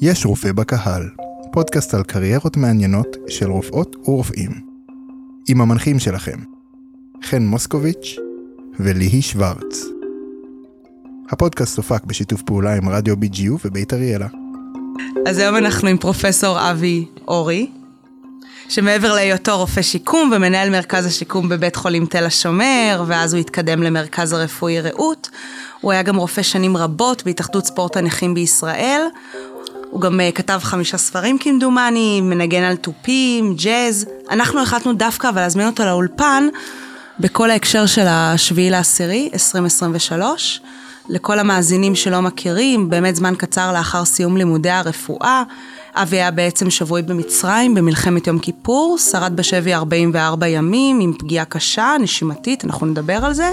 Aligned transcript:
יש 0.00 0.26
רופא 0.26 0.52
בקהל, 0.52 1.08
פודקאסט 1.52 1.94
על 1.94 2.02
קריירות 2.02 2.56
מעניינות 2.56 3.16
של 3.28 3.50
רופאות 3.50 3.96
ורופאים. 4.08 4.50
עם 5.48 5.60
המנחים 5.60 5.98
שלכם, 5.98 6.38
חן 7.24 7.42
מוסקוביץ' 7.42 8.16
וליהי 8.80 9.22
שוורץ. 9.22 9.84
הפודקאסט 11.30 11.76
הופק 11.76 12.04
בשיתוף 12.04 12.42
פעולה 12.42 12.74
עם 12.74 12.88
רדיו 12.88 13.14
BGU 13.14 13.52
ובית 13.64 13.92
אריאלה. 13.92 14.26
אז 15.26 15.38
היום 15.38 15.56
אנחנו 15.56 15.88
עם 15.88 15.98
פרופסור 15.98 16.70
אבי 16.70 17.06
אורי, 17.28 17.70
שמעבר 18.68 19.14
להיותו 19.14 19.58
רופא 19.58 19.82
שיקום 19.82 20.32
ומנהל 20.36 20.70
מרכז 20.70 21.06
השיקום 21.06 21.48
בבית 21.48 21.76
חולים 21.76 22.06
תל 22.06 22.24
השומר, 22.24 23.04
ואז 23.06 23.34
הוא 23.34 23.40
התקדם 23.40 23.82
למרכז 23.82 24.32
הרפואי 24.32 24.80
רעות. 24.80 25.30
הוא 25.80 25.92
היה 25.92 26.02
גם 26.02 26.16
רופא 26.16 26.42
שנים 26.42 26.76
רבות 26.76 27.22
בהתאחדות 27.24 27.66
ספורט 27.66 27.96
הנכים 27.96 28.34
בישראל. 28.34 29.02
הוא 29.90 30.00
גם 30.00 30.20
uh, 30.20 30.32
כתב 30.32 30.58
חמישה 30.62 30.98
ספרים 30.98 31.38
כמדומני, 31.38 32.20
מנגן 32.20 32.62
על 32.62 32.76
תופים, 32.76 33.54
ג'אז. 33.54 34.06
אנחנו 34.30 34.62
החלטנו 34.62 34.92
דווקא 34.92 35.28
אבל 35.28 35.40
להזמין 35.40 35.66
אותו 35.66 35.84
לאולפן 35.84 36.48
בכל 37.20 37.50
ההקשר 37.50 37.86
של 37.86 38.06
השביעי 38.08 38.70
לעשירי, 38.70 39.30
2023. 39.34 40.60
לכל 41.08 41.38
המאזינים 41.38 41.94
שלא 41.94 42.22
מכירים, 42.22 42.90
באמת 42.90 43.16
זמן 43.16 43.34
קצר 43.34 43.72
לאחר 43.72 44.04
סיום 44.04 44.36
לימודי 44.36 44.70
הרפואה, 44.70 45.42
אבי 45.94 46.16
היה 46.16 46.30
בעצם 46.30 46.70
שבוי 46.70 47.02
במצרים 47.02 47.74
במלחמת 47.74 48.26
יום 48.26 48.38
כיפור, 48.38 48.98
שרד 48.98 49.36
בשבי 49.36 49.74
44 49.74 50.46
ימים 50.46 51.00
עם 51.00 51.12
פגיעה 51.18 51.44
קשה, 51.44 51.96
נשימתית, 52.00 52.64
אנחנו 52.64 52.86
נדבר 52.86 53.24
על 53.24 53.32
זה. 53.32 53.52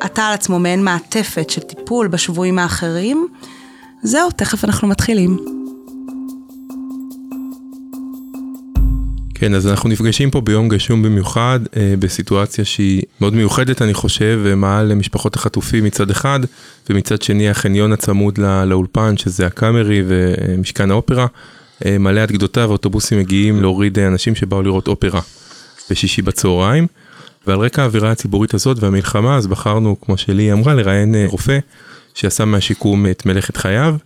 עטה 0.00 0.26
על 0.26 0.34
עצמו 0.34 0.58
מעין 0.58 0.84
מעטפת 0.84 1.50
של 1.50 1.60
טיפול 1.60 2.08
בשבויים 2.08 2.58
האחרים. 2.58 3.28
זהו, 4.02 4.30
תכף 4.30 4.64
אנחנו 4.64 4.88
מתחילים. 4.88 5.38
כן, 9.34 9.54
אז 9.54 9.66
אנחנו 9.66 9.88
נפגשים 9.88 10.30
פה 10.30 10.40
ביום 10.40 10.68
גשום 10.68 11.02
במיוחד, 11.02 11.60
אה, 11.76 11.94
בסיטואציה 11.98 12.64
שהיא 12.64 13.02
מאוד 13.20 13.34
מיוחדת 13.34 13.82
אני 13.82 13.94
חושב, 13.94 14.40
מעל 14.56 14.94
משפחות 14.94 15.36
החטופים 15.36 15.84
מצד 15.84 16.10
אחד, 16.10 16.40
ומצד 16.90 17.22
שני 17.22 17.50
החניון 17.50 17.92
הצמוד 17.92 18.38
לא, 18.38 18.64
לאולפן, 18.64 19.16
שזה 19.16 19.46
הקאמרי 19.46 20.02
ומשכן 20.06 20.90
האופרה, 20.90 21.26
אה, 21.86 21.98
מלא 21.98 22.20
עד 22.20 22.32
גדותיו, 22.32 22.68
האוטובוסים 22.68 23.18
מגיעים 23.18 23.60
להוריד 23.62 23.98
אנשים 23.98 24.34
שבאו 24.34 24.62
לראות 24.62 24.88
אופרה 24.88 25.20
בשישי 25.90 26.22
בצהריים. 26.22 26.86
ועל 27.46 27.58
רקע 27.58 27.82
האווירה 27.82 28.10
הציבורית 28.10 28.54
הזאת 28.54 28.76
והמלחמה, 28.80 29.36
אז 29.36 29.46
בחרנו, 29.46 29.96
כמו 30.00 30.16
שלי 30.16 30.52
אמרה, 30.52 30.74
לראיין 30.74 31.14
אה, 31.14 31.24
רופא 31.28 31.58
שעשה 32.14 32.44
מהשיקום 32.44 33.06
את 33.06 33.26
מלאכת 33.26 33.56
חייו. 33.56 33.96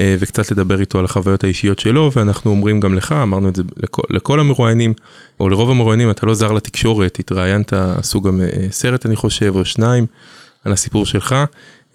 אה, 0.00 0.16
וקצת 0.18 0.50
לדבר 0.50 0.80
איתו 0.80 0.98
על 0.98 1.04
החוויות 1.04 1.44
האישיות 1.44 1.78
שלו, 1.78 2.10
ואנחנו 2.16 2.50
אומרים 2.50 2.80
גם 2.80 2.94
לך, 2.94 3.12
אמרנו 3.12 3.48
את 3.48 3.56
זה 3.56 3.62
לכל, 3.76 4.02
לכל 4.10 4.40
המרואיינים, 4.40 4.94
או 5.40 5.48
לרוב 5.48 5.70
המרואיינים, 5.70 6.10
אתה 6.10 6.26
לא 6.26 6.34
זר 6.34 6.52
לתקשורת, 6.52 7.18
התראיינת, 7.18 7.72
עשו 7.72 8.20
גם 8.20 8.40
אה, 8.40 8.46
סרט 8.70 9.06
אני 9.06 9.16
חושב, 9.16 9.52
או 9.56 9.64
שניים, 9.64 10.06
על 10.64 10.72
הסיפור 10.72 11.06
שלך. 11.06 11.34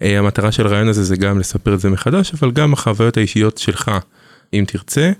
אה, 0.02 0.18
המטרה 0.18 0.52
של 0.52 0.66
הרעיון 0.66 0.88
הזה 0.88 1.04
זה 1.04 1.16
גם 1.16 1.38
לספר 1.38 1.74
את 1.74 1.80
זה 1.80 1.90
מחדש, 1.90 2.32
אבל 2.34 2.50
גם 2.50 2.72
החוויות 2.72 3.16
האישיות 3.16 3.58
שלך, 3.58 3.90
אם 4.54 4.64
תרצה. 4.66 5.12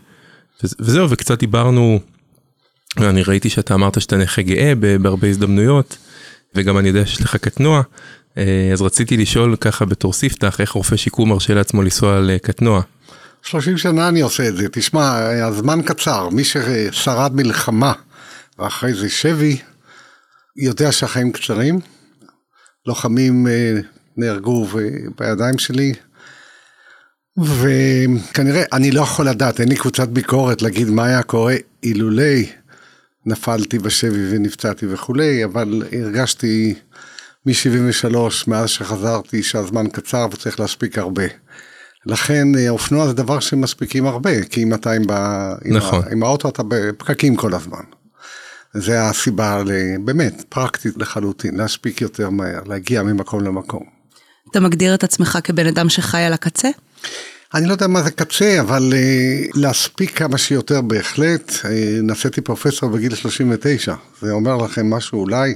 וזהו, 0.80 1.10
וקצת 1.10 1.38
דיברנו, 1.38 2.00
אני 2.98 3.22
ראיתי 3.22 3.48
שאתה 3.48 3.74
אמרת 3.74 4.00
שאתה 4.00 4.16
נכה 4.16 4.42
גאה 4.42 4.72
בהרבה 5.00 5.28
הזדמנויות, 5.28 5.96
וגם 6.54 6.78
אני 6.78 6.88
יודע 6.88 7.06
שיש 7.06 7.20
לך 7.20 7.36
קטנוע. 7.36 7.82
אה, 8.38 8.70
אז 8.72 8.82
רציתי 8.82 9.16
לשאול 9.16 9.56
ככה 9.56 9.84
בתור 9.84 10.12
ספתח, 10.12 10.60
איך 10.60 10.70
רופא 10.70 10.96
שיקום 10.96 11.28
מרשה 11.28 11.54
לעצמו 11.54 11.82
לנסוע 11.82 12.20
לקטנוע? 12.20 12.82
30 13.42 13.78
שנה 13.78 14.08
אני 14.08 14.20
עושה 14.20 14.48
את 14.48 14.56
זה, 14.56 14.68
תשמע, 14.72 15.18
הזמן 15.44 15.82
קצר, 15.82 16.28
מי 16.28 16.44
ששרד 16.44 17.34
מלחמה 17.34 17.92
ואחרי 18.58 18.94
זה 18.94 19.08
שבי, 19.08 19.56
יודע 20.56 20.92
שהחיים 20.92 21.32
קצרים, 21.32 21.78
לוחמים 22.86 23.46
אה, 23.46 23.80
נהרגו 24.16 24.66
בידיים 25.18 25.58
שלי, 25.58 25.92
וכנראה, 27.38 28.62
אני 28.72 28.90
לא 28.90 29.00
יכול 29.00 29.28
לדעת, 29.28 29.60
אין 29.60 29.68
לי 29.68 29.76
קבוצת 29.76 30.08
ביקורת 30.08 30.62
להגיד 30.62 30.90
מה 30.90 31.06
היה 31.06 31.22
קורה. 31.22 31.54
אילולי 31.82 32.46
נפלתי 33.26 33.78
בשבי 33.78 34.36
ונפצעתי 34.36 34.86
וכולי, 34.88 35.44
אבל 35.44 35.82
הרגשתי 35.92 36.74
מ-73, 37.46 38.16
מאז 38.46 38.70
שחזרתי, 38.70 39.42
שהזמן 39.42 39.88
קצר 39.88 40.26
וצריך 40.32 40.60
להספיק 40.60 40.98
הרבה. 40.98 41.24
לכן 42.06 42.48
אה, 42.58 42.68
אופנוע 42.68 43.06
זה 43.06 43.12
דבר 43.12 43.40
שמספיקים 43.40 44.06
הרבה, 44.06 44.44
כי 44.44 44.62
אם 44.62 44.74
אתה 44.74 44.92
עם, 44.92 45.02
ב... 45.06 45.12
נכון. 45.64 46.02
עם, 46.06 46.12
עם 46.12 46.22
האוטו 46.22 46.48
אתה 46.48 46.62
בפקקים 46.68 47.36
כל 47.36 47.54
הזמן. 47.54 47.82
זה 48.74 49.02
הסיבה 49.02 49.62
באמת 50.04 50.44
פרקטית 50.48 50.96
לחלוטין, 50.96 51.56
להספיק 51.56 52.00
יותר 52.00 52.30
מהר, 52.30 52.60
להגיע 52.66 53.02
ממקום 53.02 53.40
למקום. 53.40 53.82
אתה 54.50 54.60
מגדיר 54.60 54.94
את 54.94 55.04
עצמך 55.04 55.38
כבן 55.44 55.66
אדם 55.66 55.88
שחי 55.88 56.22
על 56.22 56.32
הקצה? 56.32 56.68
אני 57.54 57.66
לא 57.66 57.72
יודע 57.72 57.86
מה 57.86 58.02
זה 58.02 58.10
קצה, 58.10 58.60
אבל 58.60 58.92
uh, 58.92 59.60
להספיק 59.60 60.18
כמה 60.18 60.38
שיותר 60.38 60.80
בהחלט. 60.80 61.50
Uh, 61.50 61.66
נעשיתי 62.02 62.40
פרופסור 62.40 62.90
בגיל 62.90 63.14
39, 63.14 63.94
זה 64.20 64.32
אומר 64.32 64.56
לכם 64.56 64.90
משהו 64.90 65.20
אולי. 65.20 65.54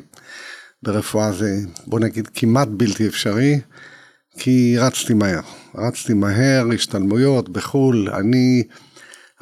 ברפואה 0.82 1.32
זה 1.32 1.58
בוא 1.86 2.00
נגיד 2.00 2.28
כמעט 2.34 2.68
בלתי 2.70 3.06
אפשרי, 3.06 3.60
כי 4.38 4.76
רצתי 4.78 5.14
מהר. 5.14 5.40
רצתי 5.74 6.14
מהר, 6.14 6.66
השתלמויות 6.74 7.48
בחו"ל, 7.48 8.10
אני, 8.10 8.62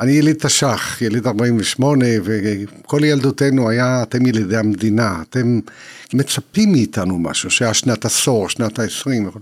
אני 0.01 0.13
יליד 0.13 0.37
תש"ח, 0.37 1.03
יליד 1.03 1.27
48, 1.27 2.07
וכל 2.23 3.05
ילדותנו 3.05 3.71
היה, 3.71 4.03
אתם 4.03 4.27
ילידי 4.27 4.57
המדינה, 4.57 5.23
אתם 5.23 5.61
מצפים 6.15 6.73
מאיתנו 6.73 7.19
משהו, 7.19 7.51
שהיה 7.51 7.75
שנת 7.75 8.05
עשור, 8.05 8.49
שנת 8.49 8.79
ה-20. 8.79 9.39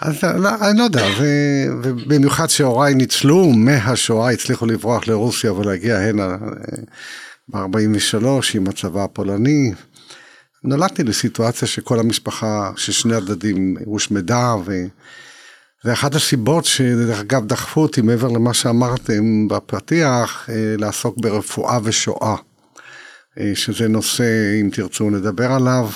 אז 0.00 0.24
לא, 0.24 0.48
אני 0.70 0.78
לא 0.78 0.84
יודע, 0.84 1.06
ובמיוחד 1.82 2.46
שהוריי 2.46 2.94
ניצלו 2.94 3.52
מהשואה, 3.52 4.30
הצליחו 4.30 4.66
לברוח 4.66 5.08
לרוסיה 5.08 5.52
ולהגיע 5.52 5.98
הנה 5.98 6.22
אה, 6.22 6.36
ב-43 7.48 8.24
עם 8.54 8.68
הצבא 8.68 9.04
הפולני. 9.04 9.72
נולדתי 10.66 11.04
לסיטואציה 11.04 11.68
שכל 11.68 12.00
המשפחה, 12.00 12.72
ששני 12.76 13.14
הדדים 13.14 13.76
הושמדה, 13.84 14.54
ו... 14.64 14.72
ואחת 15.84 16.14
הסיבות 16.14 16.64
שדרך 16.64 17.20
אגב 17.20 17.46
דחפו 17.46 17.80
אותי 17.80 18.00
מעבר 18.00 18.28
למה 18.28 18.54
שאמרתם 18.54 19.48
בפתיח, 19.48 20.50
אה, 20.50 20.74
לעסוק 20.78 21.16
ברפואה 21.18 21.78
ושואה, 21.84 22.36
אה, 23.40 23.52
שזה 23.54 23.88
נושא, 23.88 24.60
אם 24.60 24.70
תרצו, 24.72 25.10
נדבר 25.10 25.52
עליו, 25.52 25.90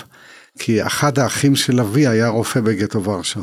כי 0.58 0.86
אחד 0.86 1.18
האחים 1.18 1.56
של 1.56 1.80
אבי 1.80 2.06
היה 2.06 2.28
רופא 2.28 2.60
בגטו 2.60 3.04
ורשה, 3.04 3.40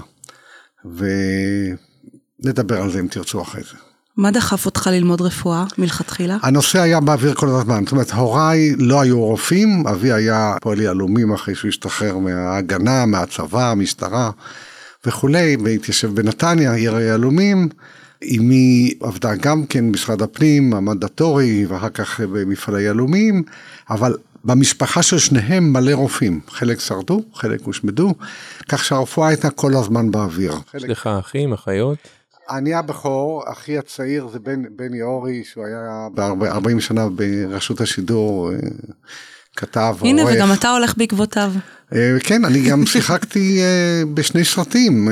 ונדבר 0.86 2.82
על 2.82 2.92
זה 2.92 3.00
אם 3.00 3.08
תרצו 3.08 3.42
אחרי 3.42 3.64
זה. 3.64 3.87
מה 4.18 4.32
דחף 4.32 4.66
אותך 4.66 4.88
ללמוד 4.88 5.22
רפואה 5.22 5.66
מלכתחילה? 5.78 6.38
הנושא 6.42 6.80
היה 6.80 7.00
באוויר 7.00 7.34
כל 7.34 7.50
הזמן, 7.50 7.84
זאת 7.84 7.92
אומרת 7.92 8.12
הוריי 8.12 8.76
לא 8.78 9.02
היו 9.02 9.22
רופאים, 9.22 9.88
אבי 9.88 10.12
היה 10.12 10.56
פועל 10.62 10.82
יהלומים 10.82 11.34
אחרי 11.34 11.56
שהוא 11.56 11.70
השתחרר 11.70 12.18
מההגנה, 12.18 13.06
מהצבא, 13.06 13.72
המשטרה 13.72 14.32
וכולי, 15.06 15.58
והתיישב 15.64 16.16
בנתניה, 16.16 16.74
עיר 16.74 16.96
היהלומים. 16.96 17.70
אמי 18.24 18.94
עבדה 19.02 19.36
גם 19.36 19.66
כן 19.66 19.88
במשרד 19.88 20.22
הפנים, 20.22 20.74
המנדטורי, 20.74 21.66
ואחר 21.66 21.90
כך 21.90 22.20
במפעל 22.20 22.76
היהלומים, 22.76 23.44
אבל 23.90 24.14
במשפחה 24.46 25.04
של 25.04 25.20
שניהם 25.20 25.74
מלא 25.74 25.92
רופאים, 25.92 26.40
חלק 26.50 26.80
שרדו, 26.80 27.24
חלק 27.34 27.62
הושמדו, 27.62 28.14
כך 28.70 28.84
שהרפואה 28.84 29.28
הייתה 29.28 29.50
כל 29.50 29.76
הזמן 29.76 30.12
באוויר. 30.12 30.54
יש 30.76 30.84
לך 30.84 31.08
אחים, 31.08 31.54
אחיות? 31.54 31.98
אני 32.50 32.74
הבכור, 32.74 33.44
אחי 33.46 33.78
הצעיר 33.78 34.28
זה 34.34 34.40
בן, 34.40 34.64
בני 34.76 35.02
אורי, 35.02 35.44
שהוא 35.44 35.66
היה 35.66 36.08
ב-40 36.14 36.80
שנה 36.80 37.08
ברשות 37.10 37.82
השידור, 37.82 38.52
אה, 38.52 38.58
כתב, 39.56 39.96
הנה, 40.02 40.22
עורך. 40.22 40.36
וגם 40.36 40.54
אתה 40.54 40.72
הולך 40.72 40.98
בעקבותיו. 40.98 41.52
אה, 41.96 42.18
כן, 42.20 42.46
אני 42.46 42.70
גם 42.70 42.86
שיחקתי 42.94 43.62
אה, 43.62 44.04
בשני 44.14 44.46
סרטים. 44.46 45.10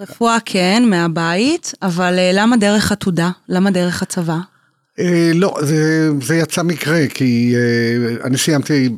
רפואה 0.00 0.38
כן, 0.44 0.82
מהבית, 0.86 1.72
אבל 1.82 2.18
למה 2.32 2.56
דרך 2.56 2.92
עתודה? 2.92 3.30
למה 3.48 3.70
דרך 3.70 4.02
הצבא? 4.02 4.38
אה, 4.98 5.30
לא, 5.34 5.58
זה, 5.62 6.08
זה 6.22 6.36
יצא 6.36 6.62
מקרה, 6.62 7.08
כי 7.14 7.54
אה, 7.56 8.26
אני 8.26 8.38
סיימתי 8.38 8.88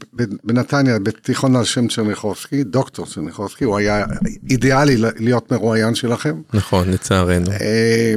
בנתניה, 0.44 0.98
בתיכון 0.98 1.56
על 1.56 1.64
שם 1.64 1.88
צ'רניחובסקי, 1.88 2.64
דוקטור 2.64 3.06
צ'רניחובסקי, 3.06 3.64
הוא 3.64 3.76
היה 3.76 4.04
אידיאלי 4.50 4.96
להיות 4.98 5.52
מרואיין 5.52 5.94
שלכם. 5.94 6.40
נכון, 6.54 6.90
לצערנו. 6.90 7.50
אה, 7.50 8.14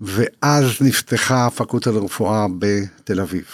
ואז 0.00 0.66
נפתחה 0.80 1.46
הפקולטה 1.46 1.90
לרפואה 1.90 2.46
בתל 2.58 3.20
אביב. 3.20 3.44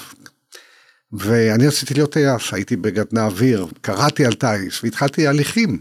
ואני 1.13 1.67
רציתי 1.67 1.95
להיות 1.95 2.13
טייס, 2.13 2.53
הייתי 2.53 2.77
בגדנ"ע 2.77 3.25
אוויר, 3.25 3.67
קראתי 3.81 4.27
על 4.27 4.33
טיס 4.33 4.85
והתחלתי 4.85 5.27
הליכים 5.27 5.79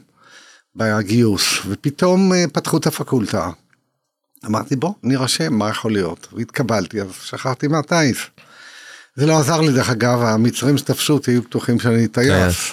בגיוס, 0.75 1.44
ופתאום 1.68 2.31
פתחו 2.54 2.77
את 2.77 2.88
הפקולטה. 2.88 3.50
אמרתי 4.45 4.75
בוא 4.75 4.94
נירשם 5.04 5.54
מה 5.54 5.69
יכול 5.69 5.92
להיות 5.92 6.28
והתקבלתי 6.34 7.01
אז 7.01 7.07
שכחתי 7.24 7.68
מהטיס. 7.68 8.18
זה 9.16 9.25
לא 9.25 9.39
עזר 9.39 9.62
לי 9.62 9.72
דרך 9.72 9.89
אגב 9.89 10.22
המצרים 10.22 10.78
שתפסו 10.78 11.13
אותי 11.13 11.31
היו 11.31 11.42
בטוחים 11.42 11.80
שאני 11.80 12.07
טייס. 12.07 12.72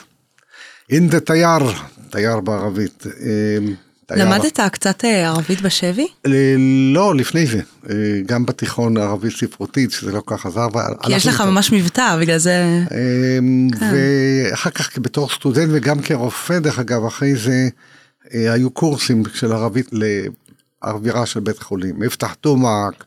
אינדה 0.90 1.20
תייר 1.20 1.62
תייר 2.11 2.40
בערבית. 2.40 3.06
תייר. 4.06 4.25
למדת 4.25 4.61
קצת 4.72 5.05
אה, 5.05 5.26
ערבית 5.28 5.61
בשבי? 5.61 6.06
אה, 6.26 6.55
לא 6.94 7.14
לפני 7.14 7.46
זה 7.46 7.61
אה, 7.90 7.94
גם 8.26 8.46
בתיכון 8.46 8.96
ערבית 8.96 9.32
ספרותית 9.37 9.90
שזה 9.90 10.12
לא 10.12 10.20
כל 10.20 10.37
כך 10.37 10.46
עזר. 10.46 10.67
כי 11.02 11.12
יש 11.12 11.26
לך 11.26 11.40
ממש 11.40 11.72
מבטא 11.72 12.17
בגלל 12.20 12.38
זה. 12.38 12.64
אמ, 13.40 13.69
ואחר 13.81 14.70
כך 14.70 14.99
בתור 14.99 15.28
סטודנט 15.28 15.69
וגם 15.72 16.02
כרופא 16.02 16.58
דרך 16.58 16.78
אגב 16.78 17.05
אחרי 17.05 17.37
זה 17.37 17.69
היו 18.31 18.70
קורסים 18.70 19.22
של 19.34 19.52
ערבית 19.52 19.90
לאווירה 20.86 21.26
של 21.26 21.40
בית 21.40 21.62
חולים 21.62 21.94
מפתח 21.98 22.34
תומק, 22.34 23.04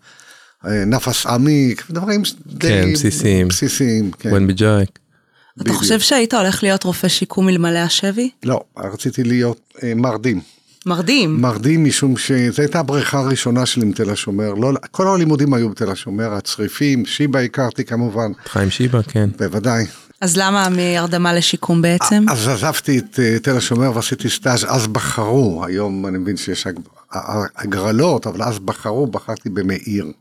אה, 0.65 0.85
נפס 0.85 1.25
עמיק 1.25 1.85
דברים 1.89 2.23
די 2.47 2.67
כן, 2.67 2.93
בסיסיים. 2.93 3.47
בסיסיים 3.47 4.11
כן. 4.11 4.33
ון 4.33 4.47
בג'ייק. 4.47 4.89
אתה 4.89 5.63
בדיוק. 5.63 5.77
חושב 5.77 5.99
שהיית 5.99 6.33
הולך 6.33 6.63
להיות 6.63 6.83
רופא 6.83 7.07
שיקום 7.07 7.49
אלמלא 7.49 7.79
השבי? 7.79 8.29
לא 8.43 8.63
רציתי 8.77 9.23
להיות 9.23 9.73
אה, 9.83 9.93
מרדים 9.95 10.41
מרדים. 10.87 11.41
מרדים 11.41 11.85
משום 11.85 12.17
שזו 12.17 12.61
הייתה 12.61 12.79
הבריכה 12.79 13.19
הראשונה 13.19 13.65
שלי 13.65 13.85
עם 13.85 13.91
תל 13.91 14.09
השומר 14.09 14.53
לא 14.53 14.71
כל 14.91 15.07
הלימודים 15.07 15.53
היו 15.53 15.69
בתל 15.69 15.91
השומר 15.91 16.33
הצריפים 16.33 17.05
שיבא 17.05 17.39
הכרתי 17.39 17.85
כמובן 17.85 18.31
חיים 18.45 18.69
שיבא, 18.69 19.01
כן. 19.01 19.29
בוודאי. 19.37 19.85
אז 20.21 20.37
למה 20.37 20.69
מהרדמה 20.69 21.33
לשיקום 21.33 21.81
בעצם? 21.81 22.25
אז 22.29 22.47
עזבתי 22.47 22.99
את 22.99 23.19
אה, 23.19 23.39
תל 23.39 23.57
השומר 23.57 23.95
ועשיתי 23.95 24.29
סטאז' 24.29 24.65
אז 24.67 24.87
בחרו, 24.87 25.65
היום 25.65 26.07
אני 26.07 26.17
מבין 26.17 26.37
שיש 26.37 26.67
הגרלות, 27.55 28.27
אבל 28.27 28.43
אז 28.43 28.59
בחרו, 28.59 29.07
בחרתי 29.07 29.49
במאיר. 29.49 30.11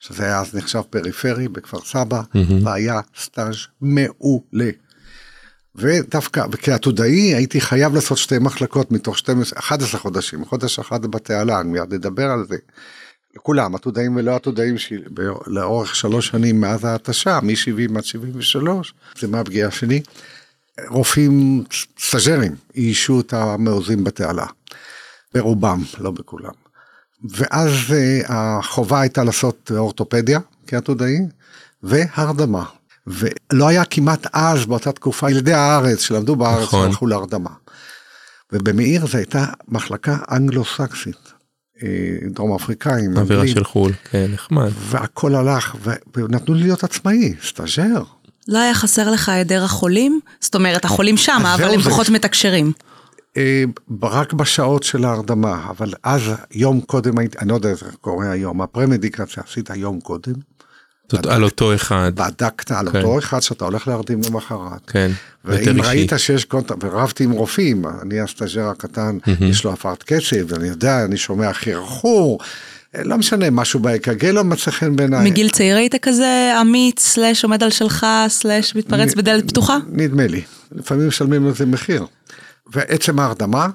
שזה 0.00 0.24
היה 0.24 0.40
אז 0.40 0.54
נחשב 0.54 0.80
פריפרי 0.90 1.48
בכפר 1.48 1.80
סבא, 1.80 2.22
והיה 2.64 3.00
סטאז' 3.18 3.56
מעולה. 3.80 4.70
ודווקא, 5.74 6.44
וכעתודאי 6.52 7.34
הייתי 7.34 7.60
חייב 7.60 7.94
לעשות 7.94 8.18
שתי 8.18 8.38
מחלקות 8.38 8.92
מתוך 8.92 9.18
12, 9.18 9.58
11 9.58 10.00
חודשים, 10.00 10.44
חודש 10.44 10.78
אחד 10.78 11.06
בתעלה, 11.06 11.60
אני 11.60 11.70
מיד 11.70 11.94
אדבר 11.94 12.30
על 12.30 12.44
זה. 12.48 12.56
לכולם, 13.36 13.74
עתודאים 13.74 14.16
ולא 14.16 14.36
עתודאים, 14.36 14.74
לאורך 15.46 15.96
שלוש 15.96 16.28
שנים 16.28 16.60
מאז 16.60 16.84
ההתשה, 16.84 17.40
מ-70 17.42 17.98
עד 17.98 18.04
73, 18.04 18.94
זה 19.18 19.28
מהפגיעה 19.28 19.70
שלי. 19.70 20.02
רופאים 20.88 21.64
סטאג'רים 21.98 22.54
איישו 22.76 23.20
את 23.20 23.32
המעוזים 23.32 24.04
בתעלה, 24.04 24.46
ברובם, 25.34 25.82
לא 25.98 26.10
בכולם. 26.10 26.52
ואז 27.30 27.72
אה, 27.92 28.20
החובה 28.28 29.00
הייתה 29.00 29.24
לעשות 29.24 29.72
אורתופדיה 29.76 30.40
כעתודאי 30.66 31.18
והרדמה. 31.82 32.64
ולא 33.06 33.68
היה 33.68 33.84
כמעט 33.84 34.26
אז 34.32 34.66
באותה 34.66 34.92
תקופה 34.92 35.30
ילדי 35.30 35.52
הארץ 35.52 36.00
שלמדו 36.00 36.36
בארץ 36.36 36.62
נכון. 36.62 36.86
שהלכו 36.86 37.06
להרדמה. 37.06 37.50
ובמאיר 38.52 39.06
זו 39.06 39.18
הייתה 39.18 39.44
מחלקה 39.68 40.16
אנגלו-סקסית, 40.30 41.32
אה, 41.82 41.88
דרום 42.30 42.54
אפריקאים, 42.54 43.16
אווירה 43.16 43.48
של 43.48 43.64
חו"ל, 43.64 43.92
כן, 44.10 44.26
נחמד. 44.32 44.70
והכל 44.76 45.34
הלך, 45.34 45.76
ונתנו 46.14 46.54
לי 46.54 46.62
להיות 46.62 46.84
עצמאי, 46.84 47.34
סטאג'ר. 47.46 48.02
לא 48.48 48.58
היה 48.58 48.74
חסר 48.74 49.10
לך 49.10 49.28
היעדר 49.28 49.64
החולים? 49.64 50.20
זאת 50.40 50.54
אומרת, 50.54 50.84
החולים 50.84 51.16
שם, 51.16 51.42
אבל 51.54 51.74
הם 51.74 51.80
פחות 51.80 52.08
מתקשרים. 52.08 52.72
אה, 53.36 53.64
רק 54.02 54.32
בשעות 54.32 54.82
של 54.82 55.04
ההרדמה, 55.04 55.66
אבל 55.70 55.92
אז 56.02 56.22
יום 56.50 56.80
קודם 56.80 57.18
אני 57.18 57.48
לא 57.48 57.54
יודע 57.54 57.70
איך 57.70 57.84
קורה 58.00 58.30
היום, 58.30 58.62
הפרמדיקציה 58.62 59.42
עשית 59.50 59.70
יום 59.74 60.00
קודם, 60.00 60.34
זאת 61.12 61.26
על 61.26 61.44
אותו 61.44 61.74
אחד, 61.74 62.12
בדקת 62.14 62.70
על 62.70 62.90
כן. 62.92 62.98
אותו 62.98 63.18
אחד 63.18 63.40
שאתה 63.40 63.64
הולך 63.64 63.88
להרדים 63.88 64.20
למחרת. 64.28 64.90
כן, 64.90 65.10
יותר 65.48 65.72
ואם. 65.74 65.82
ראית 65.82 66.12
שיש 66.16 66.44
contact, 66.44 66.84
ורבתי 66.84 67.24
עם 67.24 67.30
רופאים, 67.30 67.84
אני 68.02 68.20
הסטאג'ר 68.20 68.68
הקטן, 68.68 69.18
יש 69.40 69.64
לו 69.64 69.72
הפרעת 69.72 70.02
קצב, 70.02 70.54
אני 70.54 70.68
יודע, 70.68 71.04
אני 71.04 71.16
שומע 71.16 71.52
חרחור, 71.52 72.38
אה, 72.96 73.04
לא 73.04 73.18
משנה, 73.18 73.50
משהו 73.50 73.80
ב-EKG 73.80 74.26
לא 74.32 74.44
מצא 74.44 74.70
חן 74.70 74.96
בעיניי. 74.96 75.30
מגיל 75.30 75.48
צעיר 75.48 75.76
היית 75.76 75.94
כזה 75.96 76.52
אמיץ, 76.60 77.00
סלאש 77.00 77.44
עומד 77.44 77.62
על 77.62 77.70
שלך, 77.70 78.06
סלאש 78.28 78.76
מתפרץ 78.76 79.14
נ- 79.14 79.18
בדלת 79.18 79.48
פתוחה? 79.48 79.78
נדמה 79.88 80.26
לי, 80.26 80.42
לפעמים 80.72 81.08
משלמים 81.08 81.46
לזה 81.48 81.66
מחיר. 81.66 82.06
ועצם 82.72 83.18
ההרדמה, 83.18 83.68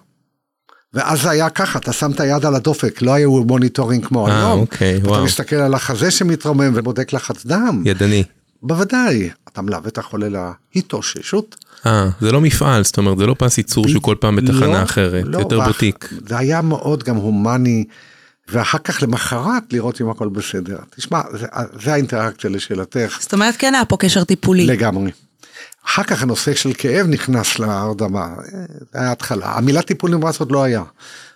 ואז 0.94 1.22
זה 1.22 1.30
היה 1.30 1.50
ככה, 1.50 1.80
אתה 1.80 1.94
שם 1.94 2.12
את 2.12 2.20
היד 2.20 2.46
על 2.46 2.56
הדופק, 2.56 3.02
לא 3.02 3.14
היו 3.14 3.32
monitoring 3.44 4.06
כמו 4.06 4.28
אה, 4.28 4.38
היום. 4.48 4.60
אוקיי, 4.60 4.98
אתה 4.98 5.10
וואו. 5.10 5.26
מסתכל 5.26 5.56
על 5.56 5.74
החזה 5.74 6.12
שמתרומם 6.12 6.72
ובודק 6.76 7.14
לחץ 7.14 7.46
דם, 7.46 7.84
ידני. 7.86 8.24
בוודאי, 8.64 9.30
אתה 9.48 9.62
מלווה 9.62 9.88
את 9.88 9.98
החולה 9.98 10.52
להתאוששות. 10.76 11.56
אה, 11.86 12.10
זה 12.22 12.32
לא 12.32 12.42
מפעל, 12.42 12.84
זאת 12.84 12.98
אומרת, 12.98 13.18
זה 13.18 13.26
לא 13.26 13.36
פס 13.40 13.58
ייצור 13.58 13.88
שהוא 13.88 14.02
כל 14.04 14.16
פעם 14.20 14.36
בתחנה 14.36 14.68
לא, 14.68 14.84
אחרת, 14.84 15.24
לא, 15.28 15.40
יותר 15.40 15.60
ואח- 15.60 15.68
בוטיק. 15.68 16.10
זה 16.30 16.38
היה 16.38 16.62
מאוד 16.62 17.04
גם 17.04 17.16
הומני, 17.16 17.84
ואחר 18.52 18.78
כך 18.78 19.04
למחרת 19.04 19.64
לראות 19.74 20.02
אם 20.02 20.10
הכל 20.10 20.30
בסדר. 20.30 20.78
תשמע, 20.96 21.22
זה, 21.34 21.48
זה 21.84 21.94
האינטראקציה 21.94 22.50
לשאלתך, 22.50 23.18
זאת 23.22 23.34
אומרת, 23.34 23.56
כן 23.58 23.74
היה 23.76 23.86
פה 23.86 23.98
קשר 23.98 24.24
טיפולי. 24.24 24.66
לגמרי. 24.66 25.12
אחר 25.86 26.04
כך 26.04 26.24
הנושא 26.24 26.54
של 26.56 26.74
כאב 26.78 27.08
נכנס 27.08 27.60
להרדמה, 27.60 28.36
זה 28.92 29.00
היה 29.00 29.12
התחלה. 29.12 29.52
המילה 29.58 29.82
טיפול 29.82 30.12
נמרץ 30.12 30.40
עוד 30.40 30.52
לא 30.52 30.64
היה. 30.64 30.84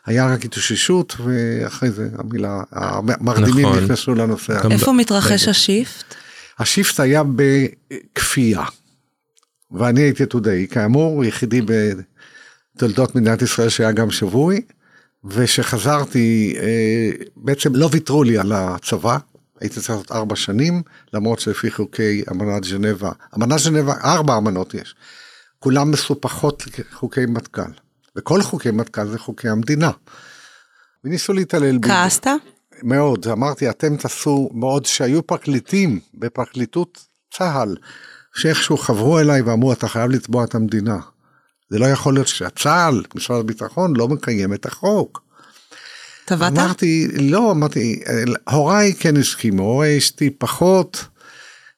היה 0.06 0.28
רק 0.34 0.46
התאוששות, 0.46 1.16
ואחרי 1.24 1.92
זה 1.92 2.10
המילה, 2.18 2.62
המרדימים 2.72 3.66
נכון. 3.66 3.84
נכנסו 3.84 4.16
לנושא. 4.16 4.54
איפה 4.72 4.92
ב- 4.92 4.96
מתרחש 4.96 5.42
רגע. 5.42 5.52
השיפט? 5.52 6.16
השיפט 6.60 7.00
היה 7.00 7.24
בכפייה. 7.36 8.64
ואני 9.72 10.02
הייתי 10.02 10.24
עתודאי, 10.24 10.68
כאמור, 10.72 11.26
יחידי 11.26 11.62
בתולדות 12.76 13.16
מדינת 13.16 13.42
ישראל 13.42 13.70
שהיה 13.70 13.92
גם 13.92 14.12
שבוי, 14.12 14.62
ושחזרתי, 15.24 16.56
אה, 16.62 17.10
בעצם 17.38 17.76
לא 17.76 17.90
ויתרו 17.92 18.24
לי 18.24 18.38
על 18.38 18.52
הצבא, 18.52 19.18
הייתי 19.60 19.76
צריך 19.76 19.90
לעשות 19.90 20.12
ארבע 20.12 20.36
שנים, 20.36 20.82
למרות 21.14 21.40
שלפי 21.40 21.72
חוקי 21.72 22.24
אמנת 22.32 22.64
ז'נבה, 22.64 23.12
אמנת 23.36 23.60
ז'נבה, 23.60 23.94
ארבע 24.04 24.38
אמנות 24.38 24.74
יש, 24.74 24.96
כולם 25.60 25.92
מסופחות 25.92 26.64
לחוקי 26.92 27.26
מטכ"ל, 27.26 27.72
וכל 28.16 28.42
חוקי 28.42 28.72
מטכ"ל 28.72 29.08
זה 29.08 29.20
חוקי 29.20 29.50
המדינה. 29.50 29.92
וניסו 31.04 31.34
להתעלל 31.34 31.78
בי. 31.78 31.88
כעסת? 31.88 32.28
מאוד, 32.84 33.28
אמרתי 33.28 33.70
אתם 33.70 33.98
תעשו 33.98 34.50
מאוד 34.54 34.86
שהיו 34.86 35.28
פרקליטים 35.28 36.00
בפרקליטות 36.14 37.06
צה"ל 37.34 37.76
שאיכשהו 38.36 38.78
חברו 38.78 39.20
אליי 39.20 39.42
ואמרו 39.42 39.74
אתה 39.74 39.88
חייב 39.88 40.12
לתבוע 40.12 40.44
את 40.44 40.56
המדינה. 40.56 40.98
זה 41.70 41.80
לא 41.80 41.86
יכול 41.86 42.14
להיות 42.14 42.28
שהצה"ל, 42.28 43.04
משרד 43.16 43.40
הביטחון 43.40 43.96
לא 43.96 44.08
מקיים 44.08 44.54
את 44.54 44.66
החוק. 44.66 45.29
טבעת? 46.30 46.58
אמרתי 46.58 47.08
לא, 47.20 47.52
אמרתי 47.52 48.00
הוריי 48.50 48.94
כן 49.00 49.18
הסכימו, 49.18 49.64
הורי 49.64 49.98
אשתי 49.98 50.30
פחות. 50.30 51.06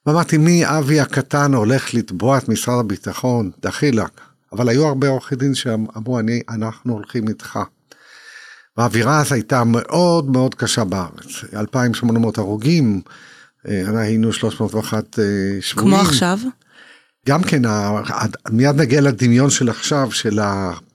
ואמרתי 0.05 0.37
מי 0.37 0.65
אבי 0.65 0.99
הקטן 0.99 1.53
הולך 1.53 1.93
לתבוע 1.93 2.37
את 2.37 2.49
משרד 2.49 2.79
הביטחון, 2.79 3.51
דחילק. 3.61 4.21
אבל 4.53 4.69
היו 4.69 4.87
הרבה 4.87 5.07
עורכי 5.07 5.35
דין 5.35 5.55
שאמרו 5.55 6.19
אני, 6.19 6.41
אנחנו 6.49 6.93
הולכים 6.93 7.27
איתך. 7.27 7.59
והאווירה 8.77 9.21
אז 9.21 9.31
הייתה 9.31 9.63
מאוד 9.63 10.29
מאוד 10.29 10.55
קשה 10.55 10.83
בארץ, 10.83 11.43
2,800 11.53 12.37
הרוגים, 12.37 13.01
אה, 13.67 13.99
היינו 13.99 14.33
301 14.33 15.19
אה, 15.19 15.23
שבויים. 15.61 15.89
כמו 15.89 16.01
עכשיו? 16.01 16.39
גם 17.27 17.43
כן, 17.43 17.61
מיד 18.51 18.75
נגיע 18.75 19.01
לדמיון 19.01 19.49
של 19.49 19.69
עכשיו, 19.69 20.11
של 20.11 20.39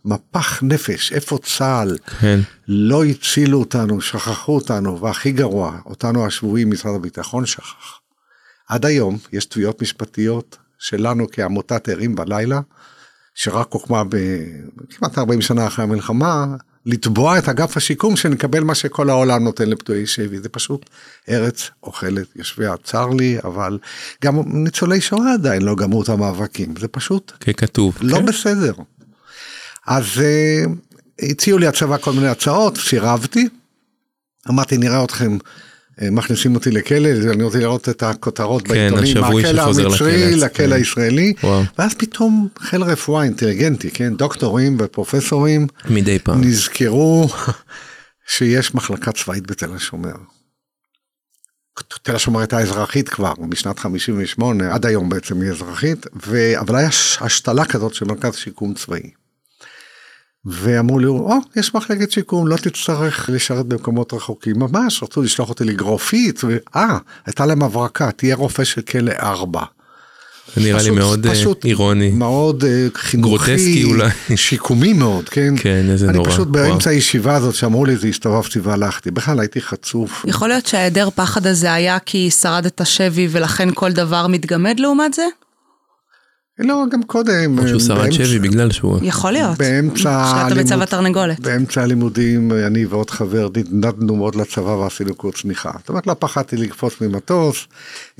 המפח 0.06 0.62
נפש, 0.62 1.12
איפה 1.12 1.38
צה"ל 1.42 1.98
כן, 2.20 2.40
לא 2.68 3.04
הצילו 3.04 3.58
אותנו, 3.58 4.00
שכחו 4.00 4.54
אותנו, 4.54 5.00
והכי 5.00 5.32
גרוע, 5.32 5.78
אותנו 5.86 6.26
השבויים, 6.26 6.70
משרד 6.70 6.94
הביטחון 6.94 7.46
שכח. 7.46 8.00
עד 8.68 8.86
היום 8.86 9.18
יש 9.32 9.44
תביעות 9.44 9.82
משפטיות 9.82 10.56
שלנו 10.78 11.26
כעמותת 11.32 11.88
ערים 11.88 12.14
בלילה, 12.14 12.60
שרק 13.34 13.72
הוקמה 13.72 14.02
בכמעט 14.04 15.18
40 15.18 15.40
שנה 15.40 15.66
אחרי 15.66 15.84
המלחמה, 15.84 16.46
לתבוע 16.86 17.38
את 17.38 17.48
אגף 17.48 17.76
השיקום 17.76 18.16
שנקבל 18.16 18.64
מה 18.64 18.74
שכל 18.74 19.10
העולם 19.10 19.44
נותן 19.44 19.68
לפדויי 19.70 20.06
שבי, 20.06 20.38
זה 20.38 20.48
פשוט 20.48 20.90
ארץ 21.28 21.70
אוכלת 21.82 22.26
יושביה, 22.36 22.74
צר 22.84 23.06
לי, 23.06 23.38
אבל 23.44 23.78
גם 24.24 24.42
ניצולי 24.46 25.00
שואה 25.00 25.32
עדיין 25.34 25.62
לא 25.62 25.74
גמרו 25.74 26.02
את 26.02 26.08
המאבקים, 26.08 26.74
זה 26.78 26.88
פשוט 26.88 27.32
ככתוב. 27.40 27.98
לא 28.00 28.16
כן. 28.16 28.26
בסדר. 28.26 28.72
אז 29.86 30.04
uh, 30.04 30.70
הציעו 31.22 31.58
לי 31.58 31.66
הצבא 31.66 31.96
כל 31.98 32.12
מיני 32.12 32.28
הצעות, 32.28 32.76
סירבתי. 32.76 33.48
אמרתי 34.48 34.78
נראה 34.78 35.04
אתכם 35.04 35.38
uh, 35.40 36.04
מכניסים 36.10 36.54
אותי 36.54 36.70
לכלא, 36.70 37.08
אני 37.32 37.42
רוצה 37.42 37.58
לראות 37.58 37.88
את 37.88 38.02
הכותרות 38.02 38.62
כן, 38.62 38.74
בעיתונים, 38.74 39.18
מהכלא 39.20 39.62
המצרי 39.62 40.34
לכלא. 40.34 40.46
לכלא 40.46 40.66
כן. 40.66 40.72
הישראלי, 40.72 41.32
וואו. 41.42 41.62
ואז 41.78 41.94
פתאום 41.94 42.48
חיל 42.58 42.82
רפואה 42.82 43.24
אינטליגנטי, 43.24 43.90
כן, 43.90 44.16
דוקטורים 44.16 44.76
ופרופסורים 44.80 45.66
מדי 45.90 46.18
פעם. 46.18 46.40
נזכרו 46.40 47.28
שיש 48.36 48.74
מחלקה 48.74 49.12
צבאית 49.12 49.46
בתל 49.46 49.74
השומר. 49.74 50.14
תל 52.02 52.16
השומר 52.16 52.40
הייתה 52.40 52.58
אזרחית 52.58 53.08
כבר 53.08 53.32
משנת 53.38 53.78
58 53.78 54.74
עד 54.74 54.86
היום 54.86 55.08
בעצם 55.08 55.40
היא 55.40 55.50
אזרחית 55.50 56.06
ו... 56.26 56.60
אבל 56.60 56.76
היה 56.76 56.88
השתלה 57.20 57.64
כזאת 57.64 57.94
של 57.94 58.04
מרכז 58.04 58.34
שיקום 58.34 58.74
צבאי. 58.74 59.10
ואמרו 60.46 60.98
לי, 60.98 61.06
או, 61.06 61.38
יש 61.56 61.74
מחלקת 61.74 62.10
שיקום, 62.12 62.48
לא 62.48 62.56
תצטרך 62.56 63.30
לשרת 63.32 63.66
במקומות 63.66 64.12
רחוקים, 64.12 64.58
ממש, 64.58 65.02
רצו 65.02 65.22
לשלוח 65.22 65.48
אותי 65.48 65.64
לגרופית, 65.64 66.42
ואה, 66.44 66.98
הייתה 67.26 67.46
להם 67.46 67.62
הברקה, 67.62 68.10
תהיה 68.10 68.36
רופא 68.36 68.64
של 68.64 68.80
כלא 68.80 69.12
ארבע. 69.22 69.62
זה 70.56 70.62
נראה 70.62 70.82
לי 70.82 70.90
מאוד 70.90 71.26
פשוט 71.30 71.64
אירוני. 71.64 72.10
מאוד 72.10 72.64
חינוכי. 72.94 73.28
גרוטסקי 73.28 73.84
אולי. 73.84 74.10
שיקומי 74.36 74.92
מאוד, 74.92 75.28
כן? 75.28 75.54
כן, 75.56 75.86
איזה 75.90 76.08
אני 76.08 76.16
נורא. 76.16 76.28
אני 76.28 76.34
פשוט 76.34 76.48
באמצע 76.48 76.90
הישיבה 76.90 77.34
הזאת 77.34 77.54
שאמרו 77.54 77.84
לי 77.84 77.96
זה, 77.96 78.08
הסתובבתי 78.08 78.58
והלכתי. 78.58 79.10
בכלל 79.10 79.40
הייתי 79.40 79.60
חצוף. 79.60 80.24
יכול 80.28 80.48
להיות 80.48 80.66
שההיעדר 80.66 81.08
פחד 81.14 81.46
הזה 81.46 81.72
היה 81.72 81.98
כי 81.98 82.30
שרדת 82.30 82.80
שבי 82.84 83.28
ולכן 83.30 83.68
כל 83.74 83.92
דבר 83.92 84.26
מתגמד 84.26 84.80
לעומת 84.80 85.14
זה? 85.14 85.22
לא, 86.58 86.84
גם 86.90 87.02
קודם. 87.02 87.58
או 87.58 87.68
שהוא 87.68 87.80
שרד 87.80 88.12
שבי 88.12 88.38
בגלל 88.38 88.70
שהוא... 88.70 88.98
יכול 89.02 89.32
להיות. 89.32 89.58
באמצע 89.58 90.32
שלטת 90.48 90.56
בצו 90.56 90.82
התרנגולת. 90.82 91.40
באמצע 91.40 91.82
הלימודים, 91.82 92.52
אני 92.52 92.86
ועוד 92.86 93.10
חבר 93.10 93.48
נדנדנו 93.56 94.16
מאוד 94.16 94.34
לצבא 94.34 94.70
ועשינו 94.70 95.14
קורס 95.14 95.42
צניחה. 95.42 95.70
זאת 95.78 95.88
אומרת, 95.88 96.06
לא 96.06 96.16
פחדתי 96.18 96.56
לקפוץ 96.56 97.00
ממטוס, 97.00 97.66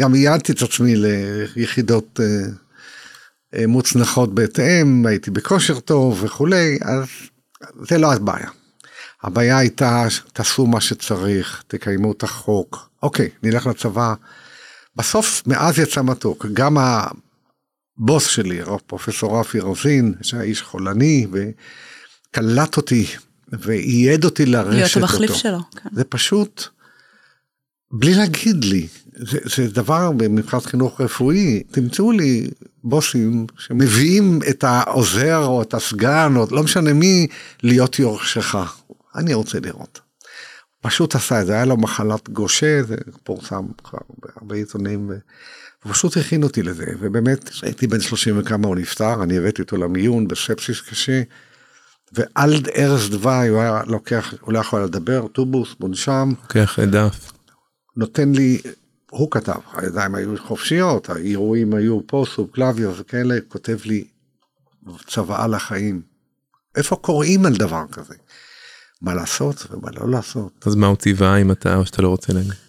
גם 0.01 0.15
עיינתי 0.15 0.53
את 0.53 0.63
עצמי 0.63 0.95
ליחידות 0.97 2.21
אה, 3.55 3.67
מוצנחות 3.67 4.35
בהתאם, 4.35 5.07
הייתי 5.07 5.31
בכושר 5.31 5.81
טוב 5.81 6.21
וכולי, 6.25 6.79
אז 6.83 7.07
זה 7.89 7.99
לא 7.99 8.13
הבעיה. 8.13 8.49
הבעיה 9.23 9.59
הייתה, 9.59 10.07
תעשו 10.33 10.67
מה 10.67 10.81
שצריך, 10.81 11.63
תקיימו 11.67 12.13
את 12.13 12.23
החוק. 12.23 12.89
אוקיי, 13.03 13.29
נלך 13.43 13.67
לצבא. 13.67 14.15
בסוף, 14.97 15.43
מאז 15.47 15.79
יצא 15.79 16.03
מתוק. 16.03 16.47
גם 16.53 16.77
הבוס 17.99 18.27
שלי, 18.27 18.61
פרופסור 18.87 19.41
רפי 19.41 19.61
רוזין, 19.61 20.15
שהיה 20.23 20.43
איש 20.43 20.63
חולני, 20.63 21.27
וקלט 21.33 22.77
אותי, 22.77 23.07
וייעד 23.53 24.25
אותי 24.25 24.47
לרשת 24.47 24.69
אותו. 24.69 24.77
להיות 24.77 24.97
המחליף 24.97 25.35
שלו. 25.35 25.59
כן. 25.83 25.89
זה 25.93 26.05
פשוט, 26.05 26.65
בלי 27.93 28.15
להגיד 28.15 28.65
לי, 28.65 28.87
זה, 29.17 29.39
זה 29.45 29.69
דבר 29.69 30.13
במבחינת 30.13 30.67
חינוך 30.67 31.01
רפואי, 31.01 31.63
תמצאו 31.71 32.13
לי 32.13 32.51
בוסים 32.85 33.47
שמביאים 33.59 34.41
את 34.51 34.65
העוזר 34.65 35.45
או 35.45 35.63
את 35.63 35.75
הסגן, 35.75 36.33
או 36.37 36.47
לא 36.51 36.63
משנה 36.63 36.93
מי, 36.93 37.27
להיות 37.63 37.99
יורשך. 37.99 38.55
אני 39.15 39.35
רוצה 39.35 39.61
לראות. 39.61 40.01
פשוט 40.81 41.15
עשה 41.15 41.41
את 41.41 41.47
זה, 41.47 41.53
היה 41.53 41.65
לו 41.65 41.77
מחלת 41.77 42.29
גושה, 42.29 42.83
זה 42.83 42.97
פורסם 43.25 43.67
כבר 43.85 43.99
בהרבה 44.19 44.57
עיתונים, 44.57 45.11
הוא 45.87 45.95
פשוט 45.95 46.17
הכין 46.17 46.43
אותי 46.43 46.63
לזה, 46.63 46.85
ובאמת, 47.01 47.51
הייתי 47.63 47.87
בן 47.87 48.01
30 48.01 48.39
וכמה 48.39 48.69
הוא 48.69 48.77
נפטר, 48.77 49.23
אני 49.23 49.39
הבאתי 49.39 49.63
אותו 49.63 49.77
למיון 49.77 50.29
בספסיס 50.29 50.81
קשה, 50.81 51.23
ועל 52.13 52.55
ערש 52.73 53.09
דווי 53.09 53.49
הוא 53.49 53.61
היה 53.61 53.83
לוקח, 53.87 54.35
הוא 54.41 54.53
לא 54.53 54.59
יכול 54.59 54.85
לדבר, 54.85 55.27
טובוס, 55.27 55.75
מונשם. 55.81 56.33
לוקח 56.43 56.79
דף. 56.91 57.33
נותן 57.97 58.33
לי, 58.33 58.61
הוא 59.11 59.31
כתב, 59.31 59.61
הידיים 59.73 60.15
היו 60.15 60.35
חופשיות, 60.39 61.11
האירועים 61.11 61.75
היו 61.75 62.01
פה, 62.07 62.25
סובקלביות 62.35 62.95
וכאלה, 62.99 63.39
כותב 63.49 63.77
לי 63.85 64.05
צוואה 65.07 65.47
לחיים. 65.47 66.03
איפה 66.77 66.97
קוראים 66.97 67.47
על 67.47 67.57
דבר 67.57 67.85
כזה? 67.93 68.15
מה 69.03 69.15
לעשות 69.15 69.67
ומה 69.71 69.91
לא 70.01 70.11
לעשות. 70.11 70.67
אז 70.67 70.75
מה 70.75 70.87
הוא 70.87 70.97
ציווה 70.97 71.37
אם 71.37 71.53
אתה 71.53 71.77
או 71.77 71.87
שאתה 71.87 72.03
לא 72.03 72.09
רוצה 72.09 72.33
להגיד? 72.33 72.66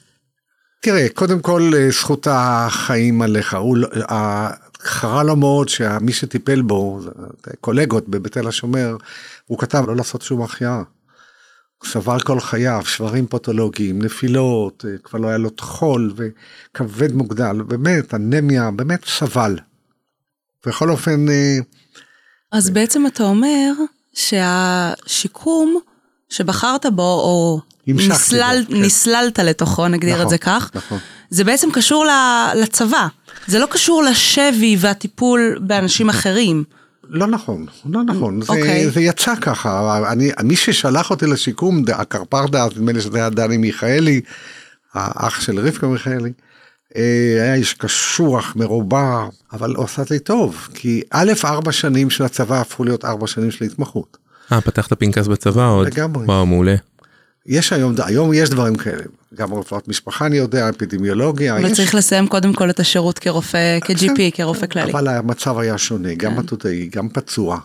תראה, 0.79 1.07
קודם 1.13 1.39
כל 1.41 1.71
זכות 1.89 2.27
החיים 2.31 3.21
עליך, 3.21 3.53
הוא, 3.53 3.77
חרה 4.81 5.23
לו 5.23 5.35
מאוד 5.35 5.69
שמי 5.69 6.13
שטיפל 6.13 6.61
בו, 6.61 6.99
קולגות 7.61 8.09
בבתל 8.09 8.47
השומר, 8.47 8.97
הוא 9.45 9.59
כתב 9.59 9.83
לא 9.87 9.95
לעשות 9.95 10.21
שום 10.21 10.41
החייאה. 10.41 10.81
הוא 11.77 11.89
סבל 11.89 12.19
כל 12.19 12.39
חייו, 12.39 12.81
שברים 12.85 13.27
פתולוגיים, 13.27 14.01
נפילות, 14.01 14.85
כבר 15.03 15.19
לא 15.19 15.27
היה 15.27 15.37
לו 15.37 15.49
טחול 15.49 16.13
וכבד 16.15 17.13
מוגדל, 17.13 17.61
באמת, 17.61 18.13
אנמיה, 18.13 18.71
באמת 18.71 19.05
סבל. 19.05 19.57
בכל 20.65 20.89
אופן... 20.89 21.25
אז 22.51 22.69
בעצם 22.69 23.07
אתה 23.07 23.23
אומר 23.23 23.73
שהשיקום 24.13 25.79
שבחרת 26.29 26.85
בו, 26.85 27.01
או 27.01 27.59
נסלל, 27.87 28.63
בו, 28.67 28.73
כן. 28.73 28.81
נסללת 28.81 29.39
לתוכו, 29.39 29.87
נגדיר 29.87 30.13
נכון, 30.13 30.25
את 30.25 30.29
זה 30.29 30.37
כך, 30.37 30.71
נכון. 30.75 30.97
זה 31.29 31.43
בעצם 31.43 31.71
קשור 31.71 32.05
לצבא. 32.55 33.07
זה 33.47 33.59
לא 33.59 33.65
קשור 33.65 34.03
לשבי 34.03 34.77
והטיפול 34.79 35.57
באנשים 35.61 36.09
אחרים. 36.09 36.63
לא 37.09 37.27
נכון, 37.27 37.65
לא 37.85 38.03
נכון, 38.03 38.41
זה, 38.41 38.53
אוקיי. 38.53 38.89
זה 38.89 39.01
יצא 39.01 39.35
ככה, 39.35 39.99
אני, 40.11 40.31
מי 40.43 40.55
ששלח 40.55 41.09
אותי 41.09 41.25
לשיקום, 41.25 41.83
הקרפ"ר 41.93 42.47
דאז, 42.47 42.71
נדמה 42.75 42.91
לי 42.91 43.01
שזה 43.01 43.17
היה 43.17 43.29
דני 43.29 43.57
מיכאלי, 43.57 44.21
האח 44.93 45.41
של 45.41 45.59
רבקה 45.59 45.87
מיכאלי, 45.87 46.31
היה 46.95 47.53
איש 47.53 47.73
קשוח, 47.73 48.53
מרובע, 48.55 49.25
אבל 49.53 49.75
הוא 49.75 49.85
עשה 49.85 50.01
לי 50.11 50.19
טוב, 50.19 50.67
כי 50.73 51.01
א', 51.11 51.31
ארבע 51.45 51.71
שנים 51.71 52.09
של 52.09 52.23
הצבא 52.23 52.61
הפכו 52.61 52.83
להיות 52.83 53.05
ארבע 53.05 53.27
שנים 53.27 53.51
של 53.51 53.65
התמחות. 53.65 54.17
אה, 54.51 54.61
פתחת 54.61 54.93
פנקס 54.93 55.27
בצבא 55.27 55.69
עוד? 55.69 55.87
לגמרי. 55.87 56.25
וואו, 56.25 56.45
מעולה. 56.45 56.75
יש 57.45 57.73
היום, 57.73 57.95
היום 58.05 58.33
יש 58.33 58.49
דברים 58.49 58.75
כאלה, 58.75 59.03
גם 59.33 59.53
רפואת 59.53 59.87
משפחה 59.87 60.25
אני 60.25 60.37
יודע, 60.37 60.69
אפידמיולוגיה. 60.69 61.57
אבל 61.57 61.65
יש... 61.65 61.77
צריך 61.77 61.95
לסיים 61.95 62.27
קודם 62.27 62.53
כל 62.53 62.69
את 62.69 62.79
השירות 62.79 63.19
כרופא, 63.19 63.79
כ-GP, 63.81 64.19
כרופא 64.33 64.67
כללי. 64.67 64.91
אבל 64.91 65.07
המצב 65.07 65.57
היה 65.57 65.77
שונה, 65.77 66.13
גם 66.13 66.39
עתודאי, 66.39 66.89
גם 66.91 67.09
פצוע, 67.09 67.59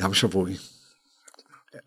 גם 0.00 0.14
שבוי. 0.14 0.56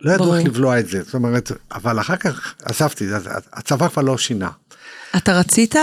לא 0.02 0.12
ידעו 0.12 0.36
איך 0.36 0.46
לבלוע 0.46 0.80
את 0.80 0.88
זה, 0.88 1.04
זאת 1.04 1.14
אומרת, 1.14 1.52
אבל 1.72 2.00
אחר 2.00 2.16
כך 2.16 2.54
עזבתי, 2.64 3.06
הצבא 3.54 3.88
כבר 3.88 4.02
לא 4.02 4.18
שינה. 4.18 4.50
אתה 5.18 5.40
רצית 5.40 5.76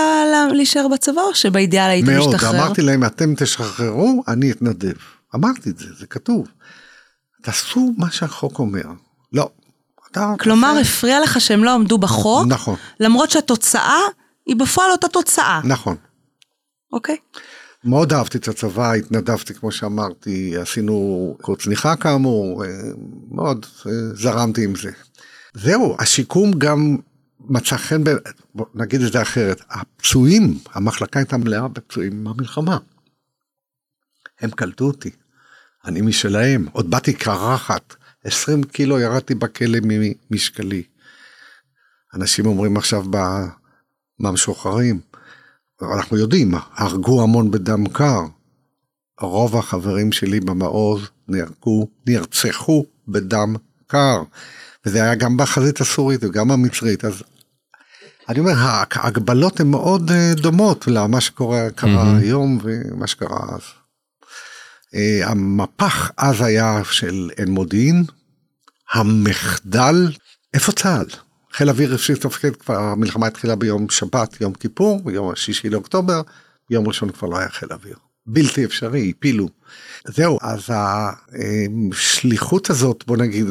להישאר 0.53 0.89
בצבא 0.89 1.21
או 1.21 1.35
שבאידיאל 1.35 1.91
היית 1.91 2.07
מאוד, 2.07 2.29
משתחרר? 2.29 2.53
מאוד, 2.53 2.65
אמרתי 2.65 2.83
להם, 2.83 3.05
אתם 3.05 3.35
תשחררו, 3.35 4.25
אני 4.29 4.51
אתנדב. 4.51 4.95
אמרתי 5.35 5.71
את 5.71 5.79
זה, 5.79 5.87
זה 5.99 6.07
כתוב. 6.07 6.47
תעשו 7.45 7.93
מה 7.97 8.11
שהחוק 8.11 8.59
אומר. 8.59 8.83
לא. 9.33 9.51
כלומר, 10.41 10.75
הפריע 10.81 11.21
לך 11.21 11.41
שהם 11.41 11.65
לא 11.65 11.75
עמדו 11.75 11.99
בחוק, 11.99 12.47
נכון. 12.49 12.77
למרות 13.01 13.31
שהתוצאה 13.31 13.99
היא 14.47 14.57
בפועל 14.57 14.91
אותה 14.91 15.09
תוצאה. 15.09 15.61
נכון. 15.65 15.97
אוקיי. 16.93 17.17
מאוד 17.85 18.13
אהבתי 18.13 18.39
את 18.39 18.49
הצבא, 18.49 18.93
התנדבתי 18.93 19.55
כמו 19.55 19.73
שאמרתי, 19.73 20.57
עשינו 20.57 21.37
קורס 21.43 21.65
צניחה 21.65 21.97
כאמור, 21.97 22.65
מאוד 23.31 23.67
זרמתי 24.15 24.65
עם 24.65 24.77
זה. 24.77 24.91
זהו, 25.55 25.97
השיקום 25.99 26.53
גם 26.53 26.97
מצא 27.41 27.77
חן, 27.77 28.05
ב... 28.05 28.11
נגיד 28.75 29.03
את 29.03 29.13
זה 29.13 29.23
אחרת, 29.23 29.61
הפצועים, 29.71 30.59
המחלקה 30.73 31.19
הייתה 31.19 31.37
מלאה 31.37 31.69
בפצועים 31.69 32.25
מהמלחמה. 32.25 32.79
הם 34.41 34.51
קלטו 34.51 34.85
אותי, 34.85 35.11
אני 35.87 36.01
משלהם, 36.01 36.67
עוד 36.73 36.91
באתי 36.91 37.13
קרחת, 37.13 37.95
20 38.25 38.65
קילו 38.65 39.01
ירדתי 39.01 39.35
בכלא 39.35 39.79
ממשקלי. 39.83 40.83
אנשים 42.15 42.47
אומרים 42.47 42.77
עכשיו 42.77 43.05
מהמשוחררים, 44.19 45.01
אנחנו 45.83 46.17
יודעים, 46.17 46.55
הרגו 46.75 47.23
המון 47.23 47.51
בדם 47.51 47.89
קר. 47.89 48.21
רוב 49.21 49.57
החברים 49.57 50.13
שלי 50.13 50.41
במעוז 50.41 51.09
נהרגו, 51.29 51.89
נרצחו 52.07 52.85
בדם 53.09 53.57
קר. 53.87 54.23
וזה 54.87 55.03
היה 55.03 55.15
גם 55.15 55.37
בחזית 55.37 55.81
הסורית 55.81 56.21
וגם 56.25 56.51
המצרית. 56.51 57.05
אז 57.05 57.23
אני 58.29 58.41
אומר, 58.41 58.53
ההגבלות 58.57 59.61
הן 59.61 59.67
מאוד 59.67 60.13
דומות 60.37 60.87
למה 60.87 61.21
שקורה, 61.21 61.71
קרה 61.75 61.91
mm-hmm. 61.91 62.23
היום 62.23 62.59
ומה 62.63 63.07
שקרה 63.07 63.39
אז. 63.55 63.84
המפח 65.25 66.11
אז 66.17 66.41
היה 66.41 66.83
של 66.91 67.31
אין 67.37 67.51
מודיעין, 67.51 68.05
המחדל, 68.93 70.13
איפה 70.55 70.73
צה"ל? 70.73 71.07
חיל 71.53 71.69
אוויר 71.69 71.95
הפסיק 71.95 72.17
לתפקד 72.17 72.57
כבר, 72.57 72.77
המלחמה 72.77 73.27
התחילה 73.27 73.57
ביום 73.57 73.87
שבת, 73.91 74.41
יום 74.41 74.53
כיפור, 74.53 75.01
ביום 75.05 75.33
השישי 75.33 75.71
לאוקטובר, 75.71 76.23
יום 76.71 76.89
ראשון 76.89 77.11
כבר 77.11 77.29
לא 77.29 77.39
היה 77.39 77.49
חיל 77.49 77.73
אוויר. 77.73 77.97
בלתי 78.27 78.65
אפשרי, 78.65 79.13
הפילו. 79.17 79.49
זהו, 80.09 80.39
אז 80.43 80.61
השליחות 81.93 82.71
הזאת, 82.71 83.05
בוא 83.07 83.17
נגיד, 83.17 83.47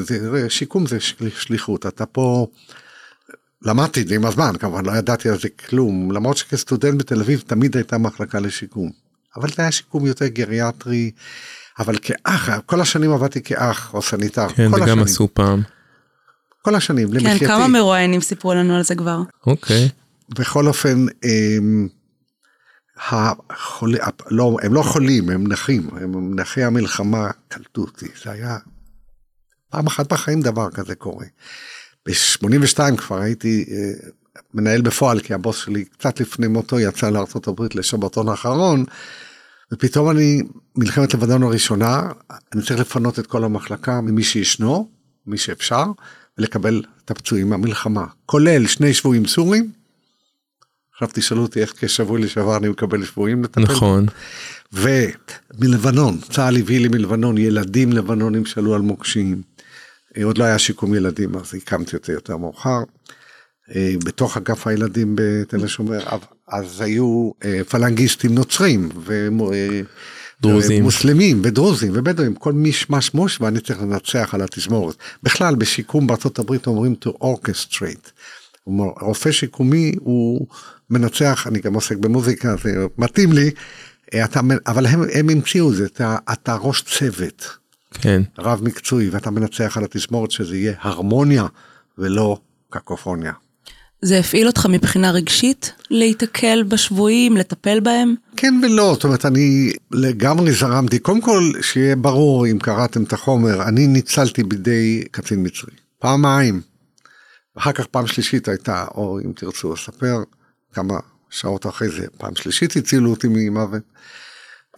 שיקום 0.49 0.85
זה 0.87 0.97
שליחות, 1.35 1.85
אתה 1.85 2.05
פה, 2.05 2.47
למדתי 3.61 4.01
את 4.01 4.07
זה 4.07 4.15
עם 4.15 4.25
הזמן, 4.25 4.53
כמובן, 4.59 4.85
לא 4.85 4.91
ידעתי 4.91 5.29
על 5.29 5.39
זה 5.39 5.49
כלום, 5.49 6.11
למרות 6.11 6.37
שכסטודנט 6.37 6.99
בתל 6.99 7.19
אביב 7.21 7.43
תמיד 7.47 7.77
הייתה 7.77 7.97
מחלקה 7.97 8.39
לשיקום. 8.39 9.02
אבל 9.35 9.49
זה 9.49 9.55
היה 9.61 9.71
שיקום 9.71 10.05
יותר 10.05 10.27
גריאטרי, 10.27 11.11
אבל 11.79 11.95
כאח, 12.01 12.49
כל 12.65 12.81
השנים 12.81 13.11
עבדתי 13.11 13.41
כאח 13.43 13.93
או 13.93 14.01
סניטר. 14.01 14.49
כן, 14.49 14.69
כל 14.69 14.75
וגם 14.75 14.83
השנים. 14.83 15.03
עשו 15.03 15.27
פעם. 15.33 15.61
כל 16.61 16.75
השנים, 16.75 17.07
כן, 17.07 17.13
למחייתי. 17.13 17.45
כמה 17.45 17.67
מרואיינים 17.67 18.21
סיפרו 18.21 18.53
לנו 18.53 18.75
על 18.75 18.83
זה 18.83 18.95
כבר. 18.95 19.21
אוקיי. 19.47 19.89
בכל 20.29 20.67
אופן, 20.67 21.05
הם, 21.23 21.87
החול... 23.09 23.95
לא, 24.31 24.57
הם 24.63 24.73
לא 24.73 24.81
חולים, 24.81 25.29
הם 25.29 25.47
נכים, 25.47 25.89
הם 26.01 26.39
נכי 26.39 26.63
המלחמה 26.63 27.29
קלטו 27.47 27.81
אותי, 27.81 28.07
זה 28.23 28.31
היה 28.31 28.57
פעם 29.69 29.87
אחת 29.87 30.13
בחיים 30.13 30.41
דבר 30.41 30.71
כזה 30.71 30.95
קורה. 30.95 31.25
ב-82 32.05 32.97
כבר 32.97 33.17
הייתי 33.17 33.65
אה, 33.71 34.09
מנהל 34.53 34.81
בפועל, 34.81 35.19
כי 35.19 35.33
הבוס 35.33 35.57
שלי 35.57 35.85
קצת 35.85 36.19
לפני 36.19 36.47
מותו 36.47 36.79
יצא 36.79 37.09
לארה"ב 37.09 37.61
לשבתון 37.75 38.29
האחרון, 38.29 38.85
ופתאום 39.71 40.09
אני, 40.09 40.41
מלחמת 40.75 41.13
לבנון 41.13 41.43
הראשונה, 41.43 42.01
אני 42.53 42.61
צריך 42.61 42.79
לפנות 42.79 43.19
את 43.19 43.27
כל 43.27 43.43
המחלקה 43.43 44.01
ממי 44.01 44.23
שישנו, 44.23 44.89
מי 45.27 45.37
שאפשר, 45.37 45.83
ולקבל 46.37 46.81
את 47.05 47.11
הפצועים 47.11 47.49
מהמלחמה, 47.49 48.05
כולל 48.25 48.67
שני 48.67 48.93
שבויים 48.93 49.27
סורים. 49.27 49.71
עכשיו 50.93 51.09
תשאלו 51.13 51.41
אותי 51.41 51.61
איך 51.61 51.73
כשבוי 51.77 52.21
לשעבר 52.21 52.57
אני 52.57 52.69
מקבל 52.69 53.05
שבויים 53.05 53.43
לטפל. 53.43 53.61
נכון. 53.61 54.05
ומלבנון, 54.73 56.19
צה"ל 56.31 56.57
הביא 56.57 56.79
לי 56.79 56.87
מלבנון 56.87 57.37
ילדים 57.37 57.93
לבנונים 57.93 58.45
שעלו 58.45 58.75
על 58.75 58.81
מוקשים. 58.81 59.41
עוד 60.23 60.37
לא 60.37 60.43
היה 60.43 60.59
שיקום 60.59 60.95
ילדים 60.95 61.35
אז 61.35 61.53
הקמתי 61.55 61.95
אותי 61.95 62.11
יותר 62.11 62.37
מאוחר. 62.37 62.83
אה, 63.75 63.93
בתוך 64.05 64.37
אגף 64.37 64.67
הילדים 64.67 65.15
בתל 65.15 65.65
השומר 65.65 65.99
אז 66.47 66.81
היו 66.81 67.31
אה, 67.45 67.61
פלנגיסטים 67.69 68.35
נוצרים 68.35 68.89
דרוזים. 70.41 70.81
ומוסלמים 70.81 71.41
ודרוזים 71.43 71.91
ובדואים 71.95 72.35
כל 72.35 72.53
מישמש 72.53 73.13
מוש 73.13 73.41
ואני 73.41 73.59
צריך 73.59 73.81
לנצח 73.81 74.33
על 74.33 74.41
התזמורת. 74.41 74.95
בכלל 75.23 75.55
בשיקום 75.55 76.07
בארצות 76.07 76.39
הברית 76.39 76.67
אומרים 76.67 76.95
to 77.05 77.09
orchestrate. 77.09 78.09
כלומר, 78.63 78.85
רופא 79.01 79.31
שיקומי 79.31 79.91
הוא 79.99 80.47
מנצח, 80.89 81.47
אני 81.47 81.59
גם 81.59 81.73
עוסק 81.73 81.97
במוזיקה, 81.97 82.55
זה 82.63 82.85
מתאים 82.97 83.31
לי, 83.31 83.51
אתה, 84.23 84.39
אבל 84.67 84.85
הם, 84.85 85.01
הם 85.13 85.29
המציאו 85.29 85.71
את 85.71 85.75
זה, 85.75 85.85
אתה, 85.85 86.17
אתה 86.33 86.55
ראש 86.55 86.81
צוות, 86.81 87.57
כן. 87.91 88.21
רב 88.37 88.63
מקצועי, 88.63 89.09
ואתה 89.09 89.31
מנצח 89.31 89.77
על 89.77 89.83
התזמורת 89.83 90.31
שזה 90.31 90.57
יהיה 90.57 90.73
הרמוניה 90.81 91.45
ולא 91.97 92.37
קקופוניה. 92.69 93.33
זה 94.03 94.19
הפעיל 94.19 94.47
אותך 94.47 94.65
מבחינה 94.69 95.11
רגשית 95.11 95.73
להיתקל 95.89 96.63
בשבויים, 96.63 97.37
לטפל 97.37 97.79
בהם? 97.79 98.15
כן 98.37 98.53
ולא, 98.63 98.91
זאת 98.93 99.03
אומרת, 99.03 99.25
אני 99.25 99.71
לגמרי 99.91 100.51
זרמתי. 100.51 100.99
קודם 100.99 101.21
כל, 101.21 101.51
שיהיה 101.61 101.95
ברור 101.95 102.47
אם 102.47 102.59
קראתם 102.59 103.03
את 103.03 103.13
החומר, 103.13 103.63
אני 103.67 103.87
ניצלתי 103.87 104.43
בידי 104.43 105.03
קצין 105.11 105.43
מצרי. 105.43 105.73
פעמיים. 105.99 106.61
אחר 107.57 107.71
כך 107.71 107.85
פעם 107.85 108.07
שלישית 108.07 108.47
הייתה, 108.47 108.85
או 108.95 109.19
אם 109.25 109.31
תרצו 109.35 109.73
אספר, 109.73 110.23
כמה 110.73 110.99
שעות 111.29 111.65
אחרי 111.65 111.89
זה, 111.89 112.05
פעם 112.17 112.35
שלישית 112.35 112.75
הצילו 112.75 113.09
אותי 113.09 113.27
ממוות. 113.29 113.81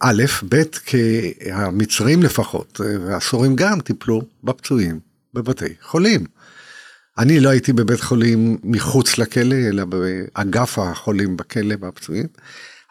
א', 0.00 0.24
ב', 0.48 0.62
כי 0.86 1.32
המצרים 1.52 2.22
לפחות, 2.22 2.80
והסורים 3.06 3.56
גם 3.56 3.80
טיפלו 3.80 4.22
בפצועים 4.44 5.00
בבתי 5.34 5.74
חולים. 5.82 6.24
אני 7.18 7.40
לא 7.40 7.48
הייתי 7.48 7.72
בבית 7.72 8.00
חולים 8.00 8.58
מחוץ 8.64 9.18
לכלא, 9.18 9.56
אלא 9.68 9.84
באגף 9.84 10.78
החולים 10.78 11.36
בכלא 11.36 11.74
והפצועים, 11.80 12.26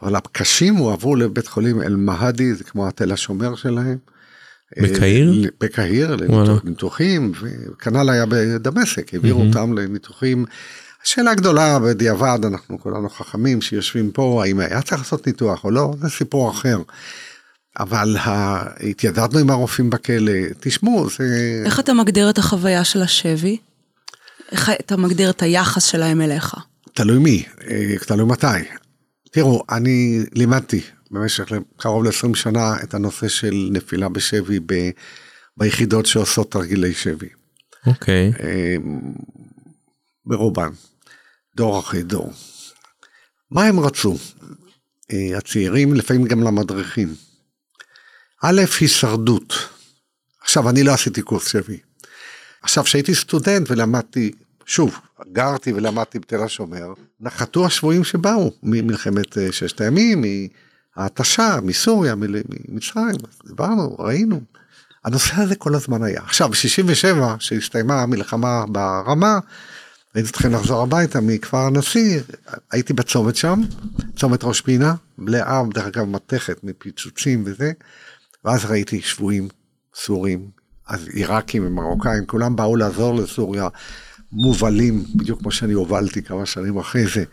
אבל 0.01 0.15
הקשים 0.15 0.75
הועברו 0.75 1.15
לבית 1.15 1.47
חולים 1.47 1.81
אל-מהדי, 1.81 2.53
זה 2.53 2.63
כמו 2.63 2.87
התל 2.87 3.11
השומר 3.11 3.55
שלהם. 3.55 3.97
בקהיר? 4.77 5.51
בקהיר, 5.61 6.15
לניתוחים, 6.15 7.31
וכנ"ל 7.41 8.09
היה 8.09 8.25
בדמשק, 8.25 9.13
העבירו 9.13 9.41
mm-hmm. 9.41 9.47
אותם 9.47 9.77
לניתוחים. 9.77 10.45
השאלה 11.03 11.31
הגדולה 11.31 11.79
בדיעבד, 11.79 12.39
אנחנו 12.43 12.79
כולנו 12.79 13.09
חכמים 13.09 13.61
שיושבים 13.61 14.11
פה, 14.11 14.43
האם 14.45 14.59
היה 14.59 14.81
צריך 14.81 15.01
לעשות 15.01 15.27
ניתוח 15.27 15.63
או 15.63 15.71
לא, 15.71 15.93
זה 16.01 16.09
סיפור 16.09 16.51
אחר. 16.51 16.77
אבל 17.79 18.17
התיידדנו 18.89 19.39
עם 19.39 19.49
הרופאים 19.49 19.89
בכלא, 19.89 20.31
תשמעו, 20.59 21.09
זה... 21.09 21.61
איך 21.65 21.79
אתה 21.79 21.93
מגדיר 21.93 22.29
את 22.29 22.37
החוויה 22.37 22.83
של 22.83 23.01
השבי? 23.01 23.57
איך 24.51 24.69
אתה 24.69 24.97
מגדיר 24.97 25.29
את 25.29 25.41
היחס 25.41 25.83
שלהם 25.85 26.21
אליך? 26.21 26.55
תלוי 26.93 27.17
מי, 27.17 27.45
תלוי 28.07 28.25
מתי. 28.25 28.45
תראו, 29.31 29.63
אני 29.69 30.19
לימדתי 30.33 30.81
במשך 31.11 31.45
קרוב 31.77 32.03
ל-20 32.03 32.35
שנה 32.35 32.75
את 32.83 32.93
הנושא 32.93 33.27
של 33.27 33.69
נפילה 33.71 34.09
בשבי 34.09 34.59
ב, 34.65 34.89
ביחידות 35.57 36.05
שעושות 36.05 36.51
תרגילי 36.51 36.93
שבי. 36.93 37.29
אוקיי. 37.87 38.31
Okay. 38.35 38.41
ברובן, 40.25 40.69
דור 41.55 41.79
אחרי 41.79 42.03
דור. 42.03 42.33
מה 43.51 43.63
הם 43.63 43.79
רצו? 43.79 44.17
הצעירים, 45.37 45.93
לפעמים 45.93 46.23
גם 46.23 46.43
למדריכים. 46.43 47.15
א', 48.43 48.61
הישרדות. 48.79 49.53
עכשיו, 50.41 50.69
אני 50.69 50.83
לא 50.83 50.93
עשיתי 50.93 51.21
קורס 51.21 51.47
שבי. 51.47 51.77
עכשיו, 52.65 52.83
כשהייתי 52.83 53.15
סטודנט 53.15 53.71
ולמדתי, 53.71 54.31
שוב, 54.65 54.99
גרתי 55.31 55.73
ולמדתי 55.73 56.19
בתל 56.19 56.43
השומר, 56.43 56.93
נחתו 57.19 57.65
השבויים 57.65 58.03
שבאו 58.03 58.51
ממלחמת 58.63 59.37
ששת 59.51 59.81
הימים, 59.81 60.23
ההתשה, 60.95 61.59
מסוריה, 61.63 62.15
ממצרים, 62.15 63.15
דיברנו, 63.47 63.95
ראינו. 63.99 64.41
הנושא 65.03 65.35
הזה 65.35 65.55
כל 65.55 65.75
הזמן 65.75 66.03
היה. 66.03 66.21
עכשיו, 66.21 66.49
ב-67, 66.49 67.17
שהסתיימה 67.39 68.01
המלחמה 68.01 68.65
ברמה, 68.69 69.39
הייתי 70.13 70.31
צריכים 70.31 70.51
לחזור 70.51 70.83
הביתה 70.83 71.21
מכפר 71.21 71.57
הנשיא, 71.57 72.19
הייתי 72.71 72.93
בצומת 72.93 73.35
שם, 73.35 73.61
צומת 74.15 74.43
ראש 74.43 74.61
פינה, 74.61 74.95
מלאה, 75.17 75.61
דרך 75.73 75.85
אגב, 75.85 76.03
מתכת 76.03 76.63
מפיצוצים 76.63 77.43
וזה, 77.45 77.71
ואז 78.45 78.65
ראיתי 78.65 79.01
שבויים 79.01 79.47
סורים, 79.95 80.49
אז 80.87 81.07
עיראקים 81.07 81.67
ומרוקאים, 81.67 82.25
כולם 82.25 82.55
באו 82.55 82.75
לעזור 82.75 83.15
לסוריה, 83.15 83.67
מובלים, 84.31 85.03
בדיוק 85.15 85.39
כמו 85.39 85.51
שאני 85.51 85.73
הובלתי 85.73 86.21
כמה 86.21 86.45
שנים 86.45 86.77
אחרי 86.77 87.05
זה, 87.07 87.23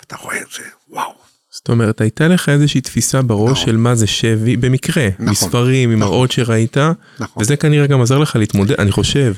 ואתה 0.00 0.16
רואה 0.16 0.36
את 0.36 0.46
זה, 0.56 0.62
וואו. 0.90 1.12
זאת 1.50 1.68
אומרת, 1.68 2.00
הייתה 2.00 2.28
לך 2.28 2.48
איזושהי 2.48 2.80
תפיסה 2.80 3.22
בראש 3.22 3.50
נכון. 3.50 3.66
של 3.66 3.76
מה 3.76 3.94
זה 3.94 4.06
שבי, 4.06 4.56
במקרה, 4.56 5.08
נכון, 5.08 5.28
מספרים, 5.28 5.90
נכון, 5.90 6.02
ממראות 6.02 6.30
שראית, 6.30 6.76
נכון. 7.18 7.42
וזה 7.42 7.56
כנראה 7.56 7.86
גם 7.86 8.00
עזר 8.00 8.18
לך 8.18 8.36
להתמודד, 8.36 8.80
אני 8.80 8.92
חושב. 8.92 9.34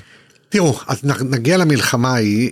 תראו, 0.49 0.79
אז 0.87 1.05
נגיע 1.31 1.57
למלחמה 1.57 2.15
ההיא, 2.15 2.51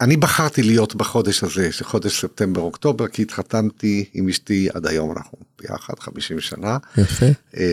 אני 0.00 0.16
בחרתי 0.16 0.62
להיות 0.62 0.94
בחודש 0.94 1.44
הזה, 1.44 1.72
של 1.72 1.84
חודש 1.84 2.20
ספטמבר-אוקטובר, 2.20 3.08
כי 3.08 3.22
התחתנתי 3.22 4.04
עם 4.14 4.28
אשתי 4.28 4.68
עד 4.74 4.86
היום, 4.86 5.12
אנחנו 5.16 5.38
ביחד 5.62 5.94
50 5.98 6.40
שנה. 6.40 6.78
יפה. 6.96 7.26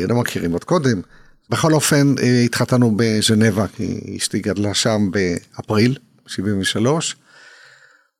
לא 0.07 0.15
מכירים 0.15 0.51
עוד 0.51 0.63
קודם. 0.63 1.01
בכל 1.49 1.73
אופן, 1.73 2.15
התחתנו 2.45 2.93
בז'נבה, 2.97 3.65
כי 3.67 4.17
אשתי 4.17 4.39
גדלה 4.39 4.73
שם 4.73 5.09
באפריל 5.11 5.97
73. 6.27 7.15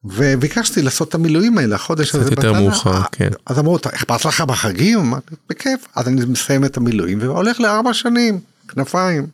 וביקשתי 0.03 0.81
לעשות 0.81 1.09
את 1.09 1.15
המילואים 1.15 1.57
האלה, 1.57 1.75
החודש 1.75 2.15
הזה. 2.15 2.25
קצת 2.25 2.31
יותר 2.31 2.53
מאוחר, 2.53 3.01
כן. 3.11 3.29
אז 3.45 3.59
אמרו, 3.59 3.77
אכפת 3.77 4.25
לך 4.25 4.41
בחגים? 4.41 4.99
אמרתי, 4.99 5.35
בכיף. 5.49 5.87
אז 5.95 6.07
אני 6.07 6.25
מסיים 6.25 6.65
את 6.65 6.77
המילואים 6.77 7.21
והולך 7.21 7.59
לארבע 7.59 7.93
שנים, 7.93 8.39
כנפיים. 8.67 9.27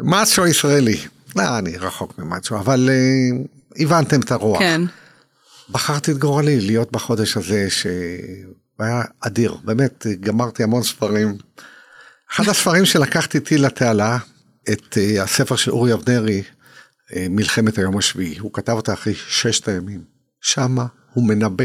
מאצ'ו 0.00 0.46
ישראלי. 0.46 0.98
לא, 1.36 1.58
אני 1.58 1.76
רחוק 1.76 2.18
ממאצ'ו, 2.18 2.56
אבל 2.56 2.90
uh, 2.90 3.82
הבנתם 3.82 4.20
את 4.20 4.32
הרוח. 4.32 4.58
כן. 4.58 4.80
בחרתי 5.70 6.12
את 6.12 6.18
גורלי 6.18 6.60
להיות 6.60 6.92
בחודש 6.92 7.36
הזה 7.36 7.66
שהיה 7.70 9.02
אדיר, 9.20 9.56
באמת 9.64 10.06
גמרתי 10.20 10.62
המון 10.62 10.82
ספרים. 10.82 11.36
אחד 12.32 12.48
הספרים 12.48 12.84
שלקחתי 12.84 13.38
איתי 13.38 13.58
לתעלה, 13.58 14.18
את 14.72 14.98
uh, 14.98 15.22
הספר 15.22 15.56
של 15.56 15.70
אורי 15.70 15.92
אבנרי, 15.92 16.42
uh, 16.42 17.14
מלחמת 17.30 17.78
היום 17.78 17.98
השביעי, 17.98 18.38
הוא 18.38 18.52
כתב 18.52 18.72
אותה 18.72 18.92
אחרי 18.92 19.14
ששת 19.14 19.68
הימים. 19.68 20.04
שמה 20.40 20.86
הוא 21.12 21.28
מנבא 21.28 21.64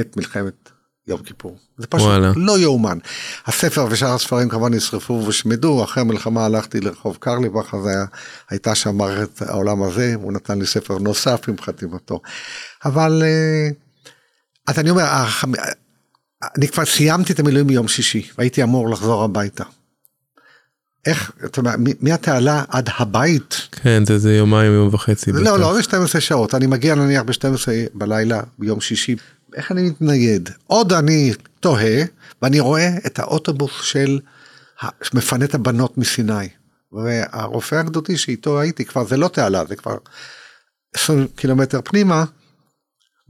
את 0.00 0.16
מלחמת 0.16 0.70
יום 1.06 1.22
כיפור. 1.22 1.58
זה 1.78 1.86
פשוט 1.86 2.06
וואלה. 2.06 2.32
לא 2.36 2.58
יאומן. 2.58 2.98
הספר 3.46 3.86
ושאר 3.90 4.14
הספרים 4.14 4.48
כמובן 4.48 4.74
נשרפו 4.74 5.20
והושמדו, 5.22 5.84
אחרי 5.84 6.00
המלחמה 6.00 6.44
הלכתי 6.44 6.80
לרחוב 6.80 7.16
קרליבך, 7.20 7.74
אז 7.74 7.86
היה, 7.86 8.04
הייתה 8.50 8.74
שם 8.74 8.96
מערכת 8.96 9.42
העולם 9.42 9.82
הזה, 9.82 10.14
הוא 10.14 10.32
נתן 10.32 10.58
לי 10.58 10.66
ספר 10.66 10.98
נוסף 10.98 11.48
עם 11.48 11.54
חתימתו. 11.60 12.20
אבל, 12.84 13.22
אז 14.66 14.78
אני 14.78 14.90
אומר, 14.90 15.04
אני 16.56 16.68
כבר 16.68 16.84
סיימתי 16.84 17.32
את 17.32 17.38
המילואים 17.40 17.66
ביום 17.66 17.88
שישי, 17.88 18.28
והייתי 18.38 18.62
אמור 18.62 18.90
לחזור 18.90 19.24
הביתה. 19.24 19.64
איך, 21.06 21.32
אתה 21.44 21.60
יודע, 21.60 21.72
מהתעלה 22.00 22.64
עד 22.68 22.88
הבית. 22.98 23.68
כן, 23.72 24.04
זה, 24.04 24.18
זה 24.18 24.36
יומיים, 24.36 24.72
יום 24.72 24.94
וחצי. 24.94 25.32
לא, 25.32 25.58
לא, 25.58 25.74
זה 25.74 25.82
12 25.82 26.20
שעות. 26.20 26.54
אני 26.54 26.66
מגיע 26.66 26.94
נניח 26.94 27.22
ב-12 27.22 27.68
בלילה 27.94 28.40
ביום 28.58 28.80
שישי, 28.80 29.16
איך 29.54 29.72
אני 29.72 29.82
מתנייד? 29.82 30.50
עוד 30.66 30.92
אני 30.92 31.32
תוהה, 31.60 32.02
ואני 32.42 32.60
רואה 32.60 32.90
את 33.06 33.18
האוטובוס 33.18 33.82
של 33.82 34.20
מפנה 35.14 35.44
את 35.44 35.54
הבנות 35.54 35.98
מסיני. 35.98 36.48
והרופא 36.92 37.74
הגדודי 37.74 38.16
שאיתו 38.16 38.60
הייתי, 38.60 38.84
כבר 38.84 39.06
זה 39.06 39.16
לא 39.16 39.28
תעלה, 39.28 39.64
זה 39.68 39.76
כבר 39.76 39.96
20 40.94 41.26
קילומטר 41.36 41.80
פנימה, 41.84 42.24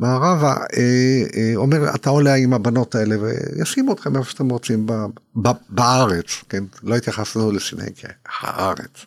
מערבה, 0.01 0.55
אה, 0.77 1.23
אה, 1.37 1.53
אומר, 1.57 1.95
אתה 1.95 2.11
עולה 2.11 2.35
עם 2.35 2.53
הבנות 2.53 2.95
האלה 2.95 3.17
וישימו 3.21 3.93
אתכם 3.93 4.17
איפה 4.17 4.31
שאתם 4.31 4.49
רוצים 4.49 4.87
ב, 4.87 4.93
ב, 5.43 5.49
בארץ, 5.69 6.27
כן? 6.49 6.65
לא 6.83 6.97
התייחסנו 6.97 7.53
לסיני 7.53 7.85
הארץ. 8.41 9.07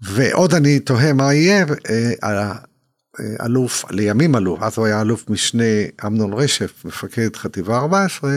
ועוד 0.00 0.54
אני 0.54 0.80
תוהה 0.80 1.12
מה 1.12 1.34
יהיה, 1.34 1.64
אה, 1.90 2.52
אלוף, 3.44 3.84
לימים 3.90 4.36
אלוף, 4.36 4.62
אז 4.62 4.78
הוא 4.78 4.86
היה 4.86 5.00
אלוף 5.00 5.30
משנה 5.30 5.64
אמנון 6.06 6.32
רשף, 6.32 6.84
מפקד 6.84 7.36
חטיבה 7.36 7.78
14, 7.78 8.36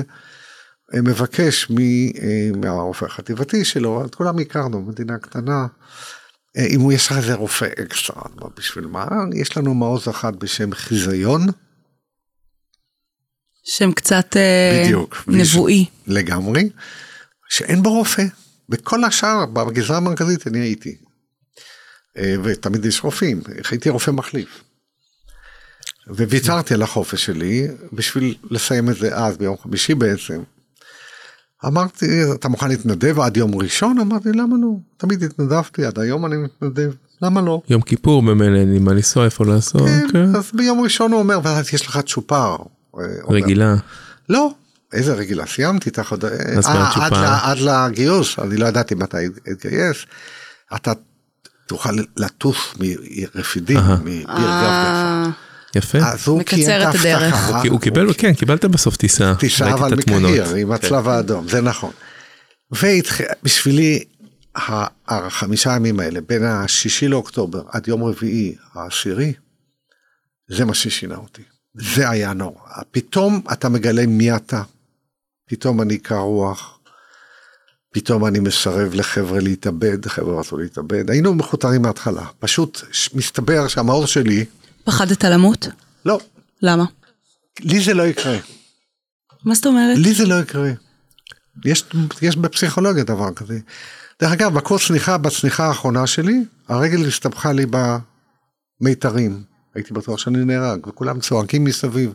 מבקש 0.93 1.71
מהרופא 2.55 3.05
החטיבתי 3.05 3.65
שלו, 3.65 4.05
את 4.05 4.15
כולם 4.15 4.39
הכרנו, 4.39 4.81
מדינה 4.81 5.17
קטנה, 5.17 5.67
אם 6.57 6.79
הוא 6.81 6.93
יש 6.93 7.07
לך 7.07 7.17
איזה 7.17 7.33
רופא 7.33 7.65
אקסטרה, 7.65 8.23
בשביל 8.57 8.85
מה? 8.85 9.07
יש 9.35 9.57
לנו 9.57 9.73
מעוז 9.73 10.09
אחד 10.09 10.35
בשם 10.35 10.73
חיזיון. 10.73 11.47
שם 13.63 13.91
קצת 13.91 14.35
בדיוק, 14.83 15.23
נבואי. 15.27 15.85
לגמרי, 16.07 16.69
שאין 17.49 17.83
בו 17.83 17.93
רופא. 17.93 18.23
בכל 18.69 19.03
השאר, 19.03 19.45
בגזרה 19.45 19.97
המרכזית 19.97 20.47
אני 20.47 20.59
הייתי. 20.59 20.97
ותמיד 22.43 22.85
יש 22.85 23.03
רופאים, 23.03 23.41
הייתי 23.71 23.89
רופא 23.89 24.11
מחליף. 24.11 24.63
וויתרתי 26.07 26.73
על 26.73 26.81
החופש 26.81 27.25
שלי 27.25 27.67
בשביל 27.93 28.35
לסיים 28.51 28.89
את 28.89 28.95
זה 28.95 29.15
אז, 29.15 29.37
ביום 29.37 29.57
חמישי 29.57 29.95
בעצם. 29.95 30.43
אמרתי, 31.65 32.33
אתה 32.33 32.49
מוכן 32.49 32.67
להתנדב 32.67 33.19
עד 33.19 33.37
יום 33.37 33.55
ראשון? 33.55 33.99
אמרתי, 33.99 34.29
למה 34.31 34.55
לא? 34.61 34.69
תמיד 34.97 35.23
התנדבתי, 35.23 35.85
עד 35.85 35.99
היום 35.99 36.25
אני 36.25 36.37
מתנדב, 36.37 36.91
למה 37.21 37.41
לא? 37.41 37.61
יום 37.69 37.81
כיפור 37.81 38.23
ממילא, 38.23 38.57
אין 38.57 38.73
לי 38.73 38.79
מה 38.79 38.93
לנסוע, 38.93 39.25
איפה 39.25 39.45
לעשות. 39.45 39.81
כן, 39.81 40.07
כן, 40.11 40.35
אז 40.35 40.51
ביום 40.53 40.81
ראשון 40.81 41.11
הוא 41.11 41.19
אומר, 41.19 41.39
ואז 41.43 41.73
יש 41.73 41.87
לך 41.87 41.99
צ'ופר. 42.05 42.55
רגילה. 43.29 43.75
לא, 44.29 44.51
איזה 44.93 45.13
רגילה, 45.13 45.45
סיימתי 45.45 45.89
את 45.89 45.99
החוד... 45.99 46.25
אה, 46.25 47.51
עד 47.51 47.57
לגיוס, 47.59 48.39
אני 48.39 48.57
לא 48.57 48.65
ידעתי 48.65 48.95
מתי 48.95 49.17
אתגייס. 49.51 49.97
אתה 50.75 50.93
תוכל 51.65 51.95
לטוס 52.17 52.73
מרפידים, 52.79 53.79
מפיר 54.03 54.27
גב 54.35 55.31
יפה. 55.77 55.97
אז 55.97 56.27
הוא 56.27 56.43
קיים 56.43 56.69
את 56.69 56.95
ההבטחה. 57.05 57.61
הוא 57.69 57.79
קיבל, 57.79 58.13
כן, 58.13 58.33
קיבלת 58.33 58.65
בסוף 58.65 58.97
טיסה. 58.97 59.33
טיסה, 59.39 59.73
אבל 59.73 59.93
מקהיר, 59.95 60.55
עם 60.55 60.71
הצלב 60.71 61.07
האדום, 61.07 61.47
זה 61.49 61.61
נכון. 61.61 61.91
ובשבילי, 62.71 64.03
החמישה 65.07 65.75
ימים 65.75 65.99
האלה, 65.99 66.19
בין 66.21 66.43
השישי 66.43 67.07
לאוקטובר 67.07 67.61
עד 67.71 67.87
יום 67.87 68.03
רביעי 68.03 68.55
העשירי, 68.73 69.33
זה 70.49 70.65
מה 70.65 70.73
ששינה 70.73 71.15
אותי. 71.15 71.41
זה 71.73 72.09
היה 72.09 72.33
נורא. 72.33 72.61
פתאום 72.91 73.41
אתה 73.53 73.69
מגלה 73.69 74.05
מי 74.07 74.35
אתה. 74.35 74.61
פתאום 75.49 75.81
אני 75.81 75.97
קר 75.97 76.15
רוח. 76.15 76.79
פתאום 77.93 78.25
אני 78.25 78.39
מסרב 78.39 78.93
לחבר'ה 78.93 79.39
להתאבד, 79.39 80.07
חבר'ה 80.07 80.39
רצו 80.39 80.57
להתאבד. 80.57 81.09
היינו 81.09 81.33
מכותרים 81.33 81.81
מההתחלה. 81.81 82.25
פשוט 82.39 82.81
מסתבר 83.13 83.67
שהמאור 83.67 84.05
שלי, 84.05 84.45
פחדת 84.87 85.23
למות? 85.23 85.67
לא. 86.05 86.19
למה? 86.61 86.85
לי 87.59 87.81
זה 87.81 87.93
לא 87.93 88.03
יקרה. 88.03 88.37
מה 89.45 89.55
זאת 89.55 89.65
אומרת? 89.65 89.97
לי 89.97 90.13
זה 90.13 90.25
לא 90.25 90.35
יקרה. 90.35 90.71
יש, 91.65 91.83
יש 92.21 92.35
בפסיכולוגיה 92.35 93.03
דבר 93.03 93.33
כזה. 93.33 93.59
דרך 94.21 94.31
אגב, 94.31 94.53
בקורס 94.53 94.87
צניחה, 94.87 95.17
בצניחה 95.17 95.65
האחרונה 95.65 96.07
שלי, 96.07 96.43
הרגל 96.67 97.07
הסתבכה 97.07 97.53
לי 97.53 97.65
במיתרים. 98.81 99.43
הייתי 99.75 99.93
בטוח 99.93 100.19
שאני 100.19 100.45
נהרג, 100.45 100.87
וכולם 100.87 101.19
צועקים 101.19 101.63
מסביב. 101.63 102.13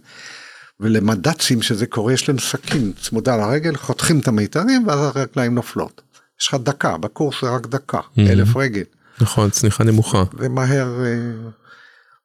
ולמד"צים 0.81 1.63
שזה 1.63 1.87
קורה, 1.87 2.13
יש 2.13 2.29
להם 2.29 2.39
סכין 2.39 2.93
צמודה 3.03 3.37
לרגל, 3.37 3.77
חותכים 3.77 4.19
את 4.19 4.29
המיתרים, 4.29 4.87
ואז 4.87 4.99
הרגליים 5.01 5.55
נופלות. 5.55 6.03
יש 6.41 6.49
לך 6.49 6.55
דקה, 6.55 6.97
בקורס 6.99 7.37
זה 7.43 7.51
רק 7.51 7.67
דקה, 7.67 7.99
mm-hmm. 7.99 8.21
אלף 8.21 8.57
רגל. 8.57 8.85
נכון, 9.21 9.51
צניחה 9.51 9.85
נמוכה. 9.85 10.25
ומהר... 10.35 11.05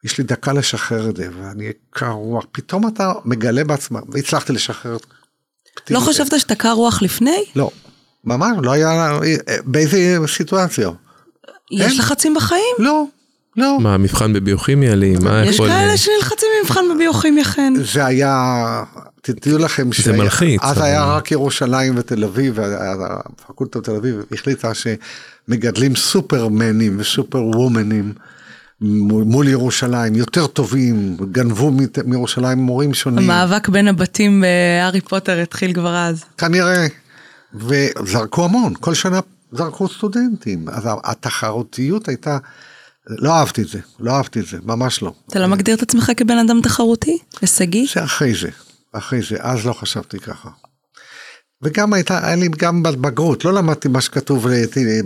יש 0.03 0.17
לי 0.17 0.23
דקה 0.23 0.53
לשחרר 0.53 1.09
את 1.09 1.15
זה, 1.15 1.29
ואני 1.41 1.71
קר 1.89 2.09
רוח, 2.09 2.45
פתאום 2.51 2.87
אתה 2.87 3.11
מגלה 3.25 3.63
בעצמך, 3.63 4.01
והצלחתי 4.09 4.53
לשחרר 4.53 4.95
את 4.95 5.91
לא 5.91 5.99
חשבת 5.99 6.39
שאתה 6.39 6.55
קר 6.55 6.71
רוח 6.71 7.01
לפני? 7.01 7.43
לא, 7.55 7.71
ממש, 8.23 8.57
לא 8.63 8.71
היה, 8.71 9.19
באיזה 9.65 10.17
סיטואציה. 10.27 10.89
יש 11.71 11.99
לחצים 11.99 12.33
בחיים? 12.33 12.75
לא, 12.79 13.05
לא. 13.57 13.79
מה, 13.79 13.97
מבחן 13.97 14.33
בביוכימיה 14.33 14.95
לי? 14.95 15.15
מה 15.21 15.45
יש 15.45 15.57
כאלה 15.57 15.97
שנלחצים 15.97 16.49
במבחן 16.61 16.85
בביוכימיה, 16.95 17.43
חן. 17.43 17.73
זה 17.93 18.05
היה, 18.05 18.83
תדעו 19.21 19.57
לכם, 19.57 19.89
זה 20.03 20.13
מלחיץ. 20.13 20.61
אז 20.63 20.81
היה 20.81 21.05
רק 21.05 21.31
ירושלים 21.31 21.93
ותל 21.97 22.23
אביב, 22.23 22.59
הפקולטה 22.59 23.79
בתל 23.79 23.95
אביב 23.95 24.23
החליטה 24.31 24.71
שמגדלים 24.73 25.95
סופרמנים 25.95 26.99
וסופר 26.99 27.43
וומנים. 27.43 28.13
מול 28.81 29.47
ירושלים, 29.47 30.15
יותר 30.15 30.47
טובים, 30.47 31.17
גנבו 31.31 31.71
מירושלים 32.05 32.57
מורים 32.57 32.93
שונים. 32.93 33.29
המאבק 33.29 33.69
בין 33.69 33.87
הבתים 33.87 34.41
בהארי 34.41 35.01
פוטר 35.01 35.39
התחיל 35.41 35.73
כבר 35.73 35.95
אז. 35.97 36.23
כנראה, 36.37 36.87
וזרקו 37.53 38.45
המון, 38.45 38.73
כל 38.79 38.93
שנה 38.93 39.19
זרקו 39.51 39.87
סטודנטים, 39.87 40.69
אז 40.69 40.83
התחרותיות 41.03 42.07
הייתה, 42.07 42.37
לא 43.07 43.33
אהבתי 43.33 43.61
את 43.61 43.67
זה, 43.67 43.79
לא 43.99 44.11
אהבתי 44.11 44.39
את 44.39 44.45
זה, 44.47 44.57
ממש 44.63 45.01
לא. 45.01 45.13
אתה 45.29 45.39
לא 45.39 45.47
מגדיר 45.47 45.75
את 45.75 45.81
עצמך 45.81 46.11
כבן 46.17 46.37
אדם 46.37 46.61
תחרותי? 46.61 47.17
הישגי? 47.41 47.85
זה 47.93 48.03
אחרי 48.03 48.33
זה, 48.33 48.49
אחרי 48.91 49.21
זה, 49.29 49.35
אז 49.39 49.65
לא 49.65 49.73
חשבתי 49.73 50.19
ככה. 50.19 50.49
וגם 51.61 51.93
הייתה, 51.93 52.27
היה 52.27 52.35
לי 52.35 52.49
גם 52.57 52.83
בבגרות, 52.83 53.45
לא 53.45 53.53
למדתי 53.53 53.87
מה 53.87 54.01
שכתוב 54.01 54.47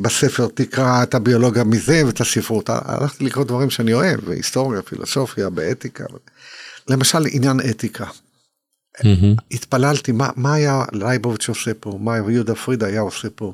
בספר, 0.02 0.48
תקרא 0.54 1.04
את 1.04 1.16
הביולוגיה 1.16 1.64
מזה 1.64 2.02
ואת 2.06 2.22
הספרות, 2.22 2.70
הלכתי 2.70 3.24
לקרוא 3.24 3.46
דברים 3.46 3.70
שאני 3.70 3.94
אוהב, 3.94 4.30
היסטוריה, 4.30 4.82
פילוסופיה, 4.82 5.50
באתיקה. 5.50 6.06
למשל 6.88 7.26
עניין 7.32 7.60
אתיקה. 7.70 8.06
התפללתי, 9.52 10.12
מה, 10.12 10.30
מה 10.36 10.54
היה 10.54 10.84
לייבוביץ' 10.92 11.50
עושה 11.50 11.72
פה, 11.80 11.98
מה 12.02 12.18
יהודה 12.18 12.56
פריד 12.56 12.84
היה 12.84 13.02
עושה 13.02 13.28
פה. 13.36 13.54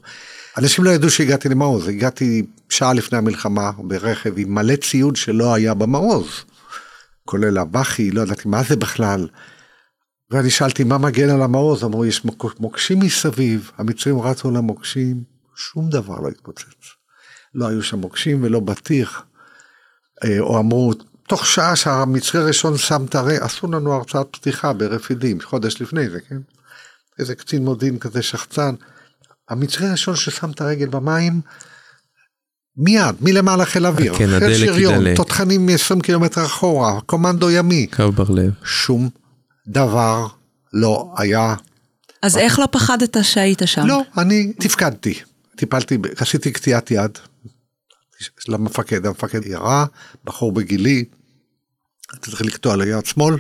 אנשים 0.57 0.83
לא 0.83 0.89
ידעו 0.89 1.10
שהגעתי 1.10 1.49
למעוז, 1.49 1.88
הגעתי 1.88 2.45
שעה 2.69 2.93
לפני 2.93 3.17
המלחמה 3.17 3.71
ברכב 3.77 4.33
עם 4.38 4.55
מלא 4.55 4.75
ציוד 4.75 5.15
שלא 5.15 5.53
היה 5.53 5.73
במעוז. 5.73 6.27
כולל 7.25 7.57
הבכי, 7.57 8.12
לא 8.12 8.21
ידעתי 8.21 8.47
מה 8.47 8.63
זה 8.63 8.75
בכלל. 8.75 9.27
ואני 10.32 10.50
שאלתי 10.50 10.84
מה 10.84 10.98
מגן 10.98 11.30
על 11.30 11.42
המעוז, 11.42 11.84
אמרו 11.84 12.06
יש 12.06 12.22
מוקשים 12.60 13.00
מסביב, 13.00 13.72
המצרים 13.78 14.22
רצו 14.22 14.52
למוקשים, 14.52 15.24
שום 15.56 15.90
דבר 15.90 16.20
לא 16.20 16.28
התפוצץ. 16.28 16.98
לא 17.56 17.68
היו 17.68 17.84
שם 17.84 18.00
מוקשים 18.00 18.44
ולא 18.44 18.60
בטיח. 18.60 19.24
אה, 20.24 20.40
או 20.40 20.60
אמרו, 20.60 20.94
תוך 21.28 21.46
שעה 21.46 21.76
שהמצרי 21.76 22.42
הראשון 22.42 22.78
שם 22.78 23.06
את 23.06 23.16
הרי, 23.16 23.38
עשו 23.38 23.68
לנו 23.68 23.94
הרצאת 23.94 24.28
פתיחה 24.32 24.74
ברפידים, 24.74 25.42
חודש 25.42 25.82
לפני 25.82 26.10
זה, 26.10 26.20
כן? 26.30 26.38
איזה 27.20 27.36
קצין 27.36 27.66
מודיעין 27.66 28.00
כזה 28.00 28.22
שחצן. 28.22 28.76
המצרי 29.50 29.88
הראשון 29.88 30.16
ששם 30.16 30.52
את 30.52 30.62
הרגל 30.62 30.88
במים, 30.88 31.42
מיד, 32.78 33.16
מלמעלה 33.22 33.66
חיל 33.66 33.86
אוויר, 33.86 34.18
כן, 34.18 34.40
חיל 34.40 34.66
שריון, 34.66 35.16
תותחנים 35.16 35.66
מ-20 35.66 36.02
קילומטר 36.04 36.46
אחורה, 36.46 37.02
קומנדו 37.02 37.52
ימי. 37.52 37.88
קו 37.88 38.12
בר 38.12 38.30
לב. 38.30 38.52
שום 38.63 39.10
דבר 39.67 40.27
לא 40.73 41.13
היה. 41.17 41.56
אז 42.21 42.38
איך 42.38 42.60
לא 42.60 42.67
פחדת 42.71 43.17
שהיית 43.21 43.62
שם? 43.65 43.86
לא, 43.86 44.01
אני 44.17 44.53
תפקדתי. 44.53 45.19
טיפלתי, 45.56 45.97
עשיתי 46.17 46.51
קטיעת 46.51 46.91
יד 46.91 47.17
למפקד, 48.47 49.06
המפקד 49.06 49.45
ירה, 49.45 49.86
בחור 50.23 50.51
בגילי, 50.51 51.06
הייתי 52.12 52.32
צריך 52.32 52.41
לקטוע 52.41 52.75
ליד 52.75 53.06
שמאל, 53.06 53.36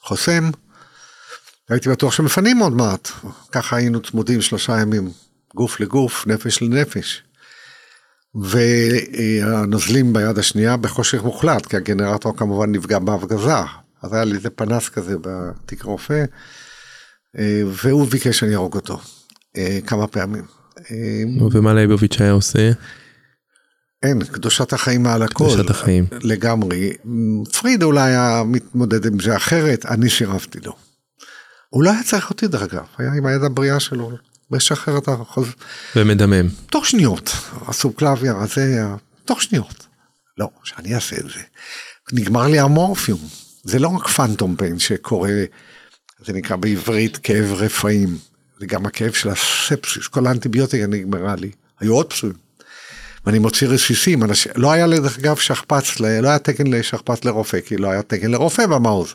חוסם, 0.00 0.50
הייתי 1.68 1.88
בטוח 1.88 2.12
שמפנים 2.12 2.58
עוד 2.58 2.72
מעט, 2.72 3.08
ככה 3.52 3.76
היינו 3.76 4.02
צמודים 4.02 4.42
שלושה 4.42 4.80
ימים, 4.80 5.10
גוף 5.54 5.80
לגוף, 5.80 6.26
נפש 6.26 6.62
לנפש. 6.62 7.22
והנוזלים 8.34 10.12
ביד 10.12 10.38
השנייה 10.38 10.76
בחושך 10.76 11.22
מוחלט, 11.22 11.66
כי 11.66 11.76
הגנרטור 11.76 12.36
כמובן 12.36 12.72
נפגע 12.72 12.98
בהפגזה, 12.98 13.54
אז 14.02 14.12
היה 14.12 14.24
לי 14.24 14.34
איזה 14.34 14.50
פנס 14.50 14.88
כזה 14.88 15.14
בתיק 15.20 15.82
רופא, 15.82 16.24
אה, 17.38 17.62
והוא 17.66 18.06
ביקש 18.06 18.38
שאני 18.38 18.54
ארוג 18.54 18.74
אותו 18.74 19.00
אה, 19.56 19.78
כמה 19.86 20.06
פעמים. 20.06 20.44
אה, 20.90 21.22
ומה 21.52 21.74
לייבוביץ' 21.74 22.20
היה 22.20 22.32
עושה? 22.32 22.70
אין, 24.02 24.24
קדושת 24.24 24.72
החיים 24.72 25.02
מעל 25.02 25.22
הכל. 25.22 25.44
קדושת 25.44 25.70
החיים. 25.70 26.06
לגמרי. 26.22 26.92
פריד 27.52 27.82
אולי 27.82 28.10
היה 28.10 28.42
מתמודד 28.46 29.06
עם 29.06 29.20
זה 29.20 29.36
אחרת, 29.36 29.86
אני 29.86 30.10
סירבתי 30.10 30.60
לו. 30.60 30.76
הוא 31.68 31.82
לא 31.82 31.90
היה 31.90 32.02
צריך 32.02 32.30
אותי 32.30 32.46
דרך 32.46 32.62
אגב, 32.62 32.84
היה 32.98 33.12
עם 33.12 33.26
היד 33.26 33.44
הבריאה 33.44 33.80
שלו 33.80 34.10
משחרר 34.50 34.98
את 34.98 35.08
החוז... 35.08 35.48
ומדמם. 35.96 36.48
תוך 36.70 36.86
שניות, 36.86 37.30
הסובקלביה 37.68 38.34
הזה, 38.38 38.84
תוך 39.24 39.42
שניות. 39.42 39.86
לא, 40.38 40.48
שאני 40.64 40.94
אעשה 40.94 41.16
את 41.16 41.24
זה. 41.24 41.40
נגמר 42.12 42.48
לי 42.48 42.58
המורפיום. 42.58 43.20
זה 43.62 43.78
לא 43.78 43.88
רק 43.88 44.08
פנטום 44.08 44.56
פיין 44.56 44.78
שקורה, 44.78 45.44
זה 46.26 46.32
נקרא 46.32 46.56
בעברית 46.56 47.16
כאב 47.16 47.52
רפאים. 47.52 48.18
זה 48.60 48.66
גם 48.66 48.86
הכאב 48.86 49.12
של 49.12 49.28
הספסיס, 49.28 50.08
כל 50.08 50.26
האנטיביוטיקה 50.26 50.86
נגמרה 50.86 51.36
לי. 51.36 51.50
היו 51.80 51.94
עוד 51.94 52.12
פצועים. 52.12 52.36
ואני 53.26 53.38
מוציא 53.38 53.68
רסיסים, 53.68 54.22
אנש... 54.22 54.48
לא 54.54 54.72
היה 54.72 54.86
לדרך 54.86 55.18
אגב 55.18 55.36
שכפ"ץ, 55.36 56.00
לא 56.00 56.06
היה 56.06 56.38
תקן 56.38 56.66
לשכפ"ץ 56.66 57.24
לרופא, 57.24 57.60
כי 57.60 57.76
לא 57.76 57.90
היה 57.90 58.02
תקן 58.02 58.30
לרופא 58.30 58.66
במעוז. 58.66 59.14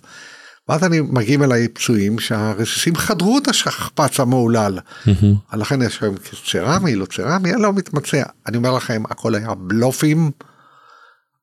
ואז 0.70 0.84
אני 0.84 1.02
מגיעים 1.02 1.44
אליי 1.44 1.68
פצועים 1.68 2.20
שהרסיסים 2.20 2.96
חדרו 2.96 3.38
את 3.38 3.48
השכפ"ץ 3.48 4.20
המהולל. 4.20 4.80
לכן 5.54 5.82
יש 5.82 6.02
היום 6.02 6.16
צרמי, 6.52 6.96
לא 6.96 7.06
צרמי, 7.06 7.54
אני 7.54 7.62
לא 7.62 7.74
מתמצא. 7.74 8.24
אני 8.48 8.58
אומר 8.58 8.72
לכם, 8.72 9.04
הכל 9.10 9.36
היה 9.36 9.54
בלופים 9.54 10.32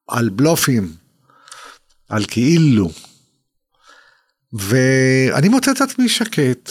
על 0.09 0.29
בלופים, 0.29 0.93
על 2.09 2.25
כאילו. 2.29 2.90
ואני 4.53 5.49
מוצא 5.49 5.71
את 5.71 5.81
עצמי 5.81 6.09
שקט, 6.09 6.71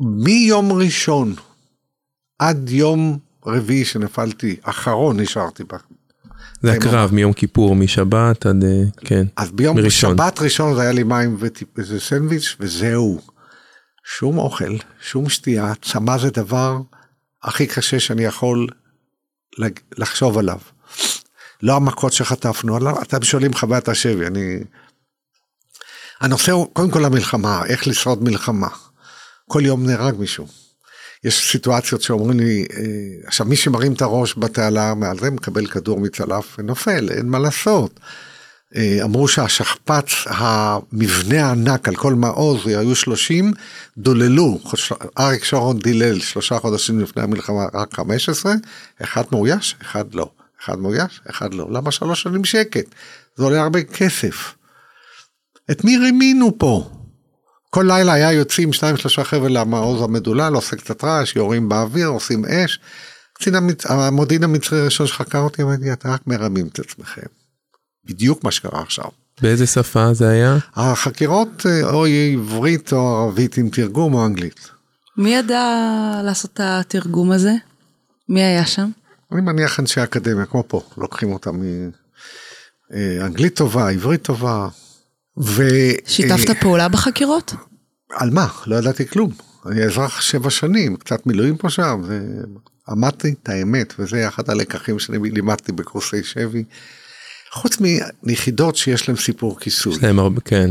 ומיום 0.00 0.72
ראשון 0.72 1.34
עד 2.38 2.70
יום 2.70 3.18
רביעי 3.46 3.84
שנפלתי, 3.84 4.56
אחרון 4.62 5.20
נשארתי 5.20 5.64
בה. 5.64 5.76
זה 6.62 6.72
הקרב 6.72 7.14
מיום 7.14 7.32
כיפור, 7.32 7.76
משבת 7.76 8.46
עד, 8.46 8.64
אה, 8.64 8.82
כן, 8.96 9.26
אז 9.36 9.50
ביום 9.50 9.76
מראשון. 9.76 10.16
שבת 10.16 10.40
ראשון 10.40 10.74
זה 10.74 10.80
היה 10.80 10.92
לי 10.92 11.02
מים 11.02 11.36
ואיזה 11.76 12.00
סנדוויץ' 12.00 12.56
וזהו. 12.60 13.20
שום 14.04 14.38
אוכל, 14.38 14.76
שום 15.02 15.28
שתייה, 15.28 15.72
צמא 15.82 16.18
זה 16.18 16.30
דבר 16.30 16.78
הכי 17.42 17.66
קשה 17.66 18.00
שאני 18.00 18.24
יכול 18.24 18.66
לחשוב 19.98 20.38
עליו. 20.38 20.58
לא 21.62 21.76
המכות 21.76 22.12
שחטפנו, 22.12 23.02
אתם 23.02 23.22
שואלים 23.22 23.54
חוויית 23.54 23.88
השבי, 23.88 24.26
אני... 24.26 24.58
הנושא 26.20 26.52
הוא 26.52 26.66
קודם 26.72 26.90
כל 26.90 27.04
המלחמה, 27.04 27.62
איך 27.66 27.86
לשרוד 27.86 28.24
מלחמה. 28.24 28.68
כל 29.48 29.62
יום 29.64 29.86
נהרג 29.86 30.14
מישהו. 30.18 30.46
יש 31.24 31.50
סיטואציות 31.50 32.02
שאומרים 32.02 32.40
לי, 32.40 32.66
אה, 32.76 32.82
עכשיו 33.26 33.46
מי 33.46 33.56
שמרים 33.56 33.92
את 33.92 34.02
הראש 34.02 34.34
בתעלה 34.38 34.94
מעל 34.94 35.18
זה 35.18 35.30
מקבל 35.30 35.66
כדור 35.66 36.00
מצלף 36.00 36.56
ונופל, 36.58 37.08
אין 37.10 37.26
מה 37.26 37.38
לעשות. 37.38 38.00
אה, 38.76 38.98
אמרו 39.02 39.28
שהשכפ"ץ, 39.28 40.10
המבנה 40.26 41.46
הענק 41.46 41.88
על 41.88 41.94
כל 41.94 42.14
מעוז, 42.14 42.66
היו 42.66 42.94
30, 42.94 43.52
דוללו, 43.98 44.58
אריק 45.18 45.44
שרון 45.44 45.78
דילל 45.78 46.20
שלושה 46.20 46.58
חודשים 46.58 47.00
לפני 47.00 47.22
המלחמה 47.22 47.66
רק 47.74 47.94
15, 47.94 48.52
אחד 49.02 49.24
מאויש, 49.32 49.76
אחד 49.82 50.14
לא. 50.14 50.30
אחד 50.66 50.78
מאויש, 50.78 51.20
אחד 51.30 51.54
לא. 51.54 51.68
למה 51.70 51.90
שלוש 51.90 52.22
שנים 52.22 52.44
שקט? 52.44 52.84
זה 53.36 53.44
עולה 53.44 53.62
הרבה 53.62 53.82
כסף. 53.82 54.54
את 55.70 55.84
מי 55.84 55.98
רימינו 55.98 56.58
פה? 56.58 56.90
כל 57.70 57.84
לילה 57.88 58.12
היה 58.12 58.32
יוצאים 58.32 58.72
שניים 58.72 58.96
שלושה 58.96 59.24
חבר'ה 59.24 59.48
למעוז 59.48 60.02
המדולל, 60.02 60.54
עושה 60.54 60.76
קצת 60.76 61.04
רעש, 61.04 61.36
יורים 61.36 61.68
באוויר, 61.68 62.08
עושים 62.08 62.44
אש. 62.44 62.80
קצין 63.32 63.54
המצ... 63.54 63.86
המודיעין 63.86 64.44
המצרי 64.44 64.80
הראשון 64.80 65.06
שחקר 65.06 65.38
אותי, 65.38 65.62
אמרתי, 65.62 65.92
אתם 65.92 66.08
רק 66.08 66.26
מרמים 66.26 66.66
את 66.66 66.78
עצמכם. 66.78 67.26
בדיוק 68.04 68.44
מה 68.44 68.50
שקרה 68.50 68.82
עכשיו. 68.82 69.04
באיזה 69.42 69.66
שפה 69.66 70.14
זה 70.14 70.28
היה? 70.28 70.56
החקירות 70.74 71.66
אה, 71.66 71.90
או 71.90 72.06
עברית 72.06 72.92
או 72.92 73.16
ערבית 73.16 73.56
עם 73.56 73.68
תרגום 73.68 74.14
או 74.14 74.26
אנגלית. 74.26 74.70
מי 75.16 75.34
ידע 75.34 75.62
לעשות 76.24 76.50
את 76.54 76.60
התרגום 76.62 77.32
הזה? 77.32 77.52
מי 78.28 78.42
היה 78.42 78.66
שם? 78.66 78.90
אני 79.32 79.40
מניח 79.40 79.80
אנשי 79.80 80.02
אקדמיה, 80.02 80.46
כמו 80.46 80.64
פה, 80.68 80.82
לוקחים 80.96 81.32
אותם 81.32 81.60
מאנגלית 82.90 83.56
טובה, 83.56 83.88
עברית 83.90 84.22
טובה. 84.22 84.68
ו... 85.38 85.62
שיתפת 86.06 86.50
אה, 86.50 86.54
פעולה 86.60 86.88
בחקירות? 86.88 87.54
על 88.10 88.30
מה? 88.30 88.48
לא 88.66 88.76
ידעתי 88.76 89.08
כלום. 89.08 89.30
אני 89.66 89.84
אזרח 89.84 90.20
שבע 90.20 90.50
שנים, 90.50 90.96
קצת 90.96 91.26
מילואים 91.26 91.56
פה 91.56 91.70
שם, 91.70 92.02
ואמרתי 92.88 93.34
את 93.42 93.48
האמת, 93.48 93.94
וזה 93.98 94.28
אחד 94.28 94.50
הלקחים 94.50 94.98
שאני 94.98 95.30
לימדתי 95.30 95.72
בקורסי 95.72 96.24
שבי. 96.24 96.64
חוץ 97.52 97.76
מיחידות 98.22 98.76
שיש 98.76 99.08
להם 99.08 99.16
סיפור 99.16 99.60
כיסוי. 99.60 99.92
יש 99.96 100.02
להם 100.02 100.18
הרבה, 100.18 100.40
כן. 100.40 100.70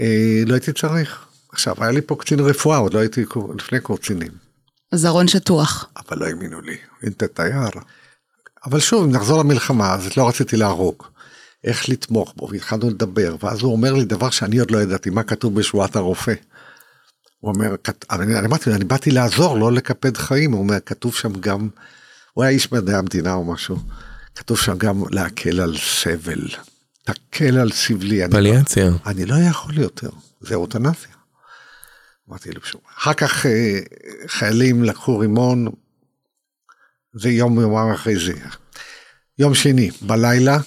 אה, 0.00 0.42
לא 0.46 0.54
הייתי 0.54 0.72
צריך. 0.72 1.24
עכשיו, 1.52 1.74
היה 1.78 1.90
לי 1.90 2.00
פה 2.06 2.16
קצין 2.16 2.40
רפואה, 2.40 2.76
עוד 2.78 2.94
לא 2.94 2.98
הייתי 2.98 3.24
קור- 3.24 3.54
לפני 3.58 3.80
קורצינים, 3.80 4.30
זרון 4.94 5.28
שטוח. 5.28 5.86
אבל 5.96 6.18
לא 6.18 6.26
האמינו 6.26 6.60
לי, 6.60 6.76
אין 7.02 7.12
את 7.12 7.22
התייר. 7.22 7.70
אבל 8.66 8.80
שוב, 8.80 9.04
אם 9.04 9.10
נחזור 9.12 9.38
למלחמה, 9.40 9.94
אז 9.94 10.16
לא 10.16 10.28
רציתי 10.28 10.56
להרוג. 10.56 11.02
איך 11.64 11.88
לתמוך 11.88 12.34
בו, 12.36 12.48
והתחלנו 12.50 12.90
לדבר, 12.90 13.36
ואז 13.42 13.62
הוא 13.62 13.72
אומר 13.72 13.92
לי 13.92 14.04
דבר 14.04 14.30
שאני 14.30 14.58
עוד 14.58 14.70
לא 14.70 14.78
ידעתי, 14.82 15.10
מה 15.10 15.22
כתוב 15.22 15.54
בשבועת 15.54 15.96
הרופא. 15.96 16.34
הוא 17.40 17.52
אומר, 17.54 17.74
אני, 18.10 18.38
אני 18.38 18.46
אמרתי 18.46 18.70
לו, 18.70 18.76
אני 18.76 18.84
באתי 18.84 19.10
לעזור, 19.10 19.58
לא 19.58 19.72
לקפד 19.72 20.16
חיים, 20.16 20.52
הוא 20.52 20.60
אומר, 20.60 20.80
כתוב 20.86 21.14
שם 21.14 21.32
גם, 21.32 21.68
הוא 22.32 22.44
היה 22.44 22.50
איש 22.50 22.72
מדעי 22.72 22.94
המדינה 22.94 23.34
או 23.34 23.44
משהו, 23.44 23.76
כתוב 24.34 24.58
שם 24.58 24.78
גם 24.78 25.02
להקל 25.10 25.60
על 25.60 25.76
סבל, 25.78 26.48
תקל 27.04 27.58
על 27.58 27.72
סבלי. 27.72 28.24
אני 28.24 28.32
לא- 28.32 28.38
פליאציה. 28.38 28.90
אני 29.06 29.24
לא 29.24 29.34
יכול 29.50 29.78
יותר, 29.78 30.10
זה 30.40 30.54
אוטנזיה. 30.54 31.12
אמרתי 32.32 32.50
לו 32.50 32.60
שוב. 32.64 32.80
אחר 32.98 33.14
כך 33.14 33.46
אה, 33.46 33.80
חיילים 34.26 34.84
לקחו 34.84 35.18
רימון, 35.18 35.68
זה 37.14 37.28
יום 37.28 37.60
יומם 37.60 37.92
אחרי 37.94 38.14
זה. 38.16 38.32
יום 39.38 39.54
שני, 39.54 39.90
בלילה. 40.02 40.58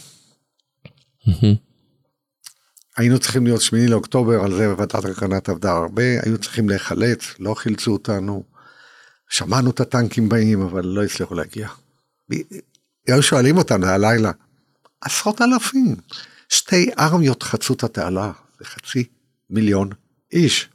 היינו 2.97 3.19
צריכים 3.19 3.45
להיות 3.45 3.61
שמיני 3.61 3.87
לאוקטובר, 3.87 4.43
על 4.43 4.51
זה 4.51 4.75
ועדת 4.77 5.05
הקרנת 5.05 5.49
עבדה 5.49 5.71
הרבה, 5.71 6.03
היו 6.25 6.37
צריכים 6.37 6.69
להיחלץ, 6.69 7.19
לא 7.39 7.53
חילצו 7.53 7.91
אותנו. 7.91 8.43
שמענו 9.29 9.69
את 9.69 9.79
הטנקים 9.79 10.29
באים, 10.29 10.61
אבל 10.61 10.85
לא 10.85 11.03
הצליחו 11.03 11.35
להגיע. 11.35 11.69
היו 13.07 13.23
שואלים 13.23 13.57
אותנו 13.57 13.85
הלילה, 13.85 14.31
עשרות 15.01 15.41
אלפים, 15.41 15.95
שתי 16.49 16.89
ארמיות 16.99 17.43
חצו 17.43 17.73
את 17.73 17.83
התעלה, 17.83 18.31
זה 18.59 18.65
חצי 18.65 19.03
מיליון 19.49 19.89
איש. 20.31 20.69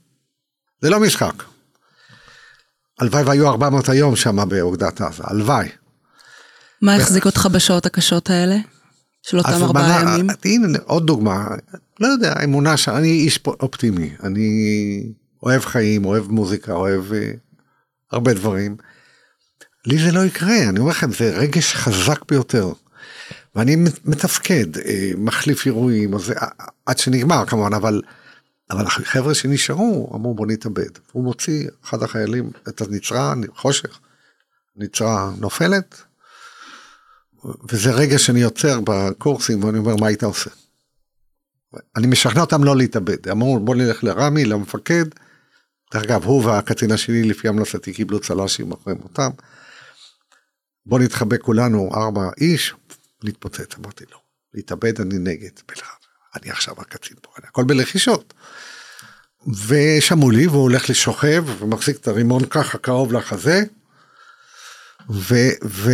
זה 0.82 0.90
לא 0.90 1.00
משחק. 1.00 1.42
הלוואי 3.00 3.22
והיו 3.22 3.48
400 3.48 3.88
היום 3.88 4.16
שם 4.16 4.48
באוגדת 4.48 5.00
עזה, 5.00 5.22
הלוואי. 5.26 5.68
מה 6.82 6.94
החזיק 6.96 7.26
אותך 7.26 7.48
בשעות 7.52 7.86
הקשות 7.86 8.30
האלה? 8.30 8.56
של 9.22 9.38
אותם 9.38 9.50
ארבעה 9.62 10.02
ימים? 10.02 10.30
הנה 10.44 10.78
עוד 10.84 11.06
דוגמה, 11.06 11.48
לא 12.00 12.06
יודע, 12.06 12.34
אמונה 12.44 12.76
שאני 12.76 13.08
איש 13.08 13.38
אופטימי, 13.46 14.10
אני 14.22 14.50
אוהב 15.42 15.64
חיים, 15.64 16.04
אוהב 16.04 16.28
מוזיקה, 16.30 16.72
אוהב 16.72 17.12
אה, 17.12 17.30
הרבה 18.12 18.34
דברים. 18.34 18.76
לי 19.86 19.98
זה 20.04 20.12
לא 20.12 20.24
יקרה, 20.24 20.68
אני 20.68 20.78
אומר 20.78 20.90
לכם, 20.90 21.12
זה 21.12 21.36
רגש 21.38 21.74
חזק 21.74 22.20
ביותר. 22.28 22.72
ואני 23.54 23.76
מת- 23.76 24.04
מתפקד, 24.06 24.78
אה, 24.78 25.10
מחליף 25.18 25.66
אירועים, 25.66 26.14
אז 26.14 26.30
אה, 26.30 26.46
עד 26.86 26.98
שנגמר 26.98 27.46
כמובן, 27.46 27.74
אבל, 27.74 28.00
אבל 28.70 28.86
החבר'ה 28.86 29.34
שנשארו 29.34 30.10
אמרו 30.14 30.34
בוא 30.34 30.46
נתאבד. 30.46 30.90
הוא 31.12 31.24
מוציא, 31.24 31.68
אחד 31.84 32.02
החיילים, 32.02 32.50
את 32.68 32.80
הנצרה, 32.80 33.34
חושך, 33.56 34.00
נצרה 34.76 35.30
נופלת, 35.38 36.02
וזה 37.68 37.90
רגע 37.92 38.18
שאני 38.18 38.40
יוצר 38.40 38.80
בקורסים 38.84 39.64
ואני 39.64 39.78
אומר 39.78 39.96
מה 39.96 40.06
היית 40.06 40.22
עושה. 40.22 40.50
אני 41.96 42.06
משכנע 42.06 42.40
אותם 42.40 42.64
לא 42.64 42.76
להתאבד, 42.76 43.28
אמרו 43.28 43.60
בוא 43.60 43.74
נלך 43.74 44.04
לרמי, 44.04 44.44
למפקד. 44.44 45.04
דרך 45.94 46.02
אגב 46.02 46.24
הוא 46.24 46.44
והקצין 46.44 46.92
השני 46.92 47.22
לפי 47.22 47.48
המלצתי 47.48 47.92
קיבלו 47.92 48.20
צל"שים 48.20 48.72
אחרי 48.72 48.94
מותם. 48.94 49.30
בוא 50.86 50.98
נתחבק 50.98 51.40
כולנו 51.42 51.90
ארבע 51.94 52.30
איש, 52.40 52.74
נתפוצץ, 53.24 53.74
אמרתי 53.78 54.04
לא, 54.12 54.18
להתאבד 54.54 55.00
אני 55.00 55.18
נגד. 55.18 55.50
אני 56.36 56.50
עכשיו 56.50 56.74
הקצין 56.78 57.16
פה, 57.22 57.30
אני- 57.38 57.46
הכל 57.48 57.64
בלחישות. 57.64 58.34
ושמעו 59.48 60.30
לי 60.30 60.46
והוא 60.46 60.62
הולך 60.62 60.90
לשוכב 60.90 61.44
ומחזיק 61.58 61.96
את 61.96 62.08
הרימון 62.08 62.44
ככה 62.44 62.78
קרוב 62.78 63.12
לחזה. 63.12 63.62
ו... 65.10 65.34
ו... 65.64 65.90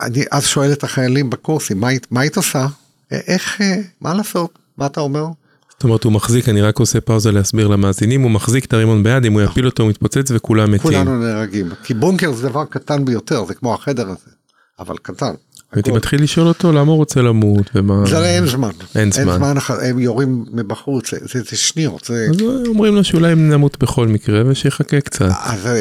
אני 0.00 0.24
אז 0.30 0.46
שואל 0.46 0.72
את 0.72 0.84
החיילים 0.84 1.30
בקורסים, 1.30 1.80
מה, 1.80 1.88
מה 2.10 2.20
היית 2.20 2.36
עושה? 2.36 2.66
איך, 3.10 3.60
אה, 3.60 3.76
מה 4.00 4.14
לעשות? 4.14 4.58
מה 4.76 4.86
אתה 4.86 5.00
אומר? 5.00 5.26
זאת 5.70 5.84
אומרת, 5.84 6.04
הוא 6.04 6.12
מחזיק, 6.12 6.48
אני 6.48 6.62
רק 6.62 6.78
עושה 6.78 7.00
פאוזה 7.00 7.32
להסביר 7.32 7.68
למאזינים, 7.68 8.22
הוא 8.22 8.30
מחזיק 8.30 8.64
את 8.64 8.72
הרימון 8.72 9.02
ביד, 9.02 9.24
אם 9.24 9.32
הוא 9.32 9.42
יפיל 9.42 9.66
אותו 9.66 9.82
הוא 9.82 9.90
מתפוצץ 9.90 10.30
וכולם 10.30 10.72
מתים. 10.72 10.82
כולנו 10.82 11.18
נהרגים. 11.18 11.68
כי 11.84 11.94
בונקר 11.94 12.32
זה 12.32 12.48
דבר 12.48 12.64
קטן 12.64 13.04
ביותר, 13.04 13.44
זה 13.44 13.54
כמו 13.54 13.74
החדר 13.74 14.08
הזה, 14.08 14.30
אבל 14.78 14.96
קטן. 15.02 15.34
הייתי. 15.72 15.90
מתחיל 15.92 16.22
לשאול 16.22 16.46
אותו 16.46 16.72
למה 16.72 16.90
הוא 16.90 16.96
רוצה 16.96 17.20
למות 17.22 17.70
ומה... 17.74 18.06
זה 18.06 18.24
אין 18.26 18.46
זמן. 18.46 18.70
אין 18.94 19.12
זמן. 19.12 19.28
אין 19.28 19.36
זמן, 19.38 19.54
הם 19.82 19.98
יורים 19.98 20.44
מבחוץ, 20.52 21.10
זה- 21.10 21.18
זה 21.32 21.42
זה 21.50 21.56
שניות. 21.56 22.04
זה- 22.04 22.26
אז 22.30 22.40
אומרים 22.66 22.94
לו 22.94 23.04
שאולי 23.04 23.32
אם 23.32 23.48
נמות 23.50 23.78
בכל 23.78 24.06
מקרה 24.08 24.42
ושיחכה 24.46 25.00
קצת. 25.00 25.28
אז 25.44 25.66
אה, 25.66 25.80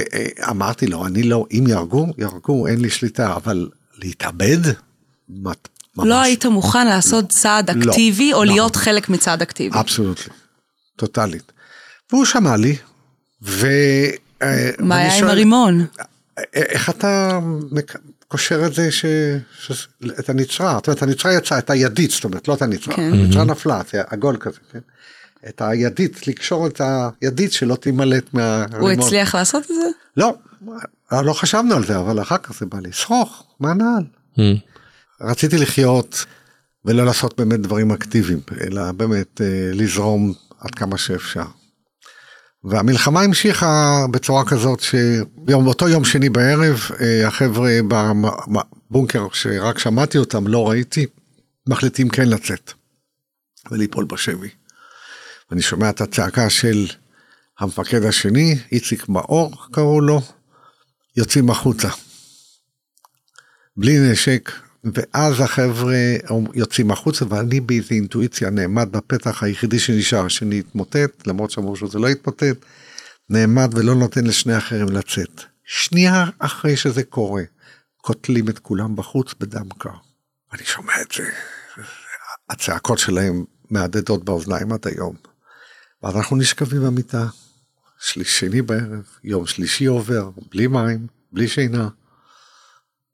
אמרתי 0.49 0.88
לו, 0.88 1.06
אני 1.06 1.23
לא, 1.23 1.45
אם 1.52 1.63
יהרגו, 1.67 2.08
יהרגו, 2.17 2.67
אין 2.67 2.82
לי 2.82 2.89
שליטה, 2.89 3.34
אבל 3.36 3.67
להתאבד? 4.04 4.58
ממש. 5.30 5.56
לא 5.97 6.21
היית 6.21 6.45
מוכן 6.45 6.88
לעשות 6.88 7.30
צעד 7.30 7.69
לא. 7.69 7.91
אקטיבי, 7.91 8.34
או 8.34 8.43
לא. 8.43 8.52
להיות 8.52 8.75
חלק 8.75 9.10
מצעד 9.10 9.41
אקטיבי. 9.41 9.80
אבסולוטלי, 9.80 10.34
טוטאלית. 10.95 11.52
והוא 12.12 12.25
שמע 12.25 12.58
לי, 12.58 12.75
ו... 13.43 13.67
אה, 14.41 14.69
מה 14.80 14.95
היה 14.97 15.17
עם 15.17 15.28
הרימון? 15.28 15.86
אה, 15.99 16.04
איך 16.54 16.89
אתה 16.89 17.39
קושר 18.30 18.65
את 18.65 18.74
זה, 18.74 18.92
ש... 18.92 19.06
ש... 19.60 19.88
את 20.20 20.30
הנצרה, 20.30 20.74
זאת 20.74 20.88
אומרת, 20.88 21.04
הנצרה 21.04 21.34
יצאה, 21.34 21.60
את 21.60 21.70
הידית, 21.70 22.12
זאת 22.12 22.24
אומרת, 22.24 22.48
לא 22.48 22.54
את 22.54 22.62
הנצרה, 22.62 22.96
כן. 22.96 23.13
הנצרה 23.13 23.44
נפלה, 23.44 23.82
זה 23.92 24.02
עגול 24.08 24.38
כזה, 24.39 24.58
כן? 24.72 24.80
את 25.50 25.62
הידית, 25.65 26.28
לקשור 26.28 26.68
את 26.68 26.82
הידית 27.22 27.54
שלא 27.54 27.76
תימלט 27.76 28.34
מהרימון. 28.34 28.82
הוא 28.82 28.92
הצליח 28.92 29.36
לעשות 29.36 29.63
את 29.63 29.68
זה? 29.68 29.89
לא, 30.18 30.36
לא 31.12 31.34
חשבנו 31.34 31.76
על 31.76 31.86
זה, 31.86 32.00
אבל 32.00 32.22
אחר 32.22 32.38
כך 32.38 32.60
זה 32.60 32.65
בא 32.65 32.80
לי, 32.80 32.89
שרוך, 32.92 33.44
מה 33.60 33.74
נעל? 33.74 34.04
Mm. 34.36 34.39
רציתי 35.22 35.58
לחיות 35.58 36.26
ולא 36.86 37.06
לעשות 37.06 37.38
באמת 37.38 37.62
דברים 37.62 37.92
אקטיביים, 37.92 38.39
אלא 38.62 38.92
באמת 38.92 39.42
אה, 39.42 39.72
לזרום 39.74 40.34
עד 40.60 40.76
כמה 40.76 40.98
שאפשר. 40.98 41.46
והמלחמה 42.63 43.22
המשיכה 43.22 44.06
בצורה 44.12 44.45
כזאת 44.45 44.80
שבאותו 44.80 45.89
יום 45.89 46.06
שני 46.06 46.30
בערב, 46.30 46.80
אה, 47.02 47.28
החבר'ה 47.28 47.72
בבונקר 47.88 49.28
שרק 49.34 49.80
שמעתי 49.80 50.17
אותם, 50.17 50.48
לא 50.48 50.69
ראיתי, 50.69 51.06
מחליטים 51.67 52.10
כן 52.10 52.30
לצאת 52.30 52.72
וליפול 53.72 54.06
בשבי. 54.06 54.50
ואני 55.50 55.62
שומע 55.62 55.89
את 55.89 56.02
הצעקה 56.02 56.50
של 56.50 56.88
המפקד 57.60 58.04
השני, 58.04 58.60
איציק 58.72 59.10
מאור 59.10 59.52
קראו 59.72 60.02
לו, 60.02 60.22
יוצאים 61.17 61.50
החוצה. 61.50 61.89
בלי 63.78 64.00
נשק, 64.00 64.52
ואז 64.84 65.39
החבר'ה 65.39 65.96
יוצאים 66.54 66.92
החוצה 66.92 67.26
ואני 67.30 67.60
באיזה 67.60 67.96
אינטואיציה 67.96 68.50
נעמד 68.50 68.92
בפתח 68.92 69.44
היחידי 69.44 69.80
שנשאר, 69.80 70.28
שאני 70.28 70.60
אתמוטט, 70.60 71.28
למרות 71.28 71.52
שאמרו 71.52 71.76
שזה 71.76 72.00
לא 72.00 72.08
יתמוטט, 72.08 72.65
נעמד 73.30 73.78
ולא 73.78 73.96
נותן 73.96 74.26
לשני 74.26 74.54
האחרים 74.54 74.89
לצאת. 74.89 75.42
שנייה 75.65 76.26
אחרי 76.39 76.78
שזה 76.78 77.04
קורה, 77.04 77.44
קוטלים 77.98 78.50
את 78.50 78.60
כולם 78.60 78.96
בחוץ 78.96 79.34
בדם 79.39 79.70
קר. 79.78 79.89
אני 80.54 80.63
שומע 80.63 80.94
את 81.02 81.12
זה, 81.12 81.24
הצעקות 82.50 83.00
שלהם 83.00 83.46
מהדהדות 83.70 84.26
באוזניים 84.26 84.72
עד 84.72 84.88
היום. 84.88 85.15
ואז 86.04 86.15
אנחנו 86.15 86.36
נשכבים 86.36 86.82
במיטה, 86.82 87.28
שליש 88.00 88.39
שני 88.39 88.62
בערב, 88.62 89.04
יום 89.24 89.46
שלישי 89.46 89.86
עובר, 89.86 90.30
בלי 90.52 90.68
מים, 90.68 91.08
בלי 91.32 91.48
שינה, 91.48 91.89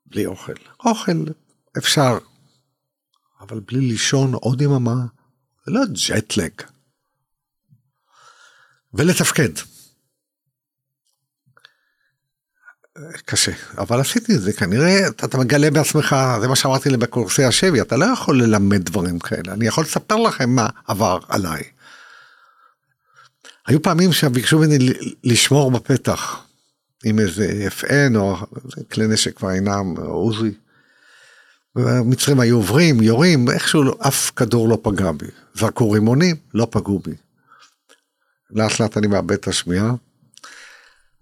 בלי 0.06 0.26
אוכל. 0.26 0.54
אוכל 0.86 1.24
אפשר, 1.78 2.18
אבל 3.42 3.60
בלי 3.60 3.80
לישון 3.80 4.34
עוד 4.34 4.62
יממה, 4.62 5.06
זה 5.66 5.72
לא 5.72 5.82
ג'טלג. 6.08 6.52
ולתפקד. 8.94 9.50
קשה, 13.26 13.52
אבל 13.78 14.00
עשיתי 14.00 14.36
את 14.36 14.42
זה, 14.42 14.54
כנראה 14.54 15.08
אתה, 15.08 15.26
אתה 15.26 15.38
מגלה 15.38 15.72
בעצמך, 15.72 16.16
זה 16.42 16.48
מה 16.48 16.56
שאמרתי 16.56 16.90
לי 16.90 16.98
בקורסי 16.98 17.44
השבי, 17.44 17.82
אתה 17.82 17.98
לא 17.98 18.06
יכול 18.06 18.44
ללמד 18.44 18.86
דברים 18.86 19.20
כאלה, 19.20 19.54
אני 19.54 19.68
יכול 19.68 19.84
לספר 19.84 20.16
לכם 20.16 20.50
מה 20.50 20.70
עבר 20.88 21.20
עליי. 21.28 21.64
היו 23.68 23.82
פעמים 23.82 24.14
שביקשו 24.14 24.60
ממני 24.60 24.78
לשמור 25.24 25.72
בפתח 25.72 26.46
עם 27.04 27.20
איזה 27.20 27.68
FN 27.80 28.18
או 28.18 28.36
כלי 28.92 29.08
נשק 29.08 29.38
כבר 29.38 29.52
אינם, 29.52 29.98
או 29.98 30.04
עוזי. 30.04 30.52
והמצרים 31.76 32.40
היו 32.40 32.56
עוברים, 32.56 33.02
יורים, 33.02 33.50
איכשהו 33.50 33.84
לא- 33.84 33.98
אף 34.08 34.32
כדור 34.36 34.70
לא 34.70 34.78
פגע 34.82 35.12
בי. 35.12 35.26
זרקו 35.54 35.92
רימונים, 35.92 36.36
לא 36.54 36.68
פגעו 36.72 37.00
בי. 37.00 37.12
לאט 38.52 38.80
לאט 38.80 38.98
אני 38.98 39.08
מאבד 39.08 39.32
את 39.32 39.48
השמיעה. 39.48 39.94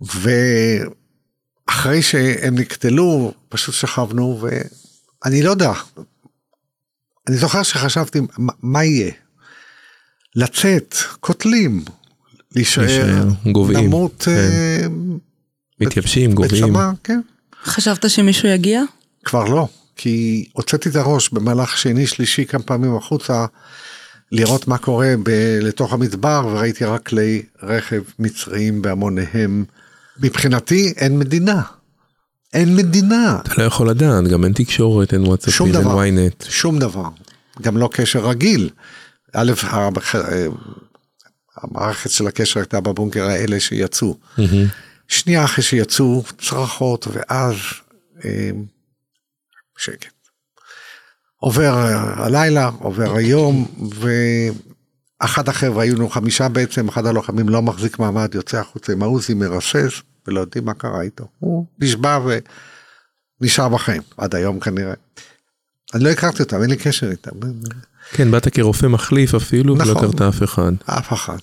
ואחרי 0.01 2.01
שהם 2.01 2.59
נקטלו, 2.59 3.33
פשוט 3.49 3.75
שכבנו, 3.75 4.47
ואני 5.25 5.43
לא 5.43 5.49
יודע. 5.49 5.71
אני 7.27 7.37
זוכר 7.37 7.63
שחשבתי, 7.63 8.19
מה, 8.37 8.53
מה 8.61 8.83
יהיה? 8.83 9.11
לצאת, 10.35 10.95
קוטלים, 11.19 11.83
להישאר, 12.55 12.83
להישאר, 12.83 13.27
גוועים, 13.51 13.85
למות, 13.85 14.23
כן. 14.23 14.31
אה, 14.31 14.85
מתייבשים, 15.79 16.33
גוועים. 16.33 16.73
כן. 17.03 17.21
חשבת 17.63 18.09
שמישהו 18.09 18.47
יגיע? 18.47 18.81
כבר 19.25 19.43
לא, 19.43 19.67
כי 19.95 20.45
הוצאתי 20.53 20.89
את 20.89 20.95
הראש 20.95 21.29
במהלך 21.29 21.77
שני 21.77 22.07
שלישי 22.07 22.45
כמה 22.45 22.63
פעמים 22.63 22.95
החוצה 22.95 23.45
לראות 24.31 24.67
מה 24.67 24.77
קורה 24.77 25.13
ב- 25.23 25.29
לתוך 25.61 25.93
המדבר 25.93 26.47
וראיתי 26.51 26.85
רק 26.85 27.05
כלי 27.07 27.41
רכב 27.63 28.01
מצריים 28.19 28.81
בהמוניהם. 28.81 29.65
מבחינתי 30.19 30.93
אין 30.97 31.19
מדינה. 31.19 31.61
אין 32.53 32.75
מדינה. 32.75 33.37
אתה 33.43 33.53
לא 33.57 33.63
יכול 33.63 33.89
לדעת, 33.89 34.27
גם 34.27 34.43
אין 34.43 34.53
תקשורת, 34.53 35.13
אין 35.13 35.21
וואטסאפים, 35.21 35.51
אין 36.03 36.17
ynet. 36.17 36.45
שום 36.49 36.79
דבר. 36.79 37.07
גם 37.61 37.77
לא 37.77 37.89
קשר 37.93 38.27
רגיל. 38.27 38.69
א', 39.33 39.51
המח- 39.61 40.15
המערכת 41.57 42.09
של 42.11 42.27
הקשר 42.27 42.59
הייתה 42.59 42.79
בבונקר 42.81 43.23
האלה 43.23 43.59
שיצאו. 43.59 44.17
שנייה 45.07 45.43
אחרי 45.45 45.63
שיצאו 45.63 46.23
צרחות 46.41 47.07
ואז 47.11 47.55
אה, 48.25 48.49
שקט. 49.77 50.13
עובר 51.37 51.73
הלילה, 52.15 52.69
עובר 52.79 53.15
היום, 53.15 53.67
ואחד 55.19 55.49
החבר'ה, 55.49 55.83
היו 55.83 55.95
לנו 55.95 56.09
חמישה 56.09 56.49
בעצם, 56.49 56.87
אחד 56.87 57.05
הלוחמים 57.05 57.49
לא 57.49 57.61
מחזיק 57.61 57.99
מעמד, 57.99 58.35
יוצא 58.35 58.59
החוצה 58.59 58.93
עם 58.93 59.03
העוזי, 59.03 59.33
מרסס, 59.33 60.01
ולא 60.27 60.39
יודעים 60.39 60.65
מה 60.65 60.73
קרה 60.73 61.01
איתו. 61.01 61.27
הוא 61.39 61.65
נשבע 61.79 62.19
ונשאר 63.41 63.69
בחיים, 63.69 64.01
עד 64.17 64.35
היום 64.35 64.59
כנראה. 64.59 64.93
אני 65.93 66.03
לא 66.03 66.09
הכרתי 66.09 66.43
אותם, 66.43 66.61
אין 66.61 66.69
לי 66.69 66.77
קשר 66.77 67.11
איתם, 67.11 67.31
כן, 68.11 68.31
באת 68.31 68.47
כרופא 68.47 68.85
מחליף 68.85 69.35
אפילו, 69.35 69.75
ולא 69.75 69.85
נכון. 69.85 69.97
הכרת 70.05 70.21
אף 70.21 70.43
אחד. 70.43 70.71
אף 70.85 71.13
אחד. 71.13 71.37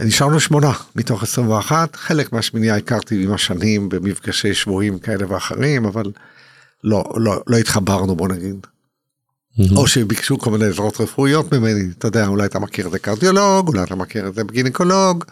ונשארנו 0.00 0.40
שמונה 0.40 0.72
מתוך 0.96 1.22
21, 1.22 1.96
חלק 1.96 2.32
מהשמינייה 2.32 2.76
הכרתי 2.76 3.24
עם 3.24 3.32
השנים 3.32 3.88
במפגשי 3.88 4.54
שבויים 4.54 4.98
כאלה 4.98 5.32
ואחרים, 5.32 5.84
אבל 5.84 6.04
לא, 6.84 7.04
לא, 7.16 7.42
לא 7.46 7.56
התחברנו 7.56 8.16
בוא 8.16 8.28
נגיד. 8.28 8.66
מהמם. 9.58 9.76
או 9.76 9.86
שביקשו 9.86 10.38
כל 10.38 10.50
מיני 10.50 10.64
עזרות 10.64 11.00
רפואיות 11.00 11.52
ממני, 11.52 11.90
אתה 11.98 12.08
יודע, 12.08 12.26
אולי 12.26 12.46
אתה 12.46 12.58
מכיר 12.58 12.86
את 12.86 12.92
זה 12.92 12.98
קרדיולוג, 12.98 13.68
אולי 13.68 13.82
אתה 13.82 13.94
מכיר 13.94 14.28
את 14.28 14.34
זה 14.34 14.42
גינקולוג, 14.50 15.24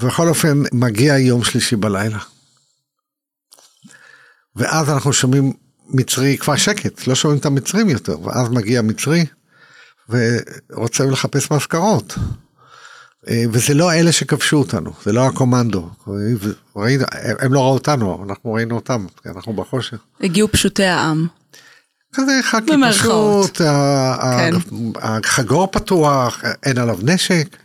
ובכל 0.00 0.28
אופן 0.28 0.62
מגיע 0.72 1.18
יום 1.18 1.44
שלישי 1.44 1.76
בלילה. 1.76 2.18
ואז 4.56 4.90
אנחנו 4.90 5.12
שומעים 5.12 5.52
מצרי, 5.88 6.38
כבר 6.38 6.56
שקט, 6.56 7.06
לא 7.06 7.14
שומעים 7.14 7.40
את 7.40 7.46
המצרים 7.46 7.88
יותר, 7.88 8.20
ואז 8.20 8.48
מגיע 8.48 8.82
מצרי 8.82 9.26
ורוצה 10.08 11.04
לחפש 11.04 11.50
מזכרות. 11.50 12.14
אה, 13.28 13.44
וזה 13.52 13.74
לא 13.74 13.92
אלה 13.92 14.12
שכבשו 14.12 14.56
אותנו, 14.56 14.92
זה 15.04 15.12
לא 15.12 15.26
הקומנדו. 15.26 15.88
ראינו, 16.76 17.04
הם 17.40 17.52
לא 17.52 17.60
ראו 17.60 17.72
אותנו, 17.72 18.24
אנחנו 18.28 18.52
ראינו 18.52 18.74
אותם, 18.74 19.06
כי 19.22 19.28
אנחנו 19.28 19.52
בחושך. 19.52 19.98
הגיעו 20.20 20.48
פשוטי 20.48 20.84
העם. 20.84 21.26
כזה 22.14 22.40
חכי. 22.42 22.66
פשוט, 22.90 23.58
כן. 23.58 24.54
החגור 24.96 25.66
פתוח, 25.66 26.42
אין 26.62 26.78
עליו 26.78 26.98
נשק. 27.02 27.56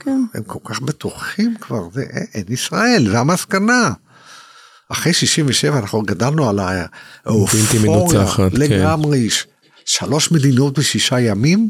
כן. 0.00 0.20
הם 0.34 0.42
כל 0.42 0.58
כך 0.64 0.80
בטוחים 0.80 1.54
כבר, 1.60 1.82
זה 1.92 2.04
אין 2.34 2.44
ישראל, 2.48 3.06
זה 3.10 3.18
המסקנה. 3.18 3.92
אחרי 4.92 5.12
67 5.12 5.78
אנחנו 5.78 6.02
גדלנו 6.02 6.48
על 6.48 6.58
האופוריה 7.24 8.26
כן. 8.36 8.48
לגמרי, 8.52 9.30
ש- 9.30 9.46
שלוש 9.84 10.32
מדינות 10.32 10.78
בשישה 10.78 11.20
ימים, 11.20 11.68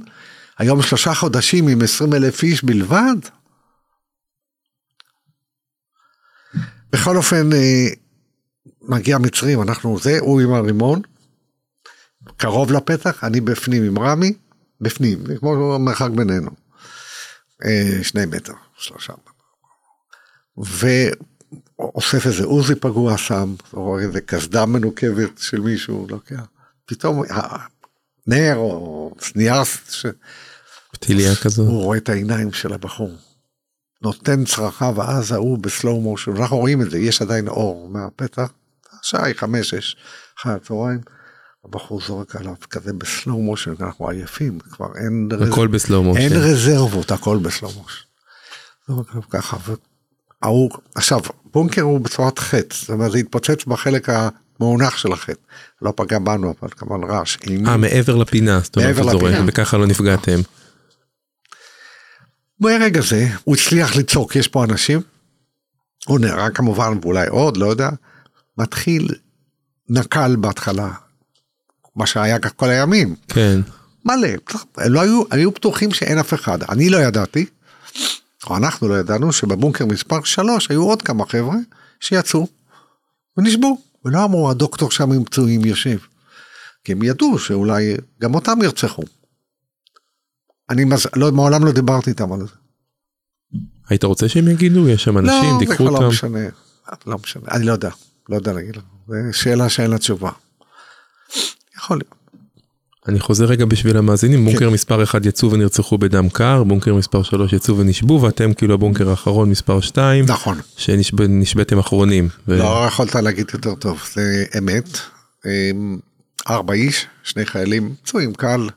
היום 0.58 0.82
שלושה 0.82 1.14
חודשים 1.14 1.68
עם 1.68 1.82
20 1.82 2.14
אלף 2.14 2.42
איש 2.42 2.64
בלבד. 2.64 3.16
בכל 6.92 7.16
אופן, 7.16 7.52
אה, 7.52 7.86
מגיע 8.82 9.18
מצרים, 9.18 9.62
אנחנו 9.62 9.98
זה, 9.98 10.18
הוא 10.20 10.40
עם 10.40 10.52
הרימון, 10.52 11.02
קרוב 12.36 12.72
לפתח, 12.72 13.24
אני 13.24 13.40
בפנים 13.40 13.84
עם 13.84 13.98
רמי, 13.98 14.32
בפנים, 14.80 15.26
זה 15.26 15.38
כמו 15.38 15.74
המרחק 15.74 16.10
בינינו. 16.10 16.50
אה, 17.64 17.98
שני 18.02 18.26
מטר, 18.26 18.52
שלושה. 18.76 19.12
אוסף 21.78 22.26
איזה 22.26 22.44
עוזי 22.44 22.74
פגוע 22.74 23.18
שם, 23.18 23.54
או 23.72 23.98
איזה 23.98 24.20
קסדה 24.20 24.66
מנוקבת 24.66 25.38
של 25.38 25.60
מישהו, 25.60 26.06
לוקח. 26.10 26.46
פתאום 26.86 27.22
נר 28.26 28.56
או 28.56 29.14
נייר, 29.36 29.62
פתיליה 30.92 31.36
כזאת. 31.36 31.68
הוא 31.68 31.82
רואה 31.82 31.98
את 31.98 32.08
העיניים 32.08 32.52
של 32.52 32.72
הבחור. 32.72 33.10
נותן 34.02 34.44
צרחה 34.44 34.90
ואז 34.96 35.32
ההוא 35.32 35.58
בסלואו 35.58 36.00
מושן, 36.00 36.36
אנחנו 36.36 36.56
רואים 36.56 36.82
את 36.82 36.90
זה, 36.90 36.98
יש 36.98 37.22
עדיין 37.22 37.48
אור 37.48 37.88
מהפתח, 37.88 38.52
השעה 39.00 39.26
היא 39.26 39.34
חמש, 39.34 39.70
שש, 39.70 39.96
אחרי 40.40 40.52
הצהריים, 40.52 41.00
הבחור 41.64 42.00
זורק 42.00 42.36
עליו 42.36 42.54
כזה 42.70 42.92
בסלואו 42.92 43.42
מושן, 43.42 43.72
אנחנו 43.80 44.08
עייפים, 44.08 44.58
כבר 44.58 44.86
אין, 44.96 45.28
הכל 45.50 45.66
בסלואו 45.66 46.02
מושן. 46.02 46.20
אין 46.20 46.32
רזרבות, 46.32 47.12
הכל 47.12 47.38
בסלואו 47.38 47.72
מושן. 47.72 48.04
זורק 48.88 49.10
עליו 49.10 49.22
ככה, 49.30 49.56
וההוא, 50.42 50.70
עכשיו, 50.94 51.20
בונקר 51.44 51.82
הוא 51.82 52.00
בצורת 52.00 52.38
חץ, 52.38 52.80
זאת 52.80 52.90
אומרת 52.90 53.12
זה 53.12 53.18
התפוצץ 53.18 53.64
בחלק 53.64 54.08
המאונח 54.60 54.96
של 54.96 55.12
החץ, 55.12 55.36
לא 55.82 55.92
פגע 55.96 56.18
בנו, 56.18 56.54
אבל 56.60 56.68
כמובן 56.70 57.10
רעש. 57.10 57.38
אה, 57.66 57.76
מעבר 57.76 58.16
לפינה, 58.16 58.60
זאת 58.62 58.76
אומרת, 58.76 58.88
מעבר 58.88 59.14
לפינה. 59.14 59.44
וככה 59.46 59.76
לא 59.76 59.86
נפגעתם. 59.86 60.40
ברגע 62.60 63.00
זה 63.00 63.28
הוא 63.44 63.56
הצליח 63.56 63.96
לצעוק 63.96 64.36
יש 64.36 64.48
פה 64.48 64.64
אנשים. 64.64 65.00
הוא 66.06 66.20
נהרג 66.20 66.56
כמובן 66.56 66.98
ואולי 67.02 67.26
עוד 67.26 67.56
לא 67.56 67.66
יודע. 67.66 67.90
מתחיל 68.58 69.08
נקל 69.88 70.36
בהתחלה. 70.36 70.90
מה 71.96 72.06
שהיה 72.06 72.38
כך 72.38 72.52
כל 72.56 72.68
הימים. 72.68 73.14
כן. 73.28 73.60
מלא. 74.04 74.28
הם 74.76 74.92
לא 74.92 75.00
היו, 75.00 75.22
היו 75.30 75.50
בטוחים 75.50 75.90
שאין 75.90 76.18
אף 76.18 76.34
אחד. 76.34 76.62
אני 76.62 76.90
לא 76.90 76.96
ידעתי. 76.96 77.46
או 78.46 78.56
אנחנו 78.56 78.88
לא 78.88 78.94
ידענו 78.94 79.32
שבבונקר 79.32 79.86
מספר 79.86 80.24
3 80.24 80.70
היו 80.70 80.82
עוד 80.82 81.02
כמה 81.02 81.26
חבר'ה 81.26 81.56
שיצאו 82.00 82.46
ונשבו 83.36 83.78
ולא 84.04 84.24
אמרו 84.24 84.50
הדוקטור 84.50 84.90
שם 84.90 85.12
עם 85.12 85.24
פצועים 85.24 85.64
יושב. 85.64 85.98
כי 86.84 86.92
הם 86.92 87.02
ידעו 87.02 87.38
שאולי 87.38 87.94
גם 88.20 88.34
אותם 88.34 88.58
ירצחו. 88.62 89.02
אני 90.70 90.84
מז... 90.84 91.06
לא, 91.16 91.32
מעולם 91.32 91.64
לא 91.64 91.72
דיברתי 91.72 92.10
איתם 92.10 92.32
על 92.32 92.40
זה. 92.40 92.54
היית 93.88 94.04
רוצה 94.04 94.28
שהם 94.28 94.48
יגידו? 94.48 94.88
יש 94.88 95.04
שם 95.04 95.18
אנשים, 95.18 95.50
לא, 95.52 95.58
זה 95.60 95.66
תיקחו 95.66 95.84
לא 95.84 95.90
אותם. 95.90 96.08
משנה, 96.08 96.48
לא 97.06 97.18
משנה, 97.18 97.44
אני 97.50 97.66
לא 97.66 97.72
יודע, 97.72 97.90
לא 98.28 98.36
יודע 98.36 98.52
להגיד 98.52 98.76
לך, 98.76 98.82
זו 99.08 99.14
שאלה 99.32 99.68
שאין 99.68 99.90
לה 99.90 99.98
תשובה. 99.98 100.30
יכול 101.76 101.98
להיות. 101.98 102.23
אני 103.08 103.20
חוזר 103.20 103.44
רגע 103.44 103.64
בשביל 103.64 103.96
המאזינים, 103.96 104.44
בונקר 104.44 104.68
כן. 104.68 104.74
מספר 104.74 105.02
1 105.02 105.26
יצאו 105.26 105.50
ונרצחו 105.50 105.98
בדם 105.98 106.28
קר, 106.28 106.64
בונקר 106.64 106.94
מספר 106.94 107.22
3 107.22 107.52
יצאו 107.52 107.78
ונשבו, 107.78 108.20
ואתם 108.22 108.54
כאילו 108.54 108.74
הבונקר 108.74 109.10
האחרון 109.10 109.50
מספר 109.50 109.80
2, 109.80 110.24
נכון, 110.24 110.58
שנשבתם 110.76 111.78
אחרונים. 111.78 112.28
ו- 112.48 112.58
לא 112.58 112.84
יכולת 112.88 113.14
להגיד 113.14 113.50
יותר 113.52 113.74
טוב, 113.74 114.02
זה 114.14 114.44
אמת. 114.58 114.98
אמ, 115.46 115.98
ארבע 116.48 116.74
איש, 116.74 117.06
שני 117.22 117.46
חיילים, 117.46 117.94
פצועים 118.02 118.34
קל. 118.34 118.68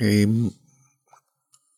אמ, 0.00 0.48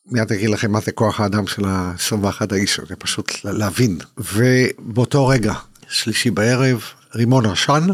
מיד 0.07 0.33
אגיד 0.33 0.51
לכם 0.51 0.73
מה 0.73 0.81
זה 0.81 0.93
כוח 0.93 1.21
האדם 1.21 1.47
של 1.47 1.65
ה-21 1.65 2.41
האיש, 2.51 2.81
זה 2.89 2.97
פשוט 2.97 3.33
להבין. 3.45 3.99
ובאותו 4.19 5.27
רגע, 5.27 5.55
שלישי 5.89 6.31
בערב, 6.31 6.81
רימון 7.15 7.47
עשן, 7.47 7.87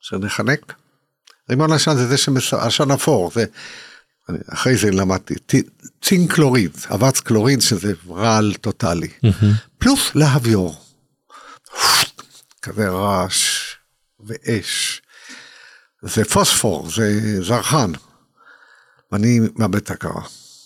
שנחנק. 0.00 0.81
רימון 1.52 1.72
עשן 1.72 1.96
זה 1.96 2.06
זה 2.06 2.16
שעשן 2.40 2.90
אפור, 2.90 3.30
זה, 3.34 3.44
אני- 4.28 4.38
אחרי 4.52 4.76
זה 4.76 4.90
למדתי, 4.90 5.34
צינק 6.02 6.32
קלוריד, 6.32 6.70
אבץ 6.94 7.20
קלוריד 7.20 7.60
שזה 7.60 7.92
רעל 8.08 8.54
טוטאלי, 8.60 9.08
פלוס 9.78 10.14
להביור. 10.14 10.84
כזה 12.62 12.88
רעש 12.88 13.74
ואש. 14.20 15.02
זה 16.02 16.24
פוספור, 16.24 16.90
זה 16.90 17.38
זרחן. 17.42 17.92
ואני 19.12 19.40
מאבד 19.56 19.76
את 19.76 19.90
ההכרה. 19.90 20.22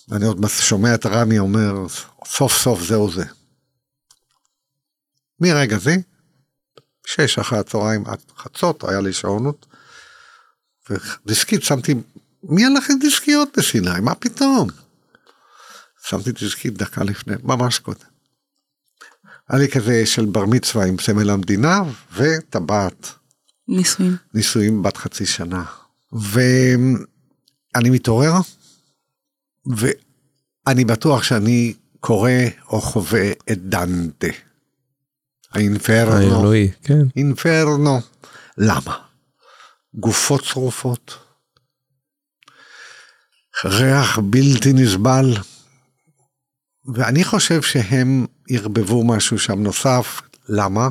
ואני 0.09 0.25
עוד 0.25 0.45
שומע 0.61 0.95
את 0.95 1.05
רמי 1.05 1.39
אומר, 1.39 1.73
סוף 2.25 2.57
סוף 2.57 2.81
זהו 2.81 3.11
זה. 3.11 3.23
מרגע 5.39 5.77
זה, 5.77 5.95
שש 7.05 7.39
אחרי 7.39 7.59
הצהריים 7.59 8.03
עד 8.07 8.19
חצות, 8.37 8.83
היה 8.83 9.01
לי 9.01 9.13
שעונות, 9.13 9.65
ודיסקית 10.89 11.63
שמתי, 11.63 11.95
מי 12.43 12.65
הלך 12.65 12.89
עם 12.89 12.99
דיסקיות 12.99 13.49
בסיני? 13.57 13.99
מה 14.01 14.15
פתאום? 14.15 14.69
שמתי 16.07 16.31
דיסקית 16.31 16.77
דקה 16.77 17.03
לפני, 17.03 17.35
ממש 17.43 17.79
קודם. 17.79 17.99
היה 19.49 19.59
לי 19.59 19.67
כזה 19.67 20.05
של 20.05 20.25
בר 20.25 20.45
מצווה 20.45 20.85
עם 20.85 20.99
סמל 20.99 21.29
המדינה 21.29 21.81
וטבעת 22.15 23.07
נישואים. 23.67 24.15
נישואים 24.33 24.83
בת 24.83 24.97
חצי 24.97 25.25
שנה. 25.25 25.63
ואני 26.13 27.89
מתעורר, 27.89 28.33
ואני 29.65 30.85
בטוח 30.85 31.23
שאני 31.23 31.73
קורא 31.99 32.31
או 32.69 32.81
חווה 32.81 33.31
את 33.31 33.61
דנטה. 33.61 34.27
האינפרנו. 35.51 36.35
האלוהי, 36.37 36.71
כן. 36.83 37.07
אינפרנו. 37.15 37.99
למה? 38.57 39.06
גופות 39.97 40.43
שרופות, 40.43 41.17
ריח 43.65 44.19
בלתי 44.19 44.73
נסבל, 44.73 45.37
ואני 46.95 47.23
חושב 47.23 47.61
שהם 47.61 48.25
ערבבו 48.49 49.03
משהו 49.03 49.39
שם 49.39 49.63
נוסף, 49.63 50.21
למה? 50.49 50.87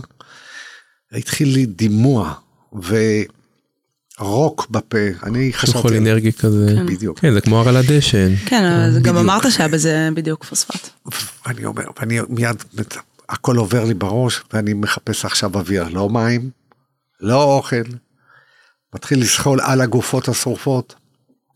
התחיל 1.12 1.48
לי 1.48 1.66
דימוע 1.66 2.34
ורוק 4.18 4.66
בפה, 4.70 4.98
אני 5.22 5.52
חשבתי, 5.52 5.78
חולינרגי 5.78 6.32
כזה. 6.32 6.76
בדיוק, 6.86 7.18
כן, 7.18 7.32
זה 7.32 7.40
כמו 7.40 7.58
הרעלת 7.60 7.84
דשן. 7.90 8.36
כן, 8.46 8.64
אבל 8.64 8.94
גם 8.94 9.14
בדיוק. 9.14 9.16
אמרת 9.16 9.52
שהיה 9.52 9.68
בזה 9.68 10.08
בדיוק 10.14 10.44
פוספט. 10.44 10.88
ואני 11.46 11.64
אומר, 11.64 11.84
ואני 12.00 12.18
מיד, 12.28 12.62
הכל 13.28 13.56
עובר 13.56 13.84
לי 13.84 13.94
בראש, 13.94 14.42
ואני 14.52 14.74
מחפש 14.74 15.24
עכשיו 15.24 15.54
אוויר, 15.54 15.88
לא 15.88 16.10
מים, 16.10 16.50
לא 17.20 17.42
אוכל, 17.42 17.82
מתחיל 18.94 19.20
לזחול 19.20 19.60
על 19.60 19.80
הגופות 19.80 20.28
השרופות. 20.28 20.94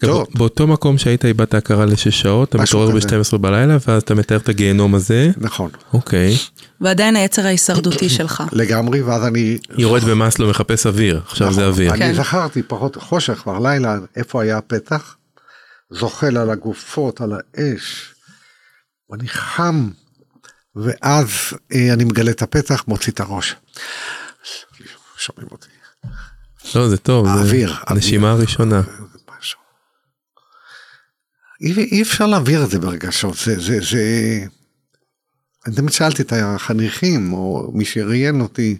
טוב. 0.01 0.27
באותו 0.35 0.67
מקום 0.67 0.99
שהיית 0.99 1.25
איבדת 1.25 1.55
הכרה 1.55 1.87
לשש 1.87 2.21
שעות, 2.21 2.49
אתה 2.49 2.59
מתעורר 2.59 3.01
כזה. 3.01 3.19
ב-12 3.19 3.39
בלילה, 3.39 3.77
ואז 3.87 4.03
אתה 4.03 4.15
מתאר 4.15 4.37
את 4.37 4.49
הגיהנום 4.49 4.95
הזה. 4.95 5.31
נכון, 5.37 5.71
אוקיי. 5.93 6.37
ועדיין 6.81 7.17
היצר 7.17 7.47
ההישרדותי 7.47 8.09
שלך. 8.09 8.43
לגמרי, 8.53 9.03
ואז 9.03 9.27
אני... 9.27 9.59
יורד 9.79 10.05
במאסלו 10.05 10.51
מחפש 10.51 10.87
אוויר, 10.87 11.21
עכשיו 11.27 11.53
זה 11.53 11.61
נכון, 11.61 11.73
אוויר. 11.73 11.97
כן. 11.97 12.03
אני 12.03 12.15
זכרתי 12.15 12.63
פחות 12.63 12.97
חושך 12.97 13.35
כבר 13.35 13.59
לילה, 13.59 13.99
איפה 14.17 14.43
היה 14.43 14.59
הפתח, 14.59 15.17
זוחל 15.91 16.37
על 16.37 16.51
הגופות, 16.51 17.21
על 17.21 17.33
האש, 17.33 18.15
ואני 19.11 19.29
חם, 19.29 19.89
ואז 20.77 21.29
אה, 21.75 21.93
אני 21.93 22.05
מגלה 22.05 22.31
את 22.31 22.43
הפתח, 22.43 22.85
מוציא 22.89 23.13
את 23.13 23.21
הראש. 23.21 23.57
שומעים 25.17 25.49
אותי. 25.51 25.69
לא, 26.75 26.89
זה 26.89 26.97
טוב, 26.97 27.27
האוויר, 27.27 27.75
הנשימה. 27.87 28.31
הראשונה. 28.31 28.83
אי, 31.61 31.73
אי 31.73 32.03
אפשר 32.03 32.27
להעביר 32.27 32.65
את 32.65 32.71
זה 32.71 32.79
ברגשות, 32.79 33.37
זה, 33.37 33.61
זה, 33.61 33.79
זה... 33.81 34.03
אני 35.67 35.75
תמיד 35.75 35.93
שאלתי 35.93 36.23
את 36.23 36.33
החניכים, 36.37 37.33
או 37.33 37.71
מי 37.75 37.85
שראיין 37.85 38.41
אותי, 38.41 38.79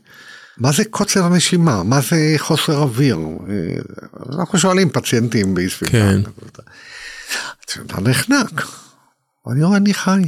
מה 0.59 0.73
זה 0.73 0.85
קוצר 0.85 1.25
הנשימה? 1.25 1.83
מה 1.83 2.01
זה 2.01 2.35
חוסר 2.39 2.77
אוויר? 2.77 3.17
אה, 3.17 4.37
אנחנו 4.39 4.59
שואלים 4.59 4.91
פציינטים 4.91 5.55
באיספילד. 5.55 5.93
כן. 5.93 6.21
אתה 7.87 8.01
נחנק. 8.01 8.67
אני 9.53 9.63
אומר, 9.63 9.77
אני 9.77 9.95
חי. 9.95 10.23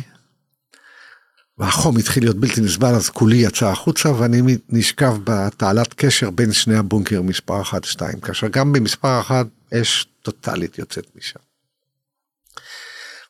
והחום 1.62 1.98
התחיל 1.98 2.24
להיות 2.24 2.36
בלתי 2.36 2.60
נסבל, 2.60 2.94
אז 2.94 3.08
כולי 3.08 3.36
יצא 3.36 3.66
החוצה, 3.66 4.14
ואני 4.14 4.56
נשכב 4.68 5.14
בתעלת 5.24 5.94
קשר 5.94 6.30
בין 6.30 6.52
שני 6.52 6.76
הבונקר 6.76 7.22
מספר 7.22 7.62
1-2, 7.62 8.20
כאשר 8.22 8.48
גם 8.48 8.72
במספר 8.72 9.20
1 9.20 9.46
אש 9.74 10.06
טוטאלית 10.22 10.78
יוצאת 10.78 11.06
משם. 11.16 11.40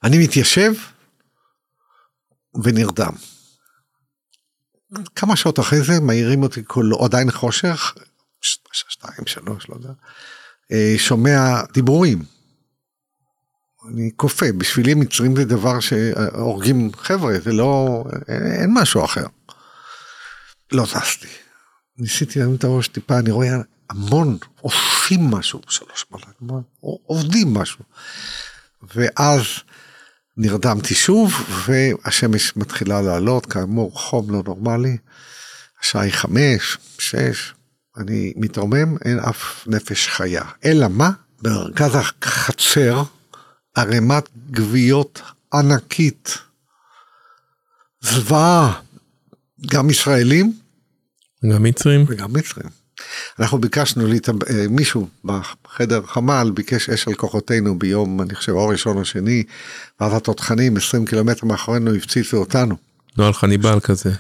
אני 0.04 0.24
מתיישב 0.24 0.72
ונרדם. 2.64 3.12
כמה 5.16 5.36
שעות 5.36 5.60
אחרי 5.60 5.82
זה 5.82 6.00
מעירים 6.00 6.42
אותי 6.42 6.62
כל 6.66 6.90
עדיין 7.04 7.30
חושך, 7.30 7.94
שתיים, 8.72 9.26
שלוש, 9.26 9.68
לא 9.68 9.74
יודע, 9.74 9.92
אה, 10.72 10.94
שומע 10.96 11.62
דיבורים. 11.72 12.24
אני 13.88 14.10
כופה, 14.16 14.46
בשבילי 14.58 14.94
מצרים 14.94 15.36
זה 15.36 15.44
דבר 15.44 15.80
שהורגים 15.80 16.90
חבר'ה, 16.96 17.40
זה 17.44 17.52
לא, 17.52 18.04
אין, 18.28 18.46
אין 18.46 18.70
משהו 18.74 19.04
אחר. 19.04 19.26
לא 20.72 20.84
זזתי. 20.84 21.28
ניסיתי 21.98 22.38
להרים 22.38 22.54
את 22.54 22.64
הראש 22.64 22.88
טיפה, 22.88 23.18
אני 23.18 23.30
רואה 23.30 23.48
המון 23.90 24.38
עושים 24.60 25.30
משהו 25.30 25.60
בשלוש 25.66 26.06
בלילה, 26.10 26.62
עובדים 27.06 27.54
משהו. 27.54 27.84
ואז 28.94 29.42
נרדמתי 30.36 30.94
שוב, 30.94 31.32
והשמש 31.66 32.56
מתחילה 32.56 33.02
לעלות, 33.02 33.46
כאמור 33.46 33.98
חום 33.98 34.30
לא 34.30 34.42
נורמלי. 34.46 34.96
השעה 35.82 36.02
היא 36.02 36.12
חמש, 36.12 36.78
שש, 36.98 37.54
אני 37.96 38.32
מתרומם, 38.36 38.96
אין 39.04 39.18
אף 39.18 39.66
נפש 39.66 40.08
חיה. 40.08 40.42
אלא 40.64 40.88
מה? 40.88 41.10
במרכז 41.42 41.94
החצר, 41.94 43.02
ערימת 43.74 44.28
גוויות 44.50 45.22
ענקית. 45.52 46.38
זוועה. 48.00 48.80
גם 49.66 49.90
ישראלים 49.90 50.52
גם 51.48 51.62
מצרים? 51.62 52.04
וגם 52.08 52.32
מצרים. 52.32 52.68
אנחנו 53.38 53.58
ביקשנו, 53.58 54.06
להתאב... 54.06 54.44
אה, 54.44 54.66
מישהו 54.70 55.08
בחדר 55.24 56.02
חמ"ל 56.06 56.50
ביקש 56.54 56.90
אש 56.90 57.08
על 57.08 57.14
כוחותינו 57.14 57.78
ביום, 57.78 58.22
אני 58.22 58.34
חושב, 58.34 58.52
או 58.52 58.68
ראשון 58.68 58.96
או 58.96 59.04
שני, 59.04 59.42
ואז 60.00 60.14
התותחנים 60.14 60.76
20 60.76 61.06
קילומטר 61.06 61.46
מאחורינו 61.46 61.94
הפציצו 61.94 62.36
אותנו. 62.36 62.76
נוהל 63.18 63.32
חניבל 63.32 63.80
כזה. 63.80 64.10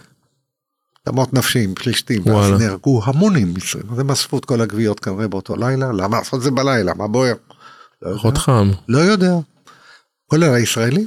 דמות 1.06 1.32
נפשיים, 1.34 1.74
פלישתים. 1.74 2.26
ואז 2.26 2.60
נהרגו 2.60 3.02
המונים 3.04 3.54
מצרים. 3.54 3.84
אז 3.92 3.98
הם 3.98 4.10
אספו 4.10 4.38
את 4.38 4.44
כל 4.44 4.60
הגוויות 4.60 5.00
כנראה 5.00 5.28
באותו 5.28 5.56
לילה, 5.56 5.92
למה 5.92 6.18
לעשות 6.18 6.34
את 6.34 6.44
זה 6.44 6.50
בלילה? 6.50 6.94
מה 6.94 7.08
בוער? 7.08 7.34
לא 8.02 8.08
יודע. 8.08 8.18
פחות 8.18 8.38
חם. 8.38 8.70
לא 8.88 8.98
יודע. 8.98 9.34
כולל 10.26 10.54
הישראלי. 10.54 11.06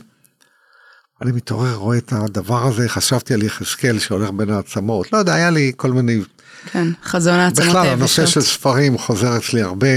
אני 1.21 1.31
מתעורר, 1.31 1.75
רואה 1.75 1.97
את 1.97 2.13
הדבר 2.13 2.67
הזה, 2.67 2.89
חשבתי 2.89 3.33
על 3.33 3.43
יחזקאל 3.43 3.99
שהולך 3.99 4.29
בין 4.29 4.49
העצמות, 4.49 5.13
לא 5.13 5.17
יודע, 5.17 5.33
היה 5.33 5.49
לי 5.49 5.71
כל 5.75 5.91
מיני, 5.91 6.21
כן, 6.71 6.87
חזון 7.03 7.39
העצמות 7.39 7.67
בכלל 7.67 7.87
הנושא 7.87 8.21
היבשות. 8.21 8.43
של 8.43 8.49
ספרים 8.49 8.97
חוזר 8.97 9.37
אצלי 9.37 9.61
הרבה, 9.61 9.87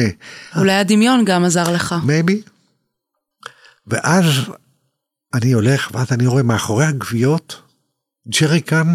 אולי 0.57 0.73
הדמיון 0.73 1.25
גם 1.25 1.45
עזר 1.45 1.73
לך. 1.73 1.95
maybe. 2.05 2.43
ואז 3.87 4.25
אני 5.35 5.53
הולך, 5.53 5.91
ואז 5.93 6.13
אני 6.13 6.27
רואה 6.27 6.43
מאחורי 6.43 6.85
הגוויות, 6.85 7.63
ג'ריקן, 8.41 8.93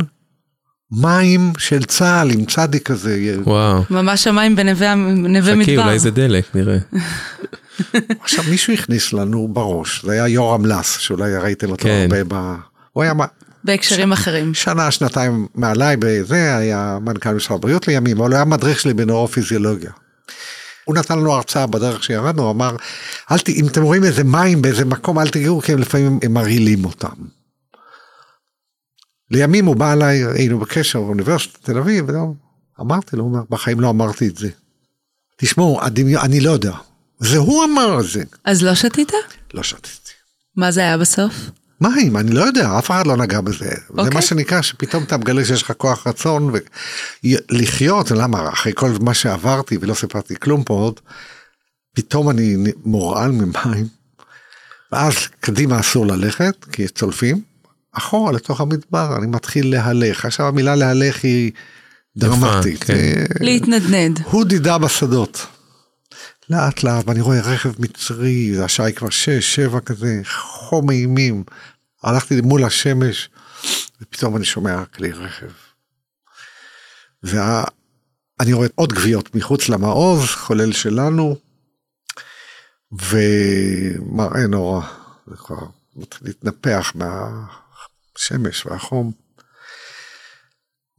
מים 0.92 1.54
של 1.58 1.84
צה"ל 1.84 2.32
עם 2.32 2.46
צדיק 2.46 2.84
כזה. 2.84 3.36
וואו. 3.44 3.84
ממש 3.90 4.28
המים 4.28 4.56
בנווה 4.56 4.96
נווה 4.96 5.42
חכי, 5.42 5.72
מדבר. 5.72 5.84
אולי 5.84 6.00
זה 6.00 6.12
דלק, 6.12 6.56
נראה. 6.56 6.78
עכשיו 8.24 8.44
מישהו 8.50 8.74
הכניס 8.74 9.14
לנו 9.14 9.48
בראש, 9.48 10.06
זה 10.06 10.12
היה 10.12 10.28
יורם 10.28 10.66
לס, 10.66 10.98
שאולי 10.98 11.38
ראיתם 11.38 11.70
אותו 11.70 11.84
כן. 11.84 12.08
הרבה 12.12 12.24
ב... 12.28 12.56
הוא 12.92 13.04
היה 13.04 13.14
מה- 13.14 13.26
בהקשרים 13.64 14.12
אחרים. 14.12 14.54
שנה, 14.54 14.92
שנתיים 14.92 15.48
מעליי 15.56 15.98
בזה, 16.00 16.58
היה 16.58 16.98
מנכ"ל 17.02 17.34
משרד 17.34 17.58
הבריאות 17.58 17.88
לימים, 17.88 18.18
אבל 18.18 18.30
הוא 18.30 18.36
היה 18.36 18.46
מדריך 18.46 18.80
שלי 18.80 18.94
בנוירופיזיולוגיה. 18.94 19.92
הוא 20.86 20.96
נתן 20.96 21.20
לנו 21.20 21.34
הרצאה 21.34 21.68
בדרך 21.68 22.04
שירדנו, 22.04 22.44
הוא 22.44 22.52
אמר, 22.52 22.76
אל 23.32 23.40
ת... 23.40 23.50
אם 23.50 23.68
אתם 23.68 23.84
רואים 23.84 24.04
איזה 24.04 24.24
מים 24.24 24.62
באיזה 24.62 24.86
מקום, 24.86 25.20
אל 25.20 25.30
תגיעו, 25.30 25.62
כי 25.62 25.74
הם 25.74 25.80
לפעמים 25.80 26.20
הם 26.24 26.34
מרעילים 26.34 26.86
אותם. 26.86 27.14
לימים 29.32 29.66
הוא 29.66 29.76
בא 29.76 29.94
אליי, 29.94 30.24
היינו 30.26 30.60
בקשר 30.60 31.02
באוניברסיטת 31.02 31.64
תל 31.64 31.78
אביב, 31.78 32.06
אמרתי 32.82 33.16
לו, 33.16 33.24
הוא 33.24 33.32
אומר, 33.32 33.44
בחיים 33.50 33.80
לא 33.80 33.90
אמרתי 33.90 34.28
את 34.28 34.38
זה. 34.38 34.50
תשמעו, 35.38 35.82
הדמיון, 35.82 36.22
אני 36.24 36.40
לא 36.40 36.52
יודע. 36.52 36.74
זה 37.24 37.38
הוא 37.38 37.66
אמר 37.66 38.00
את 38.00 38.06
זה. 38.06 38.24
אז 38.46 38.64
לא 38.64 38.76
שתית? 38.76 39.12
לא 39.54 39.64
שתיתי. 39.64 40.12
מה 40.56 40.72
זה 40.72 40.82
היה 40.82 40.98
בסוף? 40.98 41.34
מים, 41.82 42.18
אני 42.18 42.32
לא 42.32 42.42
יודע, 42.42 42.78
אף 42.80 42.92
אחד 42.92 43.08
לא 43.08 43.18
נגע 43.18 43.42
בזה. 43.42 43.58
זה 43.58 43.76
אוקיי. 43.90 44.14
מה 44.14 44.22
שנקרא 44.22 44.62
שפתאום 44.62 45.04
אתה 45.04 45.18
מגלה 45.18 45.46
שיש 45.46 45.62
לך 45.62 45.72
כוח 45.78 46.08
רצון 46.08 46.54
ולחיות, 47.24 48.12
למה? 48.12 48.50
אחרי 48.50 48.72
כל 48.76 48.92
מה 49.02 49.14
שעברתי 49.14 49.78
ולא 49.82 49.94
סיפרתי 49.94 50.36
כלום 50.40 50.64
פה 50.64 50.74
עוד, 50.74 51.00
פתאום 51.96 52.30
אני 52.30 52.56
מורעל 52.86 53.32
ממים, 53.32 53.88
ואז 54.92 55.16
קדימה 55.40 55.80
אסור 55.80 56.08
ללכת, 56.08 56.66
כי 56.72 56.88
צולפים, 56.88 57.42
אחורה 57.92 58.32
לתוך 58.32 58.62
המדבר, 58.62 59.16
אני 59.18 59.28
מתחיל 59.28 59.72
להלך. 59.72 60.26
עכשיו 60.26 60.48
המילה 60.48 60.76
להלך 60.76 61.24
היא 61.24 61.52
דרמטית. 62.18 62.84
כן. 62.84 62.94
אה, 62.94 63.26
להתנדנד. 63.40 64.20
הוא 64.24 64.46
דידה 64.46 64.78
בשדות. 64.78 65.48
לאט 66.50 66.84
לאט, 66.84 67.08
ואני 67.08 67.22
רואה 67.22 67.42
רכב 67.42 67.72
מצרי, 67.80 68.64
השעה 68.64 68.86
היא 68.86 68.96
כבר 68.96 69.10
שש, 69.10 69.56
שבע 69.56 69.80
כזה, 69.80 70.22
חום 70.26 70.90
אימים. 70.90 71.44
הלכתי 72.04 72.42
מול 72.42 72.64
השמש, 72.64 73.30
ופתאום 74.02 74.38
אני 74.38 74.46
שומע 74.46 74.86
כלי 74.86 75.12
רכב. 75.12 75.52
ואני 77.24 78.54
רואה 78.54 78.68
עוד 78.76 78.94
גוויות 78.94 79.36
מחוץ 79.36 79.70
למעוז, 79.70 80.26
כולל 80.30 80.72
שלנו, 80.72 81.36
ומראה 82.92 84.48
נורא, 84.48 84.82
זה 85.28 85.36
כבר 85.36 85.66
מתחיל 85.96 86.28
להתנפח 86.28 86.94
מהשמש 86.96 88.66
והחום. 88.66 89.23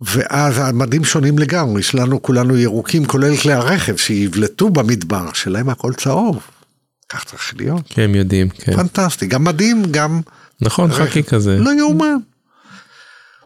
ואז 0.05 0.59
המדים 0.59 1.05
שונים 1.05 1.39
לגמרי, 1.39 1.83
שלנו 1.83 2.23
כולנו 2.23 2.57
ירוקים, 2.57 3.05
כולל 3.05 3.37
כלי 3.37 3.53
הרכב 3.53 3.97
שיבלטו 3.97 4.71
במדבר, 4.71 5.33
שלהם 5.33 5.69
הכל 5.69 5.93
צהוב. 5.95 6.47
כך 7.09 7.25
צריך 7.25 7.55
להיות. 7.57 7.83
כן, 7.89 8.03
הם 8.03 8.15
יודעים, 8.15 8.49
כן. 8.49 8.77
פנטסטי, 8.77 9.27
גם 9.27 9.45
מדים, 9.45 9.83
גם 9.91 10.21
נכון, 10.61 10.91
רכב. 10.91 11.05
חכי 11.05 11.23
כזה. 11.23 11.57
לא 11.59 11.71
יאומן. 11.79 12.17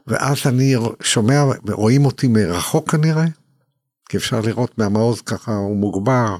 ואז 0.06 0.38
אני 0.46 0.74
שומע, 1.02 1.42
רואים 1.70 2.04
אותי 2.04 2.28
מרחוק 2.28 2.90
כנראה, 2.90 3.24
כי 4.09 4.16
אפשר 4.16 4.40
לראות 4.40 4.78
מהמעוז 4.78 5.20
ככה, 5.20 5.54
הוא 5.54 5.76
מוגבר. 5.76 6.36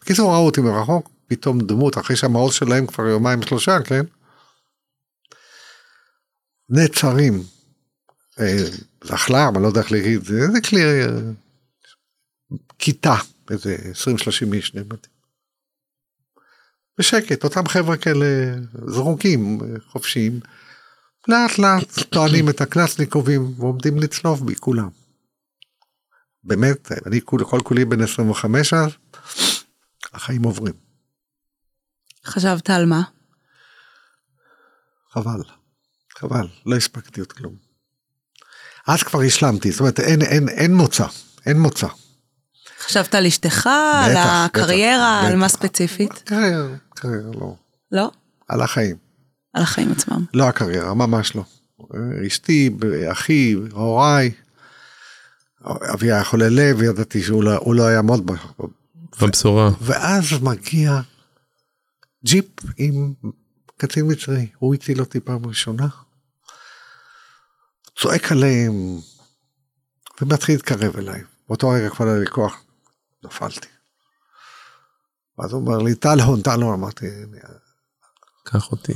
בקיצור, 0.00 0.32
ראו 0.34 0.46
אותי 0.46 0.60
מרחוק, 0.60 1.10
פתאום 1.26 1.60
דמות, 1.60 1.98
אחרי 1.98 2.16
שהמעוז 2.16 2.54
שלהם 2.54 2.86
כבר 2.86 3.06
יומיים 3.06 3.42
שלושה, 3.42 3.78
כן? 3.80 4.04
נעצרים. 6.68 7.53
אה, 8.40 8.56
זחל"ם, 9.04 9.52
אני 9.54 9.62
לא 9.62 9.68
יודע 9.68 9.80
איך 9.80 9.92
להגיד, 9.92 10.24
זה 10.24 10.60
כלי, 10.68 10.82
אה, 10.84 11.06
כיתה, 12.78 13.14
איזה 13.50 13.76
20-30 13.92 14.52
איש 14.54 14.74
נעמדים. 14.74 15.14
בשקט, 16.98 17.44
אותם 17.44 17.66
חבר'ה 17.68 17.96
כאלה 17.96 18.26
זרוקים, 18.86 19.58
אה, 19.60 19.80
חופשיים, 19.80 20.40
לאט 21.28 21.58
לאט 21.58 22.08
טוענים 22.10 22.48
את 22.48 22.60
הקלאסניקובים 22.60 23.60
ועומדים 23.60 23.98
לצלוף 23.98 24.40
בי 24.40 24.54
כולם. 24.54 24.88
באמת, 26.44 26.92
אני 27.06 27.20
כול- 27.20 27.44
כל 27.44 27.60
כולי 27.64 27.84
בן 27.84 28.00
25 28.00 28.72
אז, 28.72 28.90
החיים 30.12 30.42
עוברים, 30.42 30.74
חשבת 32.26 32.70
על 32.70 32.86
מה? 32.86 33.02
חבל, 35.10 35.42
חבל, 36.18 36.46
לא 36.66 36.76
הספקתי 36.76 37.20
עוד 37.20 37.32
כלום. 37.32 37.63
אז 38.86 39.02
כבר 39.02 39.20
השלמתי, 39.20 39.70
זאת 39.70 39.80
אומרת 39.80 40.00
אין, 40.00 40.22
אין, 40.22 40.48
אין 40.48 40.74
מוצא, 40.74 41.06
אין 41.46 41.60
מוצא. 41.60 41.86
חשבת 42.80 43.14
על 43.14 43.26
אשתך, 43.26 43.66
על 44.04 44.16
הקריירה, 44.16 45.20
בטח, 45.22 45.30
על 45.30 45.36
מה 45.36 45.46
בטח. 45.46 45.56
ספציפית? 45.56 46.12
קריירה, 46.12 46.68
קריירה, 46.94 47.30
לא, 47.40 47.54
לא? 47.92 48.10
על 48.48 48.60
החיים, 48.60 48.96
על 49.54 49.62
החיים 49.62 49.92
עצמם. 49.92 50.24
לא 50.34 50.48
הקריירה, 50.48 50.94
ממש 50.94 51.36
לא. 51.36 51.44
אשתי, 52.26 52.70
אחי, 53.12 53.54
הוריי, 53.72 54.30
אבי 55.64 56.12
היה 56.12 56.24
חולה 56.24 56.48
לב, 56.48 56.82
ידעתי 56.82 57.22
שהוא 57.22 57.44
לא, 57.44 57.74
לא 57.74 57.82
יעמוד 57.82 58.30
ב... 58.30 58.34
בבשורה. 59.20 59.70
ואז 59.80 60.42
מגיע 60.42 61.00
ג'יפ 62.24 62.46
עם 62.76 63.12
קצין 63.76 64.12
מצרי, 64.12 64.46
הוא 64.58 64.74
הציל 64.74 65.00
אותי 65.00 65.20
פעם 65.20 65.46
ראשונה. 65.46 65.86
צועק 67.98 68.32
עליהם, 68.32 68.98
ומתחיל 70.20 70.54
להתקרב 70.54 70.96
אליי. 70.96 71.20
באותו 71.48 71.68
רגע 71.68 71.90
כבר 71.90 72.06
היה 72.06 72.18
לי 72.18 72.26
כוח, 72.26 72.62
נפלתי. 73.24 73.68
ואז 75.38 75.52
הוא 75.52 75.60
אומר 75.60 75.78
לי, 75.78 75.94
טלהון, 75.94 76.42
טלהון, 76.42 76.74
אמרתי, 76.74 77.06
"אני 77.06 77.38
קח 78.44 78.72
אותי. 78.72 78.92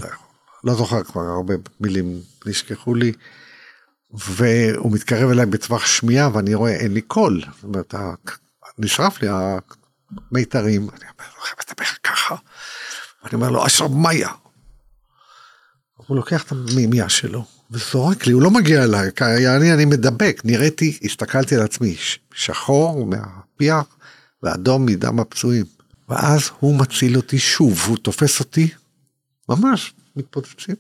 לא 0.64 0.74
זוכר 0.74 1.04
כבר, 1.04 1.20
הרבה 1.20 1.54
מילים 1.80 2.22
נשכחו 2.46 2.94
לי. 2.94 3.12
והוא 4.10 4.92
מתקרב 4.92 5.30
אליי 5.30 5.46
בטווח 5.46 5.86
שמיעה 5.86 6.34
ואני 6.34 6.54
רואה 6.54 6.72
אין 6.72 6.94
לי 6.94 7.00
קול. 7.00 7.42
זאת 7.54 7.64
אומרת, 7.64 7.94
נשרף 8.78 9.22
לי 9.22 9.28
המיתרים, 9.30 10.90
אני 10.90 11.00
אומר 11.00 11.30
לו, 11.36 11.44
"איך 11.44 11.54
אתה 11.60 11.72
מדבר 11.72 11.94
ככה? 12.02 12.34
ואני 13.22 13.34
אומר 13.34 13.50
לו, 13.50 13.66
אשר 13.66 13.88
מאיה. 13.88 14.30
הוא 15.94 16.16
לוקח 16.16 16.44
את 16.44 16.52
המימייה 16.52 17.08
שלו 17.08 17.44
וזורק 17.70 18.26
לי, 18.26 18.32
הוא 18.32 18.42
לא 18.42 18.50
מגיע 18.50 18.84
אליי, 18.84 19.10
אני, 19.56 19.74
אני 19.74 19.84
מדבק, 19.84 20.40
נראיתי, 20.44 20.98
הסתכלתי 21.02 21.56
על 21.56 21.62
עצמי, 21.62 21.96
שחור 22.34 23.06
מהפיח 23.06 23.84
ואדום 24.42 24.86
מדם 24.86 25.20
הפצועים. 25.20 25.64
ואז 26.08 26.50
הוא 26.60 26.78
מציל 26.78 27.16
אותי 27.16 27.38
שוב, 27.38 27.84
הוא 27.88 27.96
תופס 27.96 28.40
אותי, 28.40 28.68
ממש 29.48 29.94
מתפוצצים. 30.16 30.76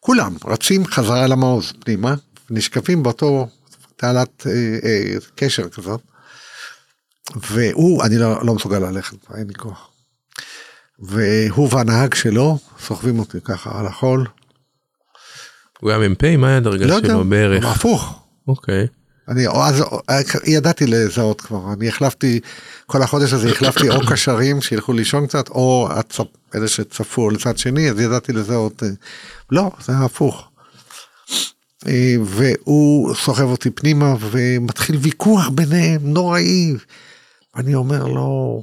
כולם 0.00 0.36
רצים 0.44 0.86
חזרה 0.86 1.26
למעוז 1.26 1.72
פנימה, 1.80 2.14
נשקפים 2.50 3.02
באותו 3.02 3.48
תעלת 3.96 4.46
אה, 4.46 4.78
אה, 4.84 5.16
קשר 5.34 5.68
כזאת. 5.68 6.00
והוא, 7.36 8.04
אני 8.04 8.18
לא, 8.18 8.46
לא 8.46 8.54
מסוגל 8.54 8.78
ללכת, 8.78 9.16
אין 9.34 9.48
לי 9.48 9.54
כוח. 9.54 9.90
והוא 10.98 11.68
והנהג 11.74 12.14
שלו 12.14 12.58
סוחבים 12.80 13.18
אותי 13.18 13.40
ככה 13.40 13.80
על 13.80 13.86
החול. 13.86 14.26
הוא 15.82 15.90
היה 15.90 16.08
מ"פ? 16.08 16.24
מה 16.24 16.48
היה 16.48 16.56
הדרגה 16.56 16.86
לא 16.86 17.00
שלו 17.00 17.24
בערך? 17.24 17.64
הפוך, 17.64 18.22
אוקיי. 18.48 18.86
אני 19.28 19.46
אז 19.58 19.84
ידעתי 20.44 20.86
לזהות 20.86 21.40
כבר, 21.40 21.72
אני 21.72 21.88
החלפתי, 21.88 22.40
כל 22.86 23.02
החודש 23.02 23.32
הזה 23.32 23.48
החלפתי 23.48 23.88
או 23.88 24.00
קשרים 24.10 24.60
שילכו 24.60 24.92
לישון 24.92 25.26
קצת, 25.26 25.48
או 25.48 25.88
הצפ, 25.90 26.26
אלה 26.54 26.68
שצפו 26.68 27.30
לצד 27.30 27.58
שני, 27.58 27.90
אז 27.90 28.00
ידעתי 28.00 28.32
לזהות, 28.32 28.82
אה, 28.82 28.88
לא, 29.50 29.70
זה 29.84 29.92
היה 29.92 30.04
הפוך. 30.04 30.48
אה, 31.86 32.14
והוא 32.24 33.14
סוחב 33.14 33.44
אותי 33.44 33.70
פנימה 33.70 34.14
ומתחיל 34.20 34.96
ויכוח 34.96 35.48
ביניהם 35.48 36.00
נוראי. 36.02 36.74
ואני 37.54 37.74
אומר 37.74 38.04
לו, 38.04 38.62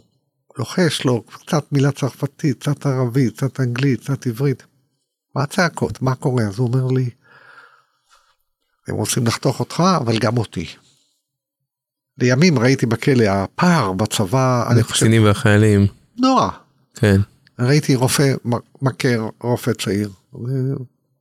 לוחש 0.57 1.05
לו 1.05 1.23
קצת 1.23 1.65
מילה 1.71 1.91
צרפתית, 1.91 2.59
קצת 2.59 2.85
ערבית, 2.85 3.37
קצת 3.37 3.59
אנגלית, 3.59 3.99
קצת 3.99 4.27
עברית. 4.27 4.63
מה 5.35 5.43
הצעקות? 5.43 6.01
מה 6.01 6.15
קורה? 6.15 6.43
אז 6.43 6.59
הוא 6.59 6.67
אומר 6.67 6.87
לי, 6.87 7.09
הם 8.87 8.95
רוצים 8.95 9.27
לחתוך 9.27 9.59
אותך, 9.59 9.83
אבל 9.97 10.19
גם 10.19 10.37
אותי. 10.37 10.65
לימים 12.17 12.59
ראיתי 12.59 12.85
בכלא, 12.85 13.23
הפער 13.23 13.91
בצבא, 13.91 14.71
אני 14.71 14.83
חושב, 14.83 14.95
הקצינים 14.95 15.23
והחיילים. 15.23 15.87
נורא. 16.17 16.49
כן. 16.95 17.21
ראיתי 17.59 17.95
רופא 17.95 18.33
מכר 18.81 19.29
רופא 19.41 19.71
צעיר. 19.73 20.09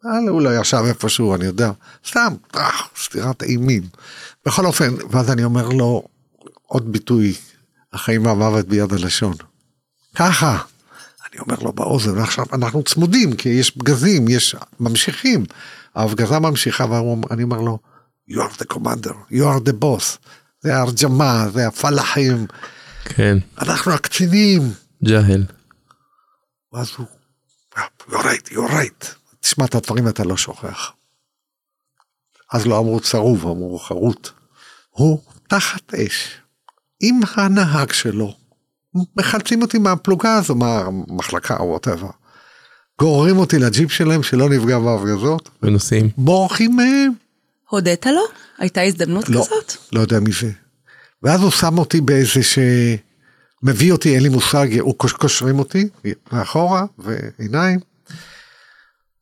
אה, 0.06 0.30
הוא 0.30 0.42
לא 0.42 0.60
ישב 0.60 0.82
איפשהו, 0.86 1.34
אני 1.34 1.44
יודע, 1.44 1.70
סתם, 2.08 2.34
סטירת 2.96 3.42
אימים. 3.42 3.82
בכל 4.46 4.66
אופן, 4.66 4.94
ואז 5.10 5.30
אני 5.30 5.44
אומר 5.44 5.68
לו, 5.68 6.02
עוד 6.66 6.92
ביטוי, 6.92 7.34
החיים 7.92 8.26
והמוות 8.26 8.66
ביד 8.66 8.92
הלשון. 8.92 9.34
ככה. 10.14 10.58
אני 11.32 11.40
אומר 11.40 11.56
לו 11.62 11.72
באוזן, 11.72 12.18
עכשיו 12.18 12.44
אנחנו 12.52 12.82
צמודים, 12.82 13.36
כי 13.36 13.48
יש 13.48 13.70
פגזים, 13.70 14.28
יש 14.28 14.56
ממשיכים. 14.80 15.44
ההפגזה 15.94 16.38
ממשיכה, 16.38 16.84
ואני 16.84 17.42
אומר 17.42 17.60
לו, 17.60 17.78
you 18.30 18.34
are 18.34 18.62
the 18.62 18.74
commander, 18.74 19.14
you 19.32 19.42
are 19.42 19.68
the 19.68 19.72
boss. 19.82 20.18
זה 20.60 20.76
ההרג'מה, 20.76 21.48
זה 21.52 21.66
הפלאחים. 21.68 22.46
כן. 23.04 23.38
אנחנו 23.58 23.92
הקצינים. 23.92 24.62
ג'הל. 25.04 25.44
ואז 26.72 26.90
הוא, 26.96 27.06
you're 28.08 28.12
right, 28.12 28.48
you're 28.52 28.70
right. 28.70 29.06
תשמע 29.40 29.64
את 29.64 29.74
הדברים 29.74 30.08
אתה 30.08 30.24
לא 30.24 30.36
שוכח. 30.36 30.92
אז 32.52 32.66
לא 32.66 32.78
אמרו 32.78 33.00
צרוב, 33.00 33.46
אמרו 33.46 33.78
חרוט. 33.78 34.30
הוא 34.90 35.22
תחת 35.48 35.94
אש, 35.94 36.36
עם 37.00 37.20
הנהג 37.36 37.92
שלו, 37.92 38.37
מחלצים 39.16 39.62
אותי 39.62 39.78
מהפלוגה 39.78 40.34
הזו, 40.34 40.54
מהמחלקה 40.54 41.56
או 41.56 41.64
וואטאבר. 41.64 42.10
גוררים 43.00 43.38
אותי 43.38 43.58
לג'יפ 43.58 43.92
שלהם 43.92 44.22
שלא 44.22 44.48
נפגע 44.48 44.78
בהפגזות. 44.78 45.50
ונוסעים. 45.62 46.08
בורחים 46.16 46.76
מהם. 46.76 47.12
הודית 47.68 48.06
לו? 48.06 48.22
הייתה 48.58 48.82
הזדמנות 48.82 49.28
לא, 49.28 49.40
כזאת? 49.40 49.72
לא 49.92 50.00
יודע 50.00 50.20
מי 50.20 50.32
זה. 50.32 50.50
ואז 51.22 51.42
הוא 51.42 51.50
שם 51.50 51.78
אותי 51.78 52.00
באיזה 52.00 52.42
ש... 52.42 52.58
מביא 53.62 53.92
אותי, 53.92 54.14
אין 54.14 54.22
לי 54.22 54.28
מושג, 54.28 54.80
הוא 54.80 54.94
קושרים 54.98 55.58
אותי 55.58 55.88
מאחורה 56.32 56.84
ועיניים. 56.98 57.80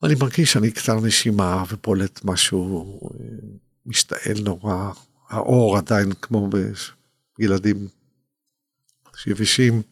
אני 0.02 0.14
מרגיש 0.14 0.52
שאני 0.52 0.70
קצר 0.70 1.00
נשימה 1.00 1.64
ופולט 1.68 2.20
משהו 2.24 3.00
משתעל 3.86 4.36
נורא, 4.42 4.90
האור 5.28 5.76
עדיין 5.76 6.12
כמו 6.22 6.48
בילדים 7.38 7.88
יבשים. 9.26 9.82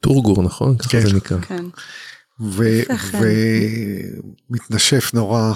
טורגור 0.00 0.42
נכון? 0.42 0.78
ככה 0.78 0.88
כן. 0.88 1.06
זה 1.06 1.12
נקרא. 1.12 1.38
כן. 1.40 1.64
ו- 2.40 2.82
ומתנשף 4.50 5.10
נורא, 5.14 5.52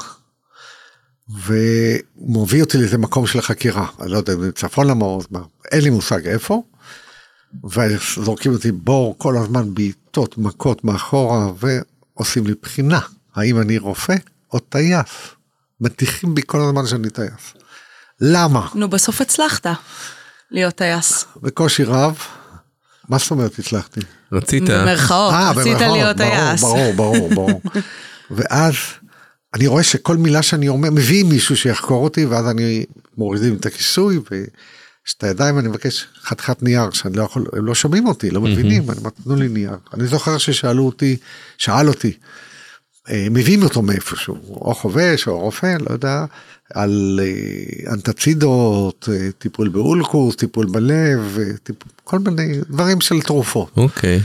ומוביל 1.28 2.60
אותי 2.60 2.78
לאיזה 2.78 2.98
מקום 2.98 3.26
של 3.26 3.40
חקירה, 3.40 3.86
אני 4.00 4.10
לא 4.10 4.16
יודע, 4.16 4.32
צפון 4.54 4.86
למעוז, 4.86 5.26
מה, 5.30 5.40
אין 5.72 5.84
לי 5.84 5.90
מושג 5.90 6.26
איפה, 6.26 6.62
וזורקים 7.64 8.52
אותי 8.52 8.72
בור 8.72 9.14
כל 9.18 9.36
הזמן 9.36 9.74
בעיטות, 9.74 10.38
מכות 10.38 10.84
מאחורה, 10.84 11.52
ועושים 11.58 12.46
לי 12.46 12.54
בחינה, 12.62 13.00
האם 13.34 13.60
אני 13.60 13.78
רופא 13.78 14.16
או 14.52 14.58
טייס. 14.58 15.08
מטיחים 15.80 16.34
בי 16.34 16.42
כל 16.46 16.60
הזמן 16.60 16.86
שאני 16.86 17.10
טייס. 17.10 17.54
למה? 18.20 18.68
נו, 18.74 18.88
בסוף 18.90 19.20
הצלחת 19.20 19.66
להיות 20.52 20.74
טייס. 20.74 21.24
בקושי 21.42 21.84
רב. 21.84 22.18
מה 23.08 23.18
זאת 23.18 23.30
אומרת 23.30 23.58
הצלחתי? 23.58 24.00
רצית? 24.32 24.62
במרכאות, 24.62 25.32
אה, 25.32 25.50
רצית 25.50 25.80
להיות 25.80 26.16
טייס. 26.16 26.60
ברור, 26.60 26.92
ברור, 26.92 27.28
ברור. 27.34 27.62
ואז 28.30 28.74
אני 29.54 29.66
רואה 29.66 29.82
שכל 29.82 30.16
מילה 30.16 30.42
שאני 30.42 30.68
אומר, 30.68 30.90
מביאים 30.90 31.28
מישהו 31.28 31.56
שיחקור 31.56 32.04
אותי, 32.04 32.24
ואז 32.24 32.48
אני 32.48 32.84
מורידים 33.18 33.56
את 33.56 33.66
הכיסוי, 33.66 34.16
ויש 34.16 35.14
את 35.18 35.24
הידיים, 35.24 35.58
אני 35.58 35.68
מבקש 35.68 36.06
חתיכת 36.22 36.62
נייר, 36.62 36.90
שאני 36.90 37.16
לא 37.16 37.22
יכול, 37.22 37.46
הם 37.52 37.66
לא 37.66 37.74
שומעים 37.74 38.06
אותי, 38.06 38.30
לא 38.30 38.40
מבינים, 38.40 38.90
אני 38.90 38.98
אומר, 38.98 39.10
תנו 39.24 39.36
לי 39.36 39.48
נייר. 39.48 39.76
אני 39.94 40.06
זוכר 40.06 40.38
ששאלו 40.38 40.86
אותי, 40.86 41.16
שאל 41.58 41.88
אותי, 41.88 42.12
אה, 43.10 43.26
מביאים 43.30 43.62
אותו 43.62 43.82
מאיפשהו, 43.82 44.36
או 44.48 44.74
חובש 44.74 45.28
או 45.28 45.38
רופא, 45.38 45.76
לא 45.80 45.92
יודע, 45.92 46.24
על 46.74 47.20
אה, 47.22 47.92
אנטצידות, 47.92 49.08
אה, 49.12 49.28
טיפול 49.38 49.68
באולקוס, 49.68 50.36
טיפול 50.36 50.66
בלב, 50.66 51.38
אה, 51.38 51.56
טיפ... 51.62 51.76
כל 52.04 52.18
מיני 52.18 52.60
דברים 52.70 53.00
של 53.00 53.20
תרופות. 53.20 53.70
אוקיי. 53.76 54.20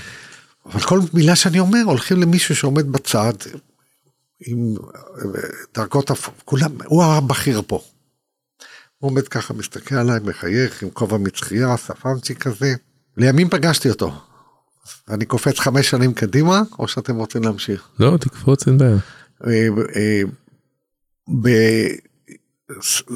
אבל 0.65 0.79
כל 0.79 0.99
מילה 1.13 1.35
שאני 1.35 1.59
אומר, 1.59 1.81
הולכים 1.85 2.21
למישהו 2.21 2.55
שעומד 2.55 2.91
בצד, 2.91 3.33
עם 4.47 4.75
דרגות, 5.75 6.11
הפ- 6.11 6.29
כולם, 6.45 6.71
הוא 6.85 7.03
הבכיר 7.03 7.61
פה. 7.67 7.81
הוא 8.97 9.11
עומד 9.11 9.27
ככה, 9.27 9.53
מסתכל 9.53 9.95
עליי, 9.95 10.19
מחייך, 10.23 10.83
עם 10.83 10.89
כובע 10.89 11.17
מצחייה, 11.17 11.77
שפנצ'י 11.77 12.35
כזה. 12.35 12.73
לימים 13.17 13.49
פגשתי 13.49 13.89
אותו. 13.89 14.13
אני 15.09 15.25
קופץ 15.25 15.59
חמש 15.59 15.89
שנים 15.89 16.13
קדימה, 16.13 16.61
או 16.79 16.87
שאתם 16.87 17.15
רוצים 17.15 17.43
להמשיך? 17.43 17.87
לא, 17.99 18.17
תקפוץ, 18.17 18.67
אין 18.67 18.77
בעיה. 18.77 18.97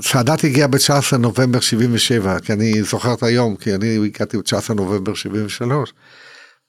סאדאת 0.01 0.43
הגיע 0.43 0.67
ב-19 0.67 1.17
נובמבר 1.17 1.59
77, 1.59 2.39
כי 2.39 2.53
אני 2.53 2.83
זוכר 2.83 3.13
את 3.13 3.23
היום, 3.23 3.55
כי 3.55 3.75
אני 3.75 3.95
הגעתי 4.05 4.37
ב-19 4.37 4.73
נובמבר 4.73 5.13
73. 5.13 5.93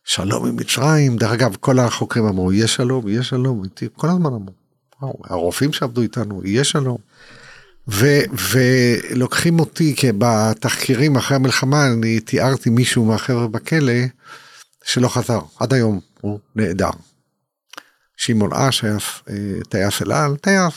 שלום 0.05 0.47
עם 0.47 0.57
מצרים, 0.57 1.17
דרך 1.17 1.31
אגב, 1.31 1.57
כל 1.61 1.79
החוקרים 1.79 2.27
אמרו, 2.27 2.53
יהיה 2.53 2.67
שלום, 2.67 3.09
יהיה 3.09 3.23
שלום, 3.23 3.63
כל 3.97 4.09
הזמן 4.09 4.27
אמרו. 4.27 4.53
וואו, 5.03 5.21
הרופאים 5.25 5.73
שעבדו 5.73 6.03
איתנו, 6.03 6.43
יהיה 6.45 6.65
שלום. 6.65 6.99
ו- 7.89 8.23
ולוקחים 8.53 9.61
אותי, 9.61 9.95
כי 9.97 10.09
בתחקירים 10.19 11.17
אחרי 11.17 11.37
המלחמה, 11.37 11.87
אני 11.87 12.21
תיארתי 12.21 12.71
מישהו 12.71 13.05
מהחבר'ה 13.05 13.49
בכלא, 13.49 13.93
שלא 14.85 15.09
חזר, 15.09 15.41
עד 15.61 15.73
היום 15.73 16.01
הוא 16.21 16.39
נעדר. 16.57 16.91
שמעון 18.17 18.53
אש 18.53 18.85
היה 18.85 18.97
אה, 19.31 19.35
טייס 19.69 20.03
אל 20.03 20.13
על, 20.13 20.37
טייס. 20.37 20.75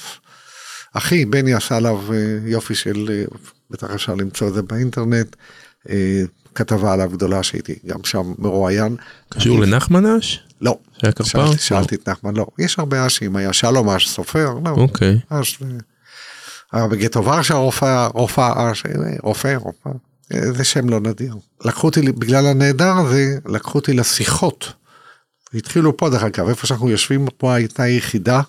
אחי, 0.97 1.25
בני 1.25 1.53
עשה 1.53 1.77
עליו 1.77 2.13
אה, 2.13 2.17
יופי 2.45 2.75
של, 2.75 3.09
אה, 3.11 3.23
בטח 3.71 3.87
אפשר 3.95 4.15
למצוא 4.15 4.47
את 4.47 4.53
זה 4.53 4.61
באינטרנט, 4.61 5.35
אה, 5.89 6.23
כתבה 6.55 6.93
עליו 6.93 7.09
גדולה 7.09 7.43
שהייתי 7.43 7.75
גם 7.85 7.99
שם 8.03 8.33
מרואיין. 8.37 8.95
קשור 9.29 9.59
לנחמן 9.59 10.05
אש? 10.05 10.43
לא. 10.61 10.77
שהיה 10.97 11.13
קרפ"ר? 11.13 11.45
שאלתי, 11.45 11.57
שאלתי 11.57 11.95
את 11.95 12.09
נחמן, 12.09 12.35
לא. 12.35 12.47
יש 12.59 12.79
הרבה 12.79 13.07
אשים, 13.07 13.35
היה 13.35 13.53
שלום 13.53 13.89
אש 13.89 14.09
סופר, 14.09 14.53
לא. 14.65 14.69
אוקיי. 14.71 15.19
אש, 15.29 15.59
היה 16.71 16.87
בגטו 16.87 17.25
ורשה 17.25 17.53
רופא, 17.53 18.07
רופא 18.13 18.71
אש, 18.71 18.83
רופא, 19.23 19.55
רופא. 19.55 19.89
זה 20.29 20.63
שם 20.63 20.89
לא 20.89 20.99
נדיר. 20.99 21.35
לקחו 21.65 21.87
אותי, 21.87 22.01
בגלל 22.01 22.45
הנהדר 22.45 22.93
הזה, 22.97 23.37
לקחו 23.45 23.79
אותי 23.79 23.93
לשיחות. 23.93 24.73
התחילו 25.53 25.97
פה 25.97 26.09
דרך 26.09 26.23
אגב, 26.23 26.47
איפה 26.47 26.67
שאנחנו 26.67 26.89
יושבים, 26.89 27.27
פה 27.37 27.53
הייתה 27.53 27.87
יחידה 27.87 28.41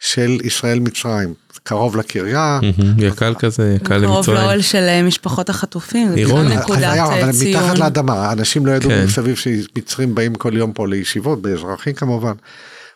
של 0.00 0.38
ישראל 0.44 0.80
מצרים. 0.80 1.34
קרוב 1.62 1.96
לקריה. 1.96 2.60
יקל 2.98 3.34
כזה, 3.38 3.74
יקל 3.76 4.00
קרוב 4.00 4.16
למצרים. 4.16 4.36
לאוהל 4.36 4.60
של 4.60 4.82
אה, 4.88 5.02
משפחות 5.02 5.50
החטופים, 5.50 6.08
זה 6.08 6.22
אז 6.22 6.30
נקודת 6.30 6.82
אה, 6.82 7.04
אבל 7.22 7.32
ציון. 7.32 7.62
מתחת 7.62 7.78
לאדמה, 7.78 8.32
אנשים 8.32 8.66
לא 8.66 8.72
ידעו 8.72 8.90
כן. 8.90 9.04
מסביב 9.04 9.36
שמצרים 9.36 10.14
באים 10.14 10.34
כל 10.34 10.56
יום 10.56 10.72
פה 10.72 10.88
לישיבות, 10.88 11.42
באזרחים 11.42 11.92
כמובן. 11.92 12.32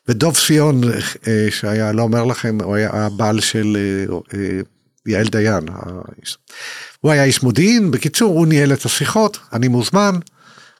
ודוב 0.08 0.36
ציון, 0.36 0.80
אה, 1.28 1.46
שהיה, 1.50 1.92
לא 1.92 2.02
אומר 2.02 2.24
לכם, 2.24 2.58
הוא 2.64 2.74
היה 2.74 2.90
הבעל 2.92 3.40
של 3.40 3.76
אה, 3.76 4.38
אה, 4.38 4.60
יעל 5.06 5.26
דיין. 5.26 5.64
הוא 7.00 7.12
היה 7.12 7.24
איש 7.24 7.42
מודיעין, 7.42 7.90
בקיצור, 7.90 8.38
הוא 8.38 8.46
ניהל 8.46 8.72
את 8.72 8.84
השיחות, 8.84 9.38
אני 9.52 9.68
מוזמן. 9.68 10.14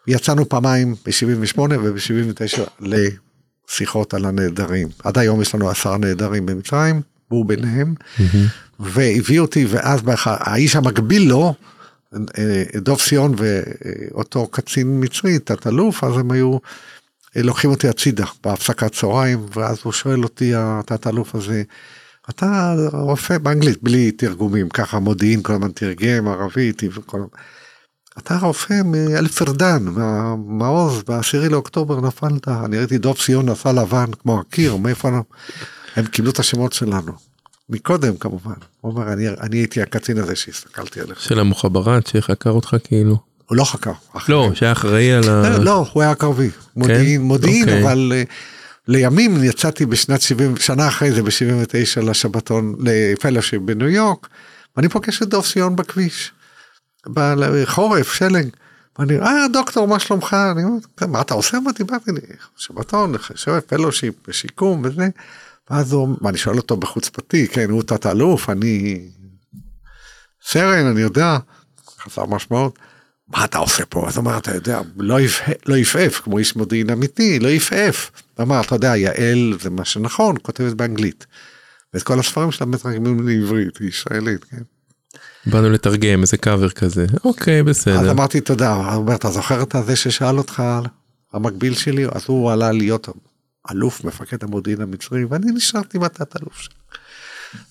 יצאנו 0.06 0.48
פעמיים 0.48 0.94
ב-78 0.94 1.60
וב-79 1.60 2.86
לשיחות 3.68 4.14
על 4.14 4.24
הנעדרים. 4.24 4.88
עד 5.04 5.18
היום 5.18 5.42
יש 5.42 5.54
לנו 5.54 5.70
עשרה 5.70 5.98
נעדרים 5.98 6.46
במצרים, 6.46 7.00
והוא 7.30 7.46
ביניהם. 7.46 7.94
והביא 8.80 9.40
אותי, 9.40 9.66
ואז 9.68 10.02
באח- 10.02 10.26
האיש 10.28 10.76
המקביל 10.76 11.28
לו, 11.28 11.54
אה, 12.38 12.62
דוב 12.76 12.98
ציון 13.00 13.34
ואותו 13.36 14.46
קצין 14.46 15.00
מצרי, 15.04 15.38
תת-אלוף, 15.38 16.04
אז 16.04 16.16
הם 16.18 16.30
היו 16.30 16.58
אה, 17.36 17.42
לוקחים 17.42 17.70
אותי 17.70 17.88
הצידה 17.88 18.24
בהפסקת 18.44 18.92
צהריים, 18.92 19.46
ואז 19.54 19.78
הוא 19.82 19.92
שואל 19.92 20.22
אותי, 20.22 20.52
התת-אלוף 20.56 21.34
הזה, 21.34 21.62
אתה 22.30 22.74
רופא 22.92 23.38
באנגלית 23.38 23.82
בלי 23.82 24.10
תרגומים, 24.10 24.68
ככה 24.68 24.98
מודיעין 24.98 25.42
כל 25.42 25.52
הזמן 25.52 25.70
תרגם, 25.72 26.28
ערבית, 26.28 26.82
וכל... 26.94 27.20
אתה 28.18 28.38
רופא 28.38 28.74
מאלפרדן, 28.84 29.82
מהמעוז, 29.84 31.02
בעשירי 31.08 31.48
לאוקטובר 31.48 32.00
נפלת, 32.00 32.48
אני 32.48 32.78
ראיתי 32.78 32.98
דוב 32.98 33.16
ציון 33.16 33.48
נסע 33.48 33.72
לבן 33.72 34.06
כמו 34.22 34.40
הקיר, 34.40 34.76
מאיפה. 34.76 35.08
הם 35.96 36.06
קיבלו 36.06 36.30
את 36.30 36.38
השמות 36.38 36.72
שלנו. 36.72 37.12
מקודם 37.68 38.16
כמובן. 38.16 38.54
הוא 38.80 38.92
אומר, 38.92 39.12
אני, 39.12 39.28
אני 39.28 39.56
הייתי 39.56 39.82
הקצין 39.82 40.18
הזה 40.18 40.36
שהסתכלתי 40.36 41.00
עליך. 41.00 41.20
של 41.20 41.40
המוחבראת 41.40 42.06
שחקר 42.06 42.50
אותך 42.50 42.76
כאילו. 42.84 43.18
הוא 43.46 43.56
לא 43.56 43.64
חקר. 43.64 43.92
לא, 44.28 44.50
שהיה 44.54 44.72
אחראי 44.72 45.12
על 45.12 45.28
ה... 45.28 45.58
לא, 45.58 45.64
לא, 45.64 45.86
הוא 45.92 46.02
היה 46.02 46.14
קרבי. 46.14 46.50
מודיעין, 46.76 47.20
כן? 47.20 47.26
מודיעין, 47.26 47.62
אוקיי. 47.62 47.82
אבל 47.82 48.12
uh, 48.12 48.30
לימים 48.88 49.44
יצאתי 49.44 49.86
בשנת 49.86 50.20
70, 50.22 50.56
שנה 50.56 50.88
אחרי 50.88 51.12
זה, 51.12 51.22
ב-79 51.22 52.00
לשבתון, 52.02 52.74
לפלושיפ 52.78 53.62
בניו 53.62 53.88
יורק, 53.88 54.28
ואני 54.76 54.88
פוגש 54.88 55.22
את 55.22 55.28
דוב 55.28 55.44
ציון 55.44 55.76
בכביש. 55.76 56.32
בחורף, 57.06 58.12
שלג. 58.12 58.48
ואני, 58.98 59.18
אה, 59.18 59.46
דוקטור, 59.52 59.88
מה 59.88 59.98
שלומך? 59.98 60.36
אני 60.52 60.64
אומר, 60.64 60.78
מה 61.08 61.20
אתה 61.20 61.34
עושה? 61.34 61.60
מה 61.60 61.72
דיברתי 61.72 62.12
לי? 62.12 62.20
שבתון, 62.56 63.14
שואף, 63.34 63.64
פלושיפ, 63.64 64.14
בשיקום 64.28 64.82
וזה. 64.84 65.08
ואז 65.70 65.92
הוא, 65.92 66.16
ואני 66.20 66.38
שואל 66.38 66.56
אותו 66.56 66.76
בחוצפתי, 66.76 67.48
כן, 67.48 67.70
הוא 67.70 67.82
תת-אלוף, 67.82 68.50
אני 68.50 69.00
סרן, 70.46 70.86
אני 70.86 71.00
יודע, 71.00 71.38
חסר 72.00 72.26
משמעות. 72.26 72.78
מה 73.28 73.44
אתה 73.44 73.58
עושה 73.58 73.86
פה? 73.86 74.08
אז 74.08 74.18
אמר, 74.18 74.38
אתה 74.38 74.54
יודע, 74.54 74.80
לא, 74.96 75.16
לא 75.66 75.76
יפהף, 75.76 76.20
כמו 76.20 76.38
איש 76.38 76.56
מודיעין 76.56 76.90
אמיתי, 76.90 77.38
לא 77.38 77.48
יפהף. 77.48 78.10
אמר, 78.40 78.60
אתה 78.60 78.74
יודע, 78.74 78.96
יעל 78.96 79.58
זה 79.60 79.70
מה 79.70 79.84
שנכון, 79.84 80.36
כותבת 80.42 80.72
באנגלית. 80.72 81.26
ואת 81.94 82.02
כל 82.02 82.18
הספרים 82.18 82.52
שלה 82.52 82.66
מתרגמים 82.66 83.28
לעברית, 83.28 83.76
היא 83.76 83.88
ישראלית, 83.88 84.44
כן. 84.44 84.62
באנו 85.46 85.70
לתרגם 85.70 86.20
איזה 86.20 86.36
קאבר 86.36 86.70
כזה, 86.70 87.06
אוקיי, 87.24 87.62
בסדר. 87.62 88.00
אז 88.00 88.08
אמרתי 88.08 88.40
תודה, 88.40 88.74
הוא 88.74 88.94
אומר, 88.94 89.14
אתה 89.14 89.30
זוכר 89.30 89.62
את 89.62 89.76
זה 89.86 89.96
ששאל 89.96 90.38
אותך 90.38 90.62
המקביל 91.32 91.74
שלי? 91.74 92.06
אז 92.12 92.24
הוא 92.26 92.52
עלה 92.52 92.72
להיות 92.72 93.08
אלוף 93.70 94.04
מפקד 94.04 94.44
המודיעין 94.44 94.80
המצרי, 94.80 95.24
ואני 95.24 95.52
נשארתי 95.52 95.98
בתת 95.98 96.36
אלוף 96.36 96.60
שם. 96.60 96.70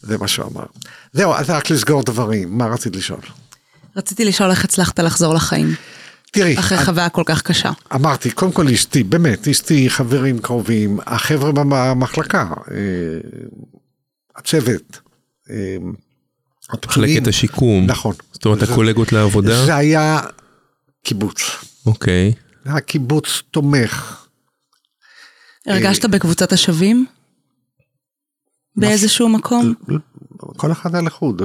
זה 0.02 0.18
מה 0.18 0.28
שהוא 0.28 0.48
אמר. 0.48 0.66
זהו, 1.14 1.34
אז 1.34 1.50
רק 1.50 1.70
לסגור 1.70 2.04
דברים, 2.04 2.58
מה 2.58 2.66
רצית 2.66 2.96
לשאול? 2.96 3.20
רציתי 3.96 4.26
לשאול 4.26 4.50
איך 4.52 4.66
הצלחת 4.66 5.00
לחזור 5.00 5.34
לחיים. 5.34 5.76
תראי, 6.32 6.60
אחרי 6.60 6.78
אני, 6.78 6.86
חוויה 6.86 7.10
כל 7.10 7.24
כך 7.26 7.42
קשה. 7.42 7.72
אמרתי, 7.96 8.32
קודם 8.32 8.52
כל 8.52 8.68
אשתי, 8.68 9.04
באמת, 9.04 9.48
אשתי, 9.48 9.90
חברים 9.90 10.40
קרובים, 10.40 11.00
החבר'ה 11.06 11.52
במחלקה, 11.52 12.50
אה, 12.72 12.78
הצוות, 14.36 15.00
אה, 15.50 15.78
מחלקת 16.86 17.28
השיקום. 17.28 17.86
נכון. 17.86 18.16
זאת 18.32 18.46
אומרת, 18.46 18.64
הקולגות 18.64 19.12
לעבודה? 19.12 19.66
זה 19.66 19.76
היה 19.76 20.20
קיבוץ. 21.04 21.42
אוקיי. 21.86 22.34
זה 22.66 22.72
היה 22.72 22.80
קיבוץ 22.80 23.42
תומך. 23.52 24.23
הרגשת 25.68 26.06
בקבוצת 26.06 26.54
השווים? 26.54 27.06
באיזשהו 28.76 29.30
מקום? 29.30 29.74
כל 30.58 30.72
אחד 30.72 30.96
היה 30.96 31.02
לחוד, 31.02 31.42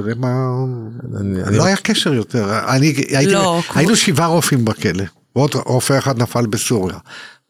לא 1.51 1.65
היה 1.65 1.77
קשר 1.77 2.15
יותר, 2.15 2.47
לא, 3.27 3.61
היינו 3.75 3.97
שבעה 3.97 4.27
רופאים 4.27 4.65
בכלא, 4.65 5.05
ועוד 5.37 5.55
רופא 5.55 5.99
אחד 5.99 6.23
נפל 6.23 6.47
בסוריה, 6.47 6.99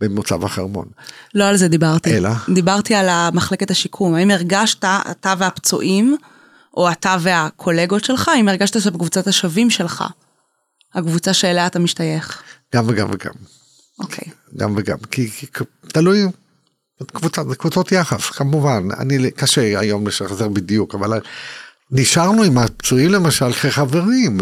במוצב 0.00 0.44
החרמון. 0.44 0.86
לא 1.34 1.44
על 1.44 1.56
זה 1.56 1.68
דיברתי, 1.68 2.16
אלא? 2.16 2.30
דיברתי 2.54 2.94
על 2.94 3.08
מחלקת 3.32 3.70
השיקום, 3.70 4.14
האם 4.14 4.30
הרגשת, 4.30 4.84
אתה 4.84 5.34
והפצועים, 5.38 6.16
או 6.76 6.90
אתה 6.90 7.16
והקולגות 7.20 8.04
שלך, 8.04 8.28
האם 8.28 8.48
הרגשת 8.48 8.74
שזה 8.74 8.90
בקבוצת 8.90 9.26
השווים 9.26 9.70
שלך, 9.70 10.04
הקבוצה 10.94 11.32
שאליה 11.34 11.66
אתה 11.66 11.78
משתייך? 11.78 12.42
גם 12.74 12.84
וגם 12.88 13.08
וגם. 13.12 13.32
אוקיי. 13.98 14.32
גם 14.56 14.74
וגם, 14.76 14.98
כי, 15.10 15.30
כי 15.30 15.46
תלוי, 15.88 16.26
קבוצת, 17.06 17.42
קבוצות 17.58 17.92
יחס, 17.92 18.30
כמובן, 18.30 18.88
אני, 18.98 19.30
קשה 19.30 19.78
היום 19.80 20.06
לשחזר 20.06 20.48
בדיוק, 20.48 20.94
אבל 20.94 21.20
נשארנו 21.90 22.42
עם 22.42 22.58
הפצועים 22.58 23.10
למשל 23.10 23.52
כחברים. 23.52 24.38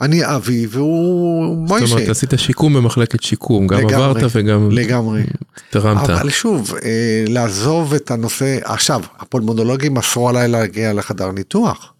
אני 0.00 0.34
אבי 0.34 0.66
והוא 0.70 1.56
מוישה. 1.56 1.86
זאת 1.86 1.94
אומרת, 1.94 2.08
עשית 2.08 2.30
שיקום 2.36 2.74
במחלקת 2.74 3.22
שיקום, 3.22 3.66
גם 3.66 3.78
לגמרי, 3.78 3.94
עברת 3.94 4.30
וגם 4.34 4.70
לגמרי. 4.70 5.22
תרמת. 5.70 6.10
אבל 6.10 6.30
שוב, 6.30 6.74
אה, 6.84 7.24
לעזוב 7.28 7.94
את 7.94 8.10
הנושא, 8.10 8.58
עכשיו, 8.64 9.00
הפולמונולוגים 9.18 9.96
אסרו 9.96 10.28
עליי 10.28 10.48
להגיע 10.48 10.92
לחדר 10.92 11.32
ניתוח, 11.32 11.92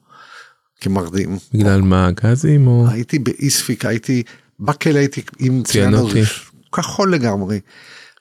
כמרדים. 0.80 1.38
בגלל 1.54 1.80
מה, 1.80 2.10
גזים 2.10 2.66
או? 2.66 2.86
הייתי 2.90 3.18
באיספיק, 3.18 3.84
הייתי, 3.84 4.22
בכלא 4.60 4.98
הייתי 4.98 5.22
עם 5.38 5.62
ציאנוזיס, 5.62 6.28
כחול 6.72 7.14
לגמרי. 7.14 7.58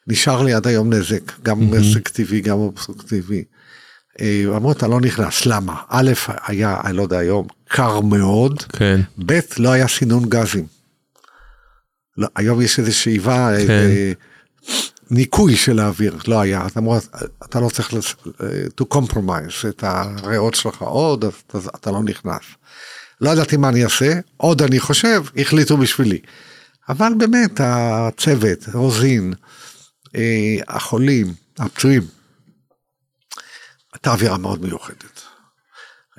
נשאר 0.09 0.41
לי 0.41 0.53
עד 0.53 0.67
היום 0.67 0.93
נזק, 0.93 1.31
גם 1.43 1.59
טבעי, 2.13 2.41
גם 2.41 2.57
אובסטרוקטיבי. 2.57 3.43
אה, 4.21 4.43
אמרו 4.55 4.71
אתה 4.71 4.87
לא 4.87 5.01
נכנס, 5.01 5.45
למה? 5.45 5.75
א', 5.89 6.11
היה, 6.47 6.77
אני 6.83 6.97
לא 6.97 7.01
יודע 7.01 7.17
היום, 7.17 7.47
קר 7.67 7.99
מאוד, 7.99 8.63
כן. 8.63 9.01
ב', 9.25 9.39
לא 9.57 9.71
היה 9.71 9.87
סינון 9.87 10.29
גזים. 10.29 10.65
לא, 12.17 12.27
היום 12.35 12.61
יש 12.61 12.79
איזה 12.79 12.91
שאיבה, 12.91 13.51
כן. 13.67 13.69
אה, 13.69 14.11
ניקוי 15.11 15.55
של 15.55 15.79
האוויר, 15.79 16.17
לא 16.27 16.39
היה, 16.39 16.67
אתה 16.67 16.79
אמרו, 16.79 16.97
אתה 17.45 17.59
לא 17.59 17.69
צריך 17.69 17.93
אה, 17.93 18.47
to 18.81 18.97
compromise 18.97 19.67
את 19.69 19.83
הריאות 19.87 20.55
שלך 20.55 20.81
עוד, 20.81 21.25
אז, 21.25 21.33
אז 21.53 21.69
אתה 21.75 21.91
לא 21.91 22.03
נכנס. 22.03 22.43
לא 23.21 23.29
ידעתי 23.29 23.57
מה 23.57 23.69
אני 23.69 23.83
אעשה, 23.83 24.19
עוד 24.37 24.61
אני 24.61 24.79
חושב, 24.79 25.23
החליטו 25.37 25.77
בשבילי. 25.77 26.19
אבל 26.89 27.13
באמת, 27.17 27.61
הצוות, 27.63 28.65
רוזין, 28.73 29.33
אה, 30.15 30.57
החולים, 30.67 31.33
הפצועים, 31.57 32.01
הייתה 33.93 34.11
אווירה 34.11 34.37
מאוד 34.37 34.61
מיוחדת. 34.61 35.21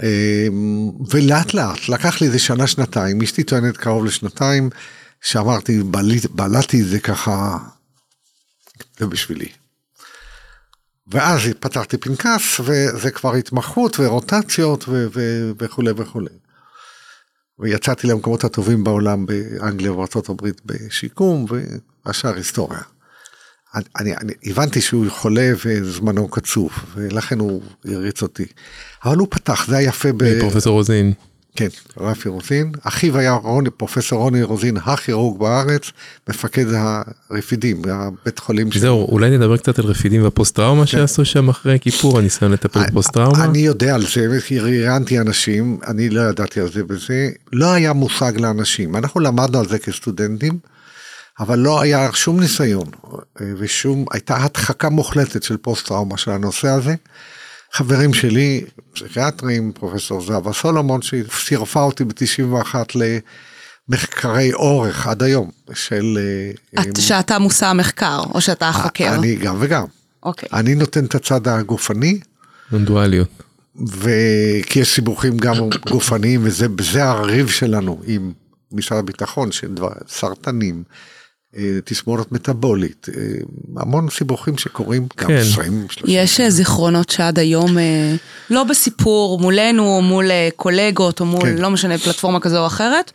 אמ, 0.03 0.91
ולאט 1.11 1.55
לאט, 1.55 1.89
לקח 1.89 2.21
לי 2.21 2.27
איזה 2.27 2.39
שנה, 2.39 2.67
שנתיים, 2.67 3.23
אשתי 3.23 3.43
טוענת 3.43 3.77
קרוב 3.77 4.05
לשנתיים, 4.05 4.71
שאמרתי, 5.21 5.83
בלעתי 6.31 6.83
את 6.83 6.87
זה 6.87 7.01
ככה, 7.01 7.59
זה 8.99 9.07
בשבילי. 9.07 9.49
ואז 11.07 11.41
פתחתי 11.61 11.97
פנקס, 11.97 12.61
וזה 12.61 13.11
כבר 13.11 13.35
התמחות 13.35 13.97
ורוטציות 14.01 14.85
וכולי 15.59 15.91
וכולי. 15.97 16.35
ויצאתי 17.59 18.07
למקומות 18.07 18.45
הטובים 18.45 18.85
בעולם, 18.85 19.27
באנגליה 19.27 19.93
ובארה"ב 19.93 20.49
בשיקום, 20.65 21.47
והשאר 22.05 22.35
היסטוריה. 22.35 22.81
אני, 23.75 24.17
אני 24.17 24.33
הבנתי 24.45 24.81
שהוא 24.81 25.07
חולה 25.09 25.53
וזמנו 25.65 26.29
קצוב, 26.29 26.71
ולכן 26.95 27.39
הוא 27.39 27.63
הריץ 27.85 28.23
אותי. 28.23 28.47
אבל 29.05 29.17
הוא 29.17 29.29
פתח, 29.31 29.67
זה 29.69 29.77
היה 29.77 29.89
יפה 29.89 30.09
ב... 30.17 30.41
פרופסור 30.41 30.73
רוזין. 30.73 31.13
כן, 31.57 31.69
רפי 31.97 32.29
רוזין. 32.29 32.73
אחיו 32.83 33.19
היה 33.19 33.33
רוני, 33.33 33.71
פרופסור 33.71 34.23
רוני 34.23 34.43
רוזין, 34.43 34.77
הכירורג 34.77 35.41
בארץ, 35.41 35.83
מפקד 36.29 36.67
הרפידים, 37.31 37.83
הבית 37.91 38.39
חולים 38.39 38.73
שלו. 38.73 38.81
זהו, 38.81 39.09
אולי 39.13 39.31
נדבר 39.31 39.57
קצת 39.57 39.79
על 39.79 39.85
רפידים 39.85 40.23
והפוסט 40.23 40.57
טראומה 40.57 40.81
כן. 40.81 40.87
שעשו 40.87 41.25
שם 41.25 41.49
אחרי 41.49 41.79
כיפור, 41.81 42.19
הניסיון 42.19 42.53
לטפל 42.53 42.87
בפוסט 42.87 43.13
טראומה. 43.13 43.45
אני 43.45 43.59
יודע 43.59 43.95
על 43.95 44.03
זה, 44.15 44.39
ראיינתי 44.61 45.21
אנשים, 45.21 45.79
אני 45.87 46.11
לא 46.11 46.21
ידעתי 46.21 46.61
על 46.61 46.73
זה 46.73 46.83
וזה, 46.89 47.31
לא 47.53 47.73
היה 47.73 47.93
מושג 47.93 48.33
לאנשים. 48.41 48.97
אנחנו 48.97 49.21
למדנו 49.21 49.59
על 49.59 49.69
זה 49.69 49.79
כסטודנטים. 49.79 50.59
אבל 51.41 51.59
לא 51.59 51.81
היה 51.81 52.09
שום 52.13 52.41
ניסיון 52.41 52.87
ושום, 53.59 54.05
הייתה 54.13 54.37
הדחקה 54.37 54.89
מוחלטת 54.89 55.43
של 55.43 55.57
פוסט 55.57 55.87
טראומה 55.87 56.17
של 56.17 56.31
הנושא 56.31 56.69
הזה. 56.69 56.95
חברים 57.73 58.15
שלי, 58.15 58.65
פסיכיאטרים, 58.95 59.73
פרופסור 59.73 60.21
זהבה 60.21 60.53
סולומון, 60.53 61.01
שסירפה 61.03 61.83
אותי 61.83 62.05
ב-91 62.05 62.75
למחקרי 63.89 64.53
אורך 64.53 65.07
עד 65.07 65.23
היום 65.23 65.51
של... 65.75 66.19
את, 66.75 66.79
אה, 66.79 67.03
שאתה 67.03 67.39
מושא 67.39 67.67
המחקר, 67.67 68.21
או 68.35 68.41
שאתה 68.41 68.69
החוקר? 68.69 69.15
אני 69.15 69.37
גם 69.37 69.57
וגם. 69.61 69.85
אוקיי. 70.23 70.49
אני 70.53 70.75
נותן 70.75 71.05
את 71.05 71.15
הצד 71.15 71.49
הגופני. 71.49 72.21
דואליות. 72.73 73.29
וכי 73.87 74.81
יש 74.81 74.95
סיבוכים 74.95 75.37
גם 75.37 75.55
גופניים, 75.91 76.41
וזה 76.45 77.05
הריב 77.05 77.49
שלנו 77.49 78.01
עם 78.07 78.33
משרד 78.73 78.99
הביטחון, 78.99 79.53
של 79.53 79.75
דבר, 79.75 79.93
סרטנים, 80.09 80.83
אה, 81.57 81.79
תסמורת 81.85 82.33
מטאבולית, 82.33 83.07
אה, 83.17 83.23
המון 83.77 84.11
סיבוכים 84.11 84.59
שקורים 84.59 85.07
גם 85.17 85.29
כן. 85.29 85.37
20, 85.37 85.87
30. 85.91 86.17
יש 86.17 86.41
אה, 86.41 86.51
זיכרונות 86.51 87.11
שעד 87.11 87.39
היום, 87.39 87.77
לא 88.51 88.65
בסיפור 88.65 89.39
מולנו 89.39 89.83
או 89.83 90.03
מול 90.03 90.31
קולגות 90.57 91.21
או 91.21 91.27
מול 91.27 91.43
כן. 91.43 91.59
לא 91.59 91.71
משנה 91.71 91.99
פלטפורמה 91.99 92.41
כזו 92.41 92.59
או 92.59 92.67
אחרת, 92.67 93.13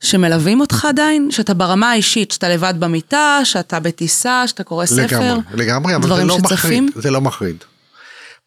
שמלווים 0.00 0.60
אותך 0.60 0.84
עדיין, 0.84 1.30
שאתה 1.30 1.54
ברמה 1.54 1.90
האישית, 1.90 2.30
שאתה 2.30 2.48
לבד 2.48 2.74
במיטה, 2.78 3.40
שאתה 3.44 3.80
בטיסה, 3.80 4.44
שאתה 4.46 4.64
קורא 4.64 4.86
ספר, 4.86 5.20
לגמרי, 5.20 5.42
לגמרי, 5.54 5.96
אבל 5.96 6.16
זה 6.16 6.24
לא 6.24 6.38
מחריד, 6.38 6.84
זה 6.94 7.10
לא 7.10 7.20
מחריד. 7.20 7.56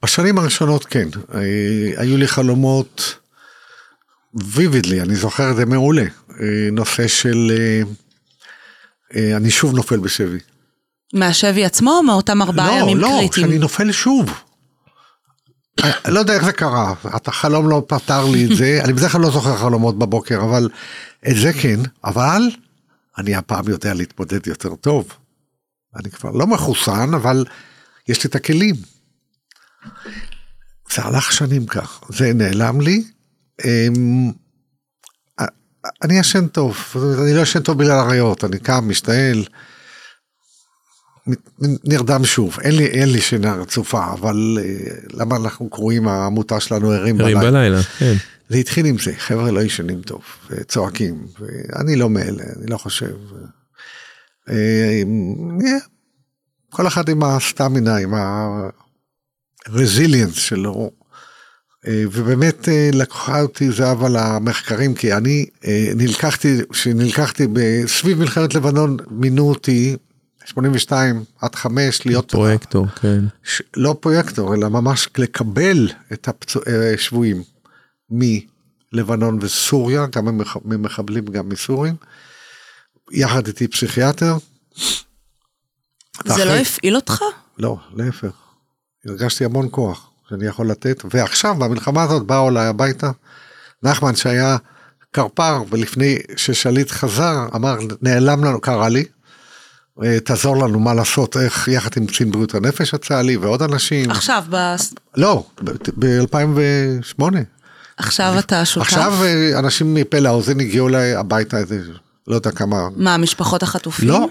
בשנים 0.04 0.38
הראשונות 0.38 0.86
כן, 0.86 1.08
היו 1.98 2.18
לי 2.18 2.28
חלומות 2.28 3.16
ויבידלי, 4.34 5.02
אני 5.02 5.16
זוכר 5.16 5.52
את 5.52 5.56
זה 5.56 5.66
מעולה, 5.66 6.06
נושא 6.72 7.08
של 7.08 7.52
אני 9.16 9.52
שוב 9.52 9.76
נופל 9.76 9.98
בשבי. 10.00 10.38
מהשבי 11.14 11.66
עצמו 11.66 11.92
או 11.92 12.04
מאותם 12.04 12.42
ארבעה 12.42 12.80
ימים 12.80 12.98
לא, 12.98 13.08
לא, 13.08 13.18
קריטיים? 13.20 13.48
שאני 13.48 13.60
נופל 13.60 13.92
שוב. 13.92 14.34
אה, 15.84 16.12
לא 16.12 16.20
יודע 16.20 16.34
איך 16.34 16.44
זה 16.44 16.52
קרה, 16.52 16.94
החלום 17.04 17.70
לא 17.70 17.84
פתר 17.88 18.26
לי 18.26 18.46
את 18.46 18.58
זה, 18.58 18.80
אני 18.84 18.94
בדרך 18.94 19.12
כלל 19.12 19.22
לא 19.22 19.32
זוכר 19.32 19.58
חלומות 19.58 20.00
בבוקר, 20.00 20.42
אבל 20.42 20.70
את 21.30 21.36
זה 21.36 21.54
כן, 21.54 21.80
אבל 22.04 22.42
אני 23.18 23.36
הפעם 23.36 23.70
יודע 23.70 23.94
להתמודד 23.94 24.48
יותר 24.48 24.76
טוב. 24.76 25.14
אני 25.96 26.12
כבר 26.12 26.32
לא 26.32 26.48
מחוסן, 26.48 27.14
אבל 27.14 27.46
יש 28.08 28.24
לי 28.24 28.28
את 28.30 28.36
הכלים. 28.36 28.76
זה 30.96 31.02
הלך 31.02 31.32
שנים 31.32 31.66
כך, 31.66 32.02
זה 32.10 32.34
נעלם 32.34 32.82
לי. 32.82 33.04
אני 36.04 36.20
ישן 36.20 36.48
טוב, 36.48 36.78
אני 37.24 37.34
לא 37.34 37.42
ישן 37.42 37.60
טוב 37.60 37.78
בגלל 37.78 38.00
הריאות, 38.00 38.44
אני 38.44 38.60
קם, 38.60 38.90
משתעל, 38.90 39.46
נרדם 41.84 42.26
שוב, 42.26 42.58
אין 42.62 42.76
לי, 42.76 42.86
אין 42.86 43.12
לי 43.12 43.22
שינה 43.22 43.54
רצופה, 43.54 44.14
אבל 44.14 44.58
אה, 44.62 44.96
למה 45.14 45.36
אנחנו 45.36 45.70
קרואים, 45.70 46.08
העמותה 46.08 46.60
שלנו 46.60 46.92
ערים 46.92 47.22
ערים 47.22 47.38
בלילה. 47.38 47.52
בלילה, 47.52 47.82
כן. 47.84 48.14
זה 48.50 48.58
התחיל 48.58 48.86
עם 48.86 48.98
זה, 48.98 49.14
חבר'ה 49.18 49.52
לא 49.52 49.60
ישנים 49.62 50.02
טוב, 50.02 50.22
וצועקים, 50.50 51.28
ואני 51.40 51.96
לא 51.96 52.10
מאלה, 52.10 52.44
אני 52.58 52.72
לא 52.72 52.78
חושב. 52.78 53.16
אה, 54.50 54.56
אה, 54.56 55.78
כל 56.70 56.88
אחד 56.88 57.10
עם 57.10 57.24
הסטמינה, 57.24 57.98
עם 57.98 58.14
הרזיליאנס 59.68 60.34
שלו, 60.34 60.92
ובאמת 61.88 62.70
אה, 62.70 62.90
לקחה 62.94 63.42
אותי 63.42 63.72
זהבה 63.72 64.10
למחקרים, 64.10 64.96
כי 64.96 65.14
אני 65.14 65.46
אה, 65.66 65.92
נלקחתי, 65.96 66.58
כשנלקחתי 66.72 67.48
סביב 67.88 68.20
מלחמת 68.20 68.54
לבנון, 68.56 68.98
מינו 69.12 69.50
אותי 69.50 69.96
82 70.46 71.24
עד 71.42 71.56
5 71.56 72.06
להיות 72.06 72.32
פרויקטור, 72.32 72.88
כן. 72.88 73.20
ש- 73.44 73.62
לא 73.78 73.96
פרויקטור, 74.00 74.56
אלא 74.56 74.70
ממש 74.70 75.10
לקבל 75.18 75.90
את 76.14 76.30
השבויים 76.94 77.44
מלבנון 78.10 79.40
וסוריה, 79.42 80.06
גם 80.16 80.26
ממח- 80.26 80.58
ממחבלים, 80.66 81.26
גם 81.26 81.50
מסורים, 81.50 81.96
יחד 83.12 83.48
איתי 83.48 83.68
פסיכיאטר. 83.68 84.38
זה 84.78 84.94
ואחרי- 86.26 86.46
לא 86.46 86.52
הפעיל 86.54 86.96
אותך? 86.96 87.22
לא, 87.58 87.78
להפך. 87.96 88.32
הרגשתי 89.06 89.46
המון 89.46 89.68
כוח 89.72 90.10
שאני 90.30 90.46
יכול 90.46 90.70
לתת, 90.70 91.04
ועכשיו 91.14 91.56
במלחמה 91.56 92.04
הזאת 92.04 92.24
באו 92.26 92.50
אליי 92.50 92.68
הביתה, 92.68 93.12
נחמן 93.84 94.16
שהיה 94.16 94.58
קרפר, 95.12 95.64
ולפני 95.70 96.18
ששליט 96.36 96.92
חזר, 96.92 97.48
אמר, 97.56 97.78
נעלם 98.02 98.44
לנו, 98.44 98.62
קרא 98.62 98.88
לי, 98.88 99.04
"אה, 100.04 100.20
תעזור 100.20 100.58
לנו 100.58 100.80
מה 100.80 100.94
לעשות, 100.94 101.38
איך 101.38 101.68
יחד 101.68 101.90
עם 101.98 102.06
קצין 102.06 102.32
בריאות 102.32 102.56
הנפש 102.56 102.94
הצה"לי 102.94 103.38
ועוד 103.38 103.62
אנשים. 103.62 104.12
עכשיו, 104.12 104.44
ב- 104.50 104.76
לא, 105.18 105.46
ב-2008. 106.00 107.24
עכשיו 107.98 108.40
אתה 108.40 108.66
שותף? 108.66 108.88
עכשיו 108.88 109.14
אה, 109.24 109.60
אנשים 109.60 109.94
מפה 109.94 110.20
לאוזן 110.20 110.60
הגיעו 110.60 110.88
אליי 110.88 111.16
הביתה 111.16 111.58
איזה, 111.58 111.80
לא 112.28 112.36
יודע 112.36 112.52
כמה, 112.52 112.88
מה, 112.96 113.18
משפחות 113.18 113.64
החטופים? 113.64 114.10
לא, 114.10 114.28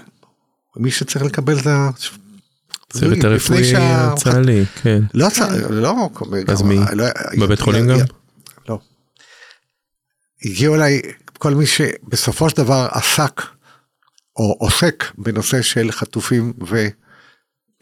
מי 0.77 0.91
שצריך 0.91 1.25
לקבל 1.25 1.59
את 1.59 1.67
ה... 1.67 1.89
צוות 2.93 3.23
הרפואי 3.23 3.75
הצה"לי, 3.75 4.65
כן. 4.81 5.03
לא, 5.13 5.27
לא, 5.69 6.09
אז 6.47 6.61
מי? 6.61 6.79
לא- 6.93 7.05
בבית 7.39 7.59
חולים 7.59 7.87
גם? 7.87 7.97
לא. 8.69 8.79
הגיעו 10.45 10.75
אליי 10.75 11.01
כל 11.37 11.53
מי 11.53 11.65
שבסופו 11.65 12.49
של 12.49 12.57
דבר 12.57 12.87
עסק 12.91 13.41
או 14.35 14.55
עוסק 14.59 15.03
בנושא 15.17 15.61
של 15.61 15.91
חטופים 15.91 16.53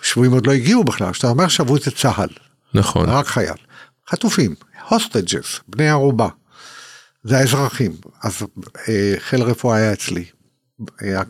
ושבויים 0.02 0.32
עוד 0.32 0.48
לא 0.48 0.52
הגיעו 0.52 0.84
בכלל. 0.84 1.12
כשאתה 1.12 1.28
אומר 1.28 1.48
שבוי 1.48 1.80
זה 1.84 1.92
צה"ל, 1.92 2.30
נכון. 2.74 3.10
רק 3.10 3.28
חייל. 3.28 3.58
חטופים, 4.10 4.56
hostages, 4.90 5.60
בני 5.68 5.90
ערובה. 5.90 6.28
זה 7.24 7.38
האזרחים. 7.38 7.92
אז 8.24 8.42
אה, 8.90 9.14
חיל 9.20 9.42
רפואה 9.42 9.78
היה 9.78 9.94
אצלי. 9.94 10.26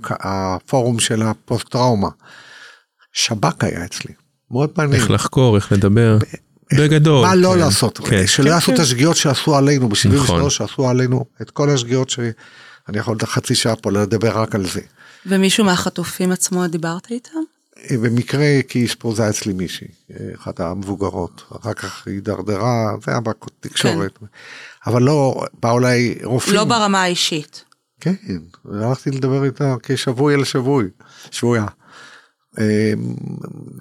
הפורום 0.09 0.99
של 0.99 1.21
הפוסט 1.21 1.69
טראומה. 1.69 2.09
שב"כ 3.17 3.63
היה 3.63 3.85
אצלי. 3.85 4.13
מאוד 4.51 4.69
מעניין. 4.77 5.01
איך 5.01 5.11
לחקור, 5.11 5.55
איך 5.55 5.71
לדבר. 5.71 6.17
בגדול. 6.73 7.27
מה 7.27 7.35
לא 7.35 7.51
כן. 7.53 7.59
לעשות, 7.59 7.97
כן. 7.97 8.27
שלא 8.27 8.45
כן, 8.45 8.51
יעשו 8.51 8.71
את 8.71 8.75
כן. 8.77 8.81
השגיאות 8.81 9.15
שעשו 9.15 9.55
עלינו 9.55 9.89
ב-73, 9.89 10.07
נכון. 10.15 10.49
שעשו 10.49 10.89
עלינו 10.89 11.25
את 11.41 11.51
כל 11.51 11.69
השגיאות 11.69 12.09
שאני 12.09 12.97
יכול 12.97 13.17
חצי 13.23 13.55
שעה 13.55 13.75
פה 13.75 13.91
לדבר 13.91 14.39
רק 14.39 14.55
על 14.55 14.67
זה. 14.67 14.81
ומישהו 15.25 15.65
מהחטופים 15.65 16.31
עצמו 16.31 16.67
דיברת 16.67 17.11
איתם? 17.11 17.39
אה, 17.77 17.97
במקרה 17.97 18.45
כי 18.67 18.85
אשפוזה 18.85 19.29
אצלי 19.29 19.53
מישהי, 19.53 19.87
אה, 20.11 20.25
אחת 20.35 20.59
המבוגרות, 20.59 21.43
אחר 21.61 21.73
כך 21.73 22.07
היא 22.07 22.15
הידרדרה, 22.15 22.91
זה 23.05 23.11
היה 23.11 23.19
בתקשורת, 23.19 24.19
אבל 24.87 25.03
לא, 25.03 25.45
באו 25.61 25.79
אליי 25.79 26.15
רופאים. 26.23 26.55
לא 26.55 26.63
ברמה 26.63 27.01
האישית. 27.03 27.63
כן, 28.01 28.13
הלכתי 28.73 29.11
לדבר 29.11 29.43
איתה 29.45 29.75
כשבוי 29.83 30.35
אל 30.35 30.43
שבוי, 30.43 30.85
שבויה. 31.31 31.65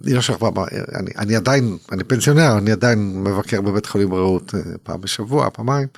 היא 0.05 0.15
לא 0.15 0.21
שכבה, 0.21 0.65
אני, 0.95 1.11
אני 1.19 1.37
עדיין, 1.37 1.77
אני 1.93 2.05
פנסיונר, 2.05 2.59
אני 2.59 2.73
עדיין 2.73 3.23
מבקר 3.25 3.61
בבית 3.61 3.87
חולים 3.87 4.15
רעות 4.15 4.55
אה, 4.55 4.61
פעם 4.83 5.01
בשבוע, 5.01 5.51
פעמיים, 5.51 5.89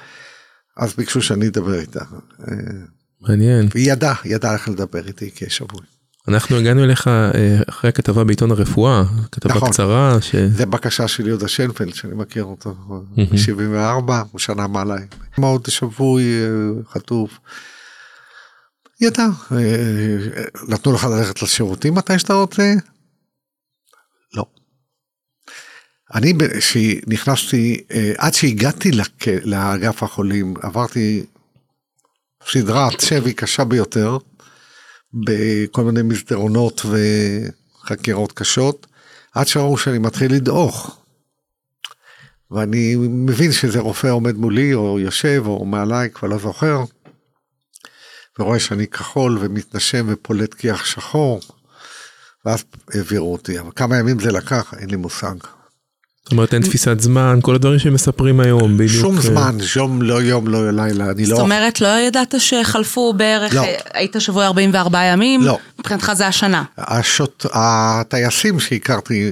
אז 0.76 0.94
ביקשו 0.94 1.22
שאני 1.22 1.48
אדבר 1.48 1.80
איתה. 1.80 2.04
מעניין. 3.20 3.68
והיא 3.74 3.92
ידעה, 3.92 4.14
היא 4.24 4.34
ידעה 4.34 4.54
איך 4.54 4.68
לדבר 4.68 5.06
איתי 5.06 5.30
כשבוי. 5.34 5.80
אנחנו 6.28 6.56
הגענו 6.56 6.84
אליך 6.84 7.08
אה, 7.08 7.60
אחרי 7.68 7.88
הכתבה 7.88 8.24
בעיתון 8.24 8.50
הרפואה, 8.50 9.04
כתבה 9.32 9.54
נכון. 9.54 9.70
קצרה, 9.70 10.16
ש... 10.20 10.36
זה 10.36 10.66
בקשה 10.66 11.08
של 11.08 11.26
יהודה 11.26 11.48
שיינפלד, 11.48 11.94
שאני 11.94 12.14
מכיר 12.14 12.44
אותו, 12.44 12.74
ב-74, 13.16 14.12
הוא 14.30 14.38
שנה 14.38 14.66
מעליי. 14.66 15.06
מאוד 15.38 15.66
שבוי, 15.68 16.24
אה, 16.24 16.48
חטוף. 16.92 17.38
ידע, 19.00 19.26
אה, 19.52 20.44
נתנו 20.68 20.92
לך 20.92 21.04
ללכת 21.04 21.42
לשירותים 21.42 21.94
מתי 21.94 22.18
שאתה 22.18 22.34
רוצה? 22.34 22.74
לא. 24.34 24.44
אני, 26.14 26.34
כשנכנסתי, 26.58 27.84
אה, 27.90 28.12
עד 28.18 28.34
שהגעתי 28.34 28.90
לאגף 29.42 30.02
החולים, 30.02 30.54
עברתי 30.62 31.26
סדרת 32.50 33.00
שבי 33.00 33.32
קשה 33.34 33.64
ביותר, 33.64 34.18
בכל 35.14 35.84
מיני 35.84 36.02
מסדרונות 36.02 36.82
וחקירות 36.86 38.32
קשות, 38.32 38.86
עד 39.34 39.46
שראו 39.46 39.78
שאני 39.78 39.98
מתחיל 39.98 40.34
לדעוך. 40.34 40.98
ואני 42.50 42.96
מבין 42.98 43.52
שזה 43.52 43.80
רופא 43.80 44.06
עומד 44.06 44.36
מולי, 44.36 44.74
או 44.74 45.00
יושב, 45.00 45.42
או 45.46 45.64
מעליי, 45.64 46.10
כבר 46.10 46.28
לא 46.28 46.38
זוכר, 46.38 46.84
ורואה 48.38 48.58
שאני 48.58 48.86
כחול 48.86 49.38
ומתנשם 49.40 50.06
ופולט 50.08 50.54
כיח 50.54 50.84
שחור, 50.84 51.40
ואז 52.44 52.64
העבירו 52.94 53.32
אותי, 53.32 53.60
אבל 53.60 53.70
כמה 53.76 53.96
ימים 53.96 54.20
זה 54.20 54.32
לקח, 54.32 54.74
אין 54.78 54.90
לי 54.90 54.96
מושג. 54.96 55.34
זאת 56.28 56.32
אומרת 56.32 56.54
אין 56.54 56.62
תפיסת 56.62 57.00
זמן, 57.00 57.38
כל 57.42 57.54
הדברים 57.54 57.78
שמספרים 57.78 58.40
היום, 58.40 58.74
בדיוק. 58.74 59.02
שום 59.02 59.16
אה, 59.16 59.22
זמן, 59.22 59.56
יום 59.76 60.02
לא 60.02 60.22
יום, 60.22 60.48
לא 60.48 60.70
לילה, 60.70 61.10
אני 61.10 61.26
לא... 61.26 61.36
זאת 61.36 61.38
אומרת, 61.38 61.80
לא 61.80 62.00
ידעת 62.00 62.34
שחלפו 62.38 63.12
בערך, 63.12 63.54
לא. 63.54 63.64
אה, 63.64 63.76
היית 63.94 64.16
שבוי 64.18 64.44
44 64.44 65.04
ימים? 65.04 65.42
לא. 65.42 65.58
מבחינתך 65.78 66.12
זה 66.12 66.26
השנה. 66.26 66.64
השוט... 66.78 67.46
הטייסים 67.52 68.60
שהכרתי, 68.60 69.30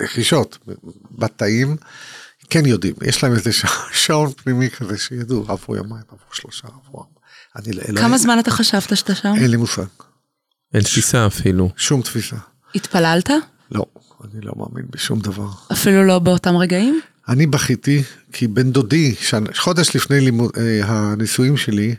לחישות, 0.00 0.58
בתאים, 1.10 1.76
כן 2.50 2.66
יודעים, 2.66 2.94
יש 3.02 3.22
להם 3.24 3.32
איזה 3.32 3.52
ש... 3.52 3.64
שעון 4.04 4.32
פנימי 4.32 4.70
כזה 4.70 4.98
שידעו, 4.98 5.44
עברו 5.48 5.76
יומיים, 5.76 6.04
עברו 6.08 6.28
שלושה, 6.32 6.68
עברו 6.68 7.00
ארבע. 7.00 7.13
אני 7.56 7.72
לא... 7.72 8.00
כמה 8.00 8.18
זמן 8.18 8.38
אתה 8.38 8.50
חשבת 8.50 8.96
שאתה 8.96 9.14
שם? 9.14 9.32
אין 9.36 9.50
לי 9.50 9.56
מושג, 9.56 9.84
אין 10.74 10.82
תפיסה 10.82 11.26
אפילו. 11.26 11.70
שום 11.76 12.02
תפיסה. 12.02 12.36
התפללת? 12.74 13.30
לא, 13.70 13.84
אני 14.24 14.40
לא 14.40 14.52
מאמין 14.56 14.86
בשום 14.90 15.20
דבר. 15.20 15.48
אפילו 15.72 16.04
לא 16.04 16.18
באותם 16.18 16.56
רגעים? 16.56 17.00
אני 17.28 17.46
בכיתי 17.46 18.02
כי 18.32 18.48
בן 18.48 18.70
דודי, 18.70 19.14
חודש 19.56 19.96
לפני 19.96 20.20
לימוד, 20.20 20.50
אה, 20.56 20.80
הנישואים 20.84 21.56
שלי, 21.56 21.94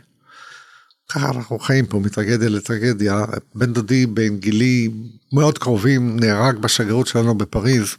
ככה 1.08 1.30
אנחנו 1.30 1.58
חיים 1.58 1.86
פה 1.86 1.98
מטרגדיה 1.98 2.48
לטרגדיה, 2.48 3.24
בן 3.54 3.72
דודי 3.72 4.06
בן 4.06 4.36
גילי 4.36 4.90
מאוד 5.32 5.58
קרובים 5.58 6.20
נהרג 6.20 6.58
בשגרירות 6.58 7.06
שלנו 7.06 7.34
בפריז, 7.34 7.96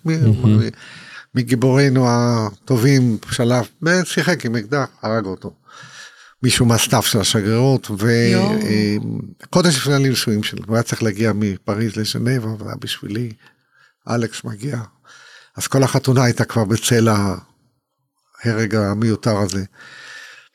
מגיבורינו 1.35 2.05
הטובים 2.09 3.17
שלף, 3.31 3.69
שיחק 4.03 4.45
עם 4.45 4.55
אקדח, 4.55 4.87
הרג 5.01 5.25
אותו. 5.25 5.53
מישהו 6.43 6.65
מה 6.65 6.77
staff 6.77 7.05
של 7.07 7.19
השגרירות. 7.19 7.91
וחודש 7.91 9.77
לפני 9.77 9.93
הנישואים 9.93 10.43
שלו, 10.43 10.63
הוא 10.67 10.75
היה 10.75 10.83
צריך 10.83 11.03
להגיע 11.03 11.31
מפריז 11.35 11.95
לז'נבה, 11.95 12.47
וזה 12.47 12.65
היה 12.65 12.75
בשבילי, 12.75 13.31
אלכס 14.09 14.43
מגיע. 14.43 14.79
אז 15.55 15.67
כל 15.67 15.83
החתונה 15.83 16.23
הייתה 16.23 16.45
כבר 16.45 16.65
בצל 16.65 17.07
ההרג 18.43 18.75
המיותר 18.75 19.37
הזה. 19.37 19.63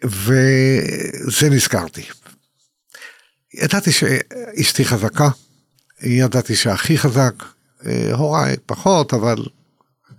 וזה 0.05 1.51
נזכרתי. 1.51 2.03
ידעתי 3.55 3.93
שאשתי 3.93 4.85
חזקה, 4.85 5.28
ידעתי 6.01 6.57
שאחי 6.57 6.99
חזק, 6.99 7.35
אה, 7.87 8.14
הוריי 8.14 8.57
פחות, 8.66 9.14
אבל 9.14 9.37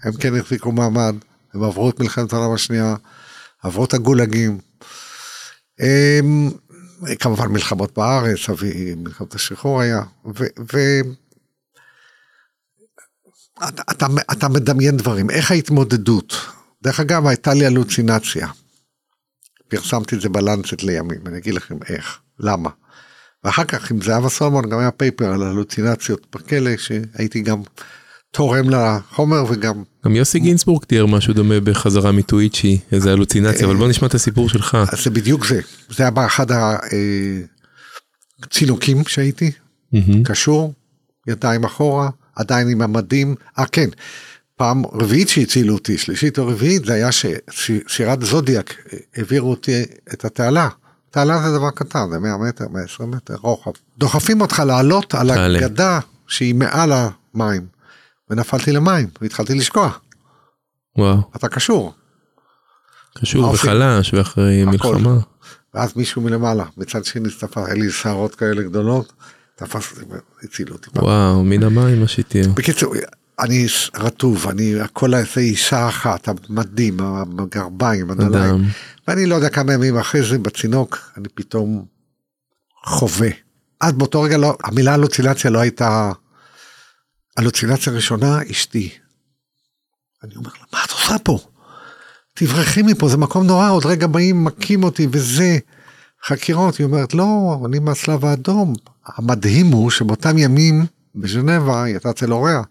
הם 0.03 0.13
כן 0.13 0.35
החזיקו 0.35 0.71
מעמד, 0.71 1.15
הם 1.53 1.63
עברו 1.63 1.89
את 1.89 1.99
מלחמת 1.99 2.33
העולם 2.33 2.53
השנייה, 2.53 2.95
עברו 3.63 3.85
את 3.85 3.93
הגולגים. 3.93 4.59
הם, 5.79 6.49
כמובן 7.19 7.47
מלחמות 7.47 7.97
בארץ, 7.97 8.49
אבי 8.49 8.95
מלחמת 8.95 9.35
השחרור 9.35 9.81
היה, 9.81 10.01
ו... 10.25 10.43
ו 10.73 10.79
אתה, 13.57 13.81
אתה, 13.91 14.05
אתה 14.31 14.49
מדמיין 14.49 14.97
דברים, 14.97 15.29
איך 15.29 15.51
ההתמודדות? 15.51 16.33
דרך 16.83 16.99
אגב, 16.99 17.27
הייתה 17.27 17.53
לי 17.53 17.65
הלוצינציה. 17.65 18.47
פרסמתי 19.67 20.15
את 20.15 20.21
זה 20.21 20.29
בלנצט 20.29 20.83
לימים, 20.83 21.27
אני 21.27 21.37
אגיד 21.37 21.53
לכם 21.53 21.77
איך, 21.89 22.19
למה. 22.39 22.69
ואחר 23.43 23.63
כך 23.63 23.91
עם 23.91 24.01
זהבה 24.01 24.29
סולמון 24.29 24.69
גם 24.69 24.79
היה 24.79 24.91
פייפר 24.91 25.33
על 25.33 25.43
הלוצינציות 25.43 26.35
בכלא, 26.35 26.77
שהייתי 26.77 27.41
גם 27.41 27.61
תורם 28.33 28.69
לחומר 28.69 29.43
וגם... 29.49 29.83
גם 30.05 30.15
יוסי 30.15 30.39
גינצבורג 30.39 30.83
תיאר 30.83 31.05
משהו 31.05 31.33
דומה 31.33 31.59
בחזרה 31.59 32.11
מטוויצ'י, 32.11 32.79
איזה 32.91 33.11
הלוצינציה, 33.11 33.65
אבל 33.65 33.75
בוא 33.75 33.87
נשמע 33.87 34.07
את 34.07 34.13
הסיפור 34.13 34.49
שלך. 34.49 34.77
אז 34.91 35.03
זה 35.03 35.09
בדיוק 35.09 35.45
זה, 35.45 35.61
זה 35.89 36.03
היה 36.03 36.11
באחד 36.11 36.45
הצינוקים 38.43 39.03
שהייתי, 39.07 39.51
קשור, 40.23 40.73
ידיים 41.27 41.63
אחורה, 41.63 42.09
עדיין 42.35 42.69
עם 42.69 42.81
המדים, 42.81 43.35
אה 43.59 43.65
כן, 43.65 43.89
פעם 44.55 44.85
רביעית 44.85 45.29
שהצילו 45.29 45.73
אותי, 45.73 45.97
שלישית 45.97 46.39
או 46.39 46.47
רביעית, 46.47 46.85
זה 46.85 46.93
היה 46.93 47.09
שסירת 47.49 48.21
זודיאק 48.21 48.75
העבירו 49.15 49.49
אותי 49.49 49.83
את 50.13 50.25
התעלה. 50.25 50.69
תעלה 51.11 51.41
זה 51.41 51.57
דבר 51.57 51.69
קטן, 51.71 52.09
זה 52.11 52.19
100 52.19 52.37
מטר, 52.37 52.67
120 52.67 53.11
מטר, 53.11 53.35
רוחב. 53.41 53.71
דוחפים 53.97 54.41
אותך 54.41 54.63
לעלות 54.67 55.15
על 55.15 55.31
הגדה 55.31 55.99
שהיא 56.27 56.55
מעל 56.55 56.91
המים. 56.93 57.72
ונפלתי 58.33 58.71
למים, 58.71 59.07
והתחלתי 59.21 59.55
לשקוע. 59.55 59.89
וואו. 60.97 61.17
אתה 61.35 61.47
קשור. 61.47 61.93
קשור 63.17 63.49
וחלש 63.49 64.13
ואחרי 64.13 64.65
מלחמה. 64.65 65.17
ואז 65.73 65.93
מישהו 65.95 66.21
מלמעלה, 66.21 66.65
מצד 66.77 67.05
שני 67.05 67.29
תפס, 67.29 67.57
היה 67.57 67.73
לי 67.73 67.91
שערות 67.91 68.35
כאלה 68.35 68.63
גדולות, 68.63 69.13
תפס 69.55 69.91
אותי 69.91 70.05
והציל 70.41 70.71
אותי. 70.71 70.89
וואו, 70.95 71.43
מן 71.43 71.63
המים 71.63 71.99
מה 72.01 72.07
שתהיה. 72.07 72.47
בקיצור, 72.47 72.93
אני 73.39 73.65
רטוב, 73.95 74.47
אני 74.49 74.79
הכל 74.79 75.13
איזה 75.15 75.41
אישה 75.41 75.87
אחת, 75.87 76.29
המדים, 76.49 76.97
הגרביים, 77.39 78.11
הנעליים. 78.11 78.63
ואני 79.07 79.25
לא 79.25 79.35
יודע 79.35 79.49
כמה 79.49 79.73
ימים 79.73 79.97
אחרי 79.97 80.23
זה 80.23 80.37
בצינוק, 80.37 80.97
אני 81.17 81.27
פתאום 81.35 81.85
חווה. 82.85 83.29
עד 83.79 83.97
באותו 83.97 84.21
רגע 84.21 84.37
לא, 84.37 84.57
המילה 84.63 84.93
הלוצינציה 84.93 85.51
לא 85.51 85.59
הייתה, 85.59 86.11
הלוצינציה 87.37 87.93
הראשונה, 87.93 88.39
אשתי. 88.51 88.89
אני 90.23 90.35
אומר 90.35 90.49
לה, 90.59 90.65
מה 90.73 90.79
את 90.85 90.91
עושה 90.91 91.19
פה? 91.23 91.39
תברחי 92.33 92.81
מפה, 92.81 93.09
זה 93.09 93.17
מקום 93.17 93.47
נורא, 93.47 93.69
עוד 93.69 93.85
רגע 93.85 94.07
באים, 94.07 94.43
מכים 94.43 94.83
אותי 94.83 95.07
וזה. 95.11 95.57
חקירות, 96.25 96.77
היא 96.77 96.85
אומרת, 96.85 97.13
לא, 97.13 97.59
אני 97.65 97.79
מהצלב 97.79 98.25
האדום. 98.25 98.73
המדהים 99.05 99.65
הוא 99.65 99.91
שבאותם 99.91 100.37
ימים 100.37 100.85
בז'נבה, 101.15 101.83
היא 101.83 101.93
הייתה 101.93 102.09
אצל 102.09 102.31
הוריה, 102.31 102.61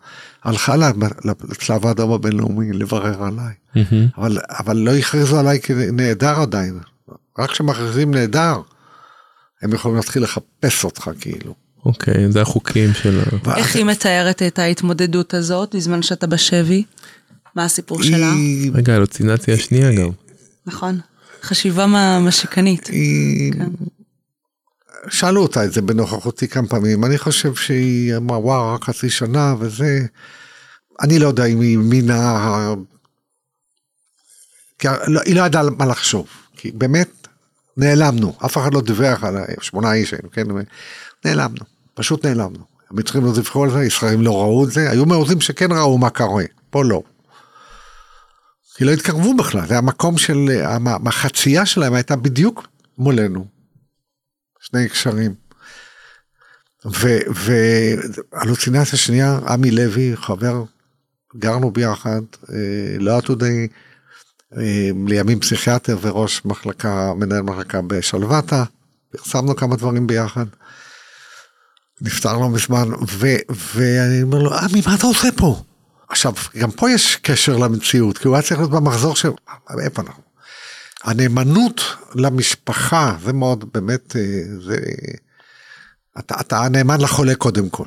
הלכה 0.42 0.76
לצלב 1.24 1.86
האדום 1.86 2.12
הבינלאומי 2.12 2.72
לברר 2.72 3.22
עליי. 3.22 3.54
Mm-hmm. 3.76 4.18
אבל, 4.18 4.38
אבל 4.58 4.76
לא 4.76 4.90
הכריזו 4.90 5.38
עליי 5.38 5.60
כנעדר 5.60 6.40
עדיין. 6.40 6.80
רק 7.38 7.50
כשמכריזים 7.50 8.14
נעדר, 8.14 8.60
הם 9.62 9.72
יכולים 9.72 9.96
להתחיל 9.96 10.22
לחפש 10.22 10.84
אותך 10.84 11.10
כאילו. 11.20 11.54
אוקיי, 11.84 12.14
okay, 12.14 12.30
זה 12.30 12.42
החוקים 12.42 12.94
של... 12.94 13.20
איך 13.56 13.76
היא 13.76 13.84
מתארת 13.84 14.42
את 14.42 14.58
ההתמודדות 14.58 15.34
הזאת 15.34 15.74
בזמן 15.74 16.02
שאתה 16.02 16.26
בשבי? 16.26 16.84
מה 17.54 17.64
הסיפור 17.64 18.02
היא... 18.02 18.10
שלה? 18.10 18.32
רגע, 18.74 18.94
הלוצינציה 18.94 19.54
השנייה 19.54 19.92
גם. 19.94 20.08
נכון, 20.66 21.00
חשיבה 21.42 21.86
משיקנית. 22.20 22.86
היא... 22.86 23.52
כן. 23.52 23.68
שאלו 25.08 25.42
אותה 25.42 25.64
את 25.64 25.72
זה 25.72 25.82
בנוכחותי 25.82 26.48
כמה 26.48 26.68
פעמים, 26.68 27.04
אני 27.04 27.18
חושב 27.18 27.54
שהיא 27.54 28.16
אמרה 28.16 28.38
וואו 28.38 28.74
רק 28.74 28.84
חצי 28.84 29.10
שנה 29.10 29.54
וזה, 29.58 30.06
אני 31.00 31.18
לא 31.18 31.28
יודע 31.28 31.44
אם 31.44 31.60
היא 31.60 31.78
מינה, 31.78 32.74
כי 34.78 34.88
לא, 35.06 35.20
היא 35.24 35.36
לא 35.36 35.42
ידעה 35.42 35.70
מה 35.78 35.86
לחשוב, 35.86 36.26
כי 36.56 36.70
באמת 36.72 37.28
נעלמנו, 37.76 38.34
אף 38.44 38.56
אחד 38.56 38.74
לא 38.74 38.80
דיווח 38.80 39.24
על 39.24 39.36
שמונה 39.60 39.92
איש 39.92 40.14
היינו, 40.14 40.30
כן, 40.30 40.46
נעלמנו, 41.24 41.64
פשוט 42.02 42.26
נעלמנו, 42.26 42.64
המצרים 42.90 43.24
לא 43.24 43.34
דיווחו 43.34 43.64
על 43.64 43.70
זה, 43.70 43.84
ישראלים 43.84 44.22
לא 44.22 44.42
ראו 44.42 44.64
את 44.64 44.70
זה, 44.70 44.90
היו 44.90 45.06
מעוזים 45.06 45.40
שכן 45.40 45.72
ראו 45.72 45.98
מה 45.98 46.10
קורה, 46.10 46.44
פה 46.70 46.84
לא. 46.84 47.02
כי 48.74 48.84
לא 48.84 48.90
התקרבו 48.90 49.34
בכלל, 49.36 49.66
זה 49.66 49.78
המקום 49.78 50.18
של, 50.18 50.36
החצייה 51.06 51.66
שלהם 51.66 51.94
הייתה 51.94 52.16
בדיוק 52.16 52.66
מולנו. 52.98 53.46
שני 54.60 54.88
קשרים. 54.88 55.34
והלוצינציה 58.34 58.98
שנייה, 58.98 59.38
עמי 59.48 59.70
לוי, 59.70 60.16
חבר, 60.16 60.64
גרנו 61.36 61.70
ביחד, 61.70 62.22
אה, 62.52 62.98
לא 62.98 63.18
עתודי, 63.18 63.68
אה, 64.56 64.90
לימים 65.06 65.40
פסיכיאטר 65.40 65.98
וראש 66.00 66.44
מחלקה, 66.44 67.14
מנהל 67.14 67.42
מחלקה 67.42 67.82
בשלוותה, 67.82 68.64
פרסמנו 69.10 69.56
כמה 69.56 69.76
דברים 69.76 70.06
ביחד. 70.06 70.46
נפטר 72.02 72.38
לא 72.38 72.48
מזמן, 72.48 72.88
ואני 73.74 74.22
אומר 74.22 74.38
לו, 74.38 74.54
עמי, 74.54 74.82
מה 74.86 74.94
אתה 74.94 75.06
עושה 75.06 75.28
פה? 75.36 75.62
עכשיו, 76.08 76.32
גם 76.56 76.70
פה 76.70 76.90
יש 76.90 77.16
קשר 77.16 77.56
למציאות, 77.56 78.18
כי 78.18 78.28
הוא 78.28 78.36
היה 78.36 78.42
צריך 78.42 78.60
להיות 78.60 78.70
במחזור 78.70 79.16
של... 79.16 79.30
איפה 79.84 80.02
אנחנו? 80.02 80.22
הנאמנות 81.04 81.80
למשפחה, 82.14 83.16
זה 83.24 83.32
מאוד 83.32 83.64
באמת, 83.74 84.16
אה, 84.16 84.42
זה, 84.66 84.76
אתה, 86.18 86.34
אתה 86.40 86.68
נאמן 86.70 87.00
לחולה 87.00 87.34
קודם 87.34 87.68
כל. 87.68 87.86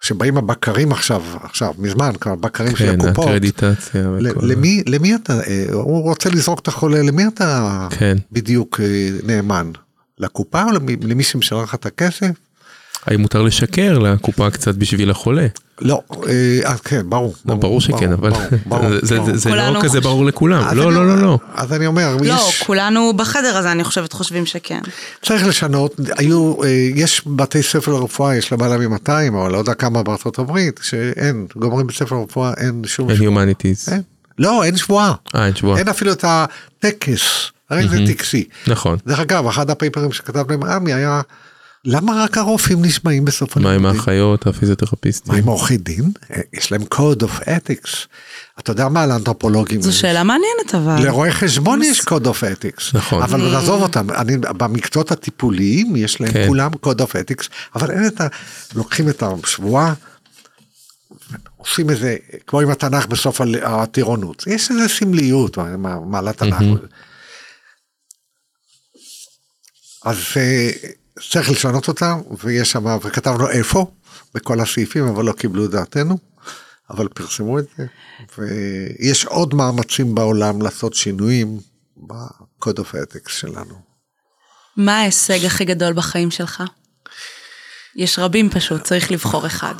שבאים 0.00 0.36
הבקרים 0.36 0.92
עכשיו, 0.92 1.22
עכשיו, 1.42 1.74
מזמן, 1.78 2.12
כבר 2.20 2.34
בקרים 2.34 2.70
כן, 2.70 2.76
של 2.76 2.90
הקופות. 2.90 3.14
כן, 3.14 3.22
הקרדיטציה. 3.22 4.02
למי, 4.20 4.82
למי 4.86 5.14
אתה, 5.14 5.40
אה, 5.40 5.66
הוא 5.72 6.02
רוצה 6.02 6.30
לזרוק 6.30 6.60
את 6.60 6.68
החולה, 6.68 7.02
למי 7.02 7.26
אתה 7.26 7.88
כן. 7.98 8.16
בדיוק 8.32 8.80
אה, 8.80 9.10
נאמן? 9.22 9.70
לקופה 10.18 10.64
או 10.64 10.72
למי, 10.72 10.96
למי 11.02 11.22
שמשלם 11.22 11.62
לך 11.62 11.74
את 11.74 11.86
הכסף? 11.86 12.30
האם 13.06 13.20
מותר 13.20 13.42
לשקר 13.42 13.98
לקופה 13.98 14.50
קצת 14.50 14.74
בשביל 14.74 15.10
החולה? 15.10 15.46
לא, 15.80 16.02
אה, 16.64 16.76
כן, 16.84 17.10
ברור. 17.10 17.34
לא, 17.46 17.54
ברור 17.54 17.80
שכן, 17.80 18.12
אבל 18.12 18.32
זה 19.34 19.50
לא 19.54 19.80
כזה 19.82 20.00
ברור 20.00 20.24
לכולם. 20.24 20.76
לא, 20.76 20.92
לא, 20.92 21.06
לא, 21.06 21.22
לא. 21.22 21.38
אז 21.54 21.72
אני 21.72 21.86
אומר, 21.86 22.16
לא, 22.22 22.50
כולנו 22.66 23.12
בחדר 23.16 23.56
הזה, 23.56 23.72
אני 23.72 23.84
חושבת, 23.84 24.12
חושבים 24.12 24.46
שכן. 24.46 24.80
צריך 25.22 25.46
לשנות, 25.46 26.00
היו, 26.18 26.62
אה, 26.64 26.68
יש 26.94 27.22
בתי 27.26 27.62
ספר 27.62 27.92
לרפואה, 27.92 28.36
יש 28.36 28.52
למעלה 28.52 28.88
מ-200, 28.88 29.08
אבל 29.28 29.52
לא 29.52 29.58
יודע 29.58 29.74
כמה 29.74 30.02
בארצות 30.02 30.38
הברית, 30.38 30.80
שאין, 30.82 31.46
גומרים 31.56 31.86
בית 31.86 31.96
ספר 31.96 32.16
לרפואה, 32.16 32.52
אין 32.56 32.82
שום... 32.86 33.10
אין 33.10 33.22
יומניטיז. 33.22 33.88
לא, 34.38 34.64
אין 34.64 34.76
שבועה. 34.76 35.12
אה, 35.34 35.46
אין 35.46 35.56
שבועה. 35.56 35.78
אין 35.78 35.88
אפילו 35.88 36.12
את 36.12 36.24
הטקס, 36.28 37.22
הרי 37.70 37.88
זה 37.88 37.98
טקסי. 38.06 38.44
נכון. 38.66 38.98
דרך 39.06 39.20
אגב, 39.20 39.46
אחד 39.46 39.70
הפייפרים 39.70 40.12
שכתב 40.12 40.50
להם 40.50 40.62
עמי 40.62 40.92
היה... 40.92 41.20
למה 41.86 42.24
רק 42.24 42.38
הרופאים 42.38 42.84
נשמעים 42.84 43.24
בסוף 43.24 43.56
הלימודים? 43.56 43.82
מה 43.82 43.90
עם 43.90 43.96
האחיות, 43.96 44.46
הפיזיותרפיסטים? 44.46 45.32
מה 45.32 45.38
עם 45.38 45.46
עורכי 45.46 45.76
דין? 45.76 46.12
יש 46.52 46.72
להם 46.72 46.82
code 46.94 47.22
of 47.22 47.42
ethics. 47.42 48.06
אתה 48.58 48.70
יודע 48.72 48.88
מה 48.88 49.06
לאנתרופולוגים? 49.06 49.82
זו 49.82 49.98
שאלה 49.98 50.22
מעניינת 50.22 50.74
אבל. 50.74 51.04
לרואי 51.04 51.32
חשבון 51.32 51.82
יש 51.82 52.00
code 52.00 52.24
of 52.24 52.40
ethics. 52.42 52.82
נכון. 52.94 53.22
אבל 53.22 53.50
נעזוב 53.50 53.82
אותם, 53.82 54.10
אני, 54.10 54.36
במקצועות 54.36 55.12
הטיפוליים 55.12 55.96
יש 55.96 56.20
להם 56.20 56.32
כן. 56.32 56.46
כולם 56.46 56.70
code 56.72 57.00
of 57.00 57.10
ethics, 57.10 57.48
אבל 57.74 57.90
אין 57.90 58.06
את 58.06 58.20
ה... 58.20 58.26
לוקחים 58.74 59.08
את 59.08 59.22
השבועה, 59.22 59.94
עושים 61.56 61.90
איזה, 61.90 62.16
כמו 62.46 62.60
עם 62.60 62.70
התנ"ך 62.70 63.06
בסוף 63.06 63.40
הטירונות, 63.62 64.44
יש 64.46 64.70
איזה 64.70 64.88
סמליות, 64.88 65.58
מעלת 66.06 66.38
תנ"ך. 66.38 66.62
אז... 70.04 70.16
צריך 71.20 71.50
לשנות 71.50 71.88
אותה, 71.88 72.16
ויש 72.44 72.70
שם, 72.70 72.84
וכתבנו 73.02 73.50
איפה, 73.50 73.86
בכל 74.34 74.60
הסעיפים, 74.60 75.06
אבל 75.06 75.24
לא 75.24 75.32
קיבלו 75.32 75.64
את 75.64 75.70
דעתנו, 75.70 76.18
אבל 76.90 77.08
פרסמו 77.08 77.58
את 77.58 77.64
זה, 77.78 77.86
ויש 78.38 79.24
עוד 79.24 79.54
מאמצים 79.54 80.14
בעולם 80.14 80.62
לעשות 80.62 80.94
שינויים 80.94 81.58
ב-code 81.96 82.78
of 82.78 82.94
ethics 82.94 83.30
שלנו. 83.30 83.74
מה 84.76 84.98
ההישג 84.98 85.44
הכי 85.44 85.64
גדול 85.64 85.92
בחיים 85.92 86.30
שלך? 86.30 86.62
יש 87.96 88.18
רבים 88.18 88.50
פשוט, 88.50 88.82
צריך 88.82 89.12
לבחור 89.12 89.46
אחד. 89.46 89.74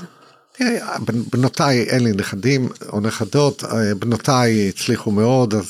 בנותיי, 1.33 1.83
אין 1.83 2.05
לי 2.05 2.13
נכדים 2.13 2.69
או 2.89 3.01
נכדות, 3.01 3.65
אה, 3.65 3.95
בנותיי 3.95 4.69
הצליחו 4.69 5.11
מאוד, 5.11 5.55
אז 5.55 5.67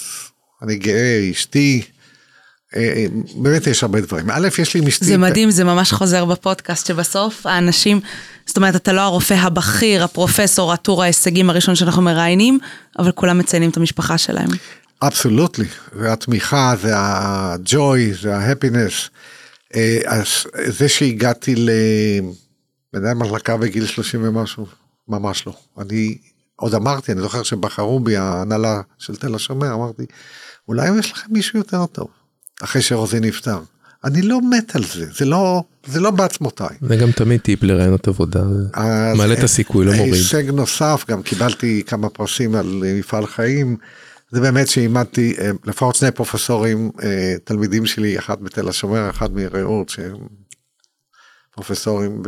אני 0.62 0.76
גאה, 0.76 1.30
אשתי, 1.30 1.82
באמת 3.36 3.66
יש 3.66 3.82
הרבה 3.82 4.00
דברים. 4.00 4.30
א', 4.30 4.48
יש 4.58 4.74
לי 4.74 4.80
עם 4.80 4.86
אשתי... 4.86 5.04
זה 5.04 5.18
מדהים, 5.18 5.50
זה 5.50 5.64
ממש 5.64 5.92
חוזר 5.92 6.24
בפודקאסט, 6.24 6.86
שבסוף 6.86 7.46
האנשים, 7.46 8.00
זאת 8.46 8.56
אומרת, 8.56 8.76
אתה 8.76 8.92
לא 8.92 9.00
הרופא 9.00 9.34
הבכיר, 9.34 10.04
הפרופסור, 10.04 10.72
הטור 10.72 11.02
ההישגים 11.02 11.50
הראשון 11.50 11.74
שאנחנו 11.74 12.02
מראיינים, 12.02 12.58
אבל 12.98 13.12
כולם 13.12 13.38
מציינים 13.38 13.70
את 13.70 13.76
המשפחה 13.76 14.18
שלהם. 14.18 14.48
אבסולוטלי, 15.02 15.66
והתמיכה, 15.92 16.74
זה 16.82 16.90
הג'וי, 16.94 18.14
זה 18.14 18.36
ההפינס. 18.36 19.10
אה, 19.74 19.98
אז 20.06 20.26
זה 20.66 20.88
שהגעתי 20.88 21.54
למנהל 22.94 23.14
מחלקה 23.14 23.56
בגיל 23.56 23.86
30 23.86 24.20
ומשהו, 24.24 24.66
ממש 25.08 25.46
לא. 25.46 25.52
אני 25.78 26.18
עוד 26.56 26.74
אמרתי, 26.74 27.12
אני 27.12 27.20
זוכר 27.20 27.42
שבחרו 27.42 28.00
בי 28.00 28.16
ההנהלה 28.16 28.80
של 28.98 29.16
תל 29.16 29.34
השומר, 29.34 29.74
אמרתי, 29.74 30.06
אולי 30.68 30.98
יש 30.98 31.12
לכם 31.12 31.26
מישהו 31.32 31.58
יותר 31.58 31.86
טוב, 31.86 32.08
אחרי 32.64 32.82
שרוזי 32.82 33.20
נפטר. 33.20 33.58
אני 34.04 34.22
לא 34.22 34.40
מת 34.50 34.76
על 34.76 34.84
זה, 34.84 35.06
זה 35.16 35.24
לא, 35.24 35.62
זה 35.86 36.00
לא 36.00 36.10
בעצמותיי. 36.10 36.76
זה 36.80 36.96
גם 36.96 37.12
תמיד 37.12 37.40
טיפ 37.40 37.62
לרעיונות 37.62 38.08
עבודה, 38.08 38.42
מעלה 39.16 39.34
את 39.34 39.42
הסיכוי, 39.44 39.86
לא 39.86 39.92
מוריד. 39.92 40.14
הישג 40.14 40.50
נוסף, 40.50 41.04
גם 41.08 41.22
קיבלתי 41.22 41.82
כמה 41.86 42.08
פרסים 42.08 42.54
על 42.54 42.82
אה, 42.86 42.94
מפעל 42.98 43.26
חיים, 43.26 43.76
זה 44.30 44.40
באמת 44.40 44.68
שהעמדתי 44.68 45.34
אה, 45.38 45.50
לפחות 45.64 45.94
שני 45.94 46.10
פרופסורים, 46.10 46.90
אה, 47.02 47.34
תלמידים 47.44 47.86
שלי, 47.86 48.18
אחד 48.18 48.40
בתל 48.40 48.68
השומר, 48.68 49.10
אחד 49.10 49.32
מרעות, 49.32 49.88
שהם 49.88 50.16
פרופסורים, 51.50 52.22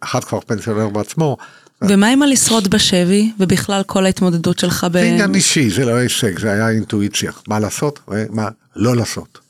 אחד 0.00 0.24
כבר 0.24 0.40
פנסיונר 0.40 0.88
בעצמו. 0.88 1.36
ומה 1.82 2.08
עם 2.08 2.22
הלשרוד 2.22 2.68
בשבי, 2.70 3.32
ובכלל 3.40 3.82
כל 3.86 4.06
ההתמודדות 4.06 4.58
שלך 4.58 4.86
ב... 4.90 4.92
זה 4.92 5.02
עניין 5.02 5.34
אישי, 5.34 5.70
זה 5.70 5.84
לא 5.84 5.94
הישג, 5.94 6.38
זה 6.38 6.52
היה 6.52 6.70
אינטואיציה, 6.70 7.32
מה 7.48 7.58
לעשות 7.58 8.00
ומה 8.08 8.48
לא 8.76 8.96
לעשות. 8.96 9.43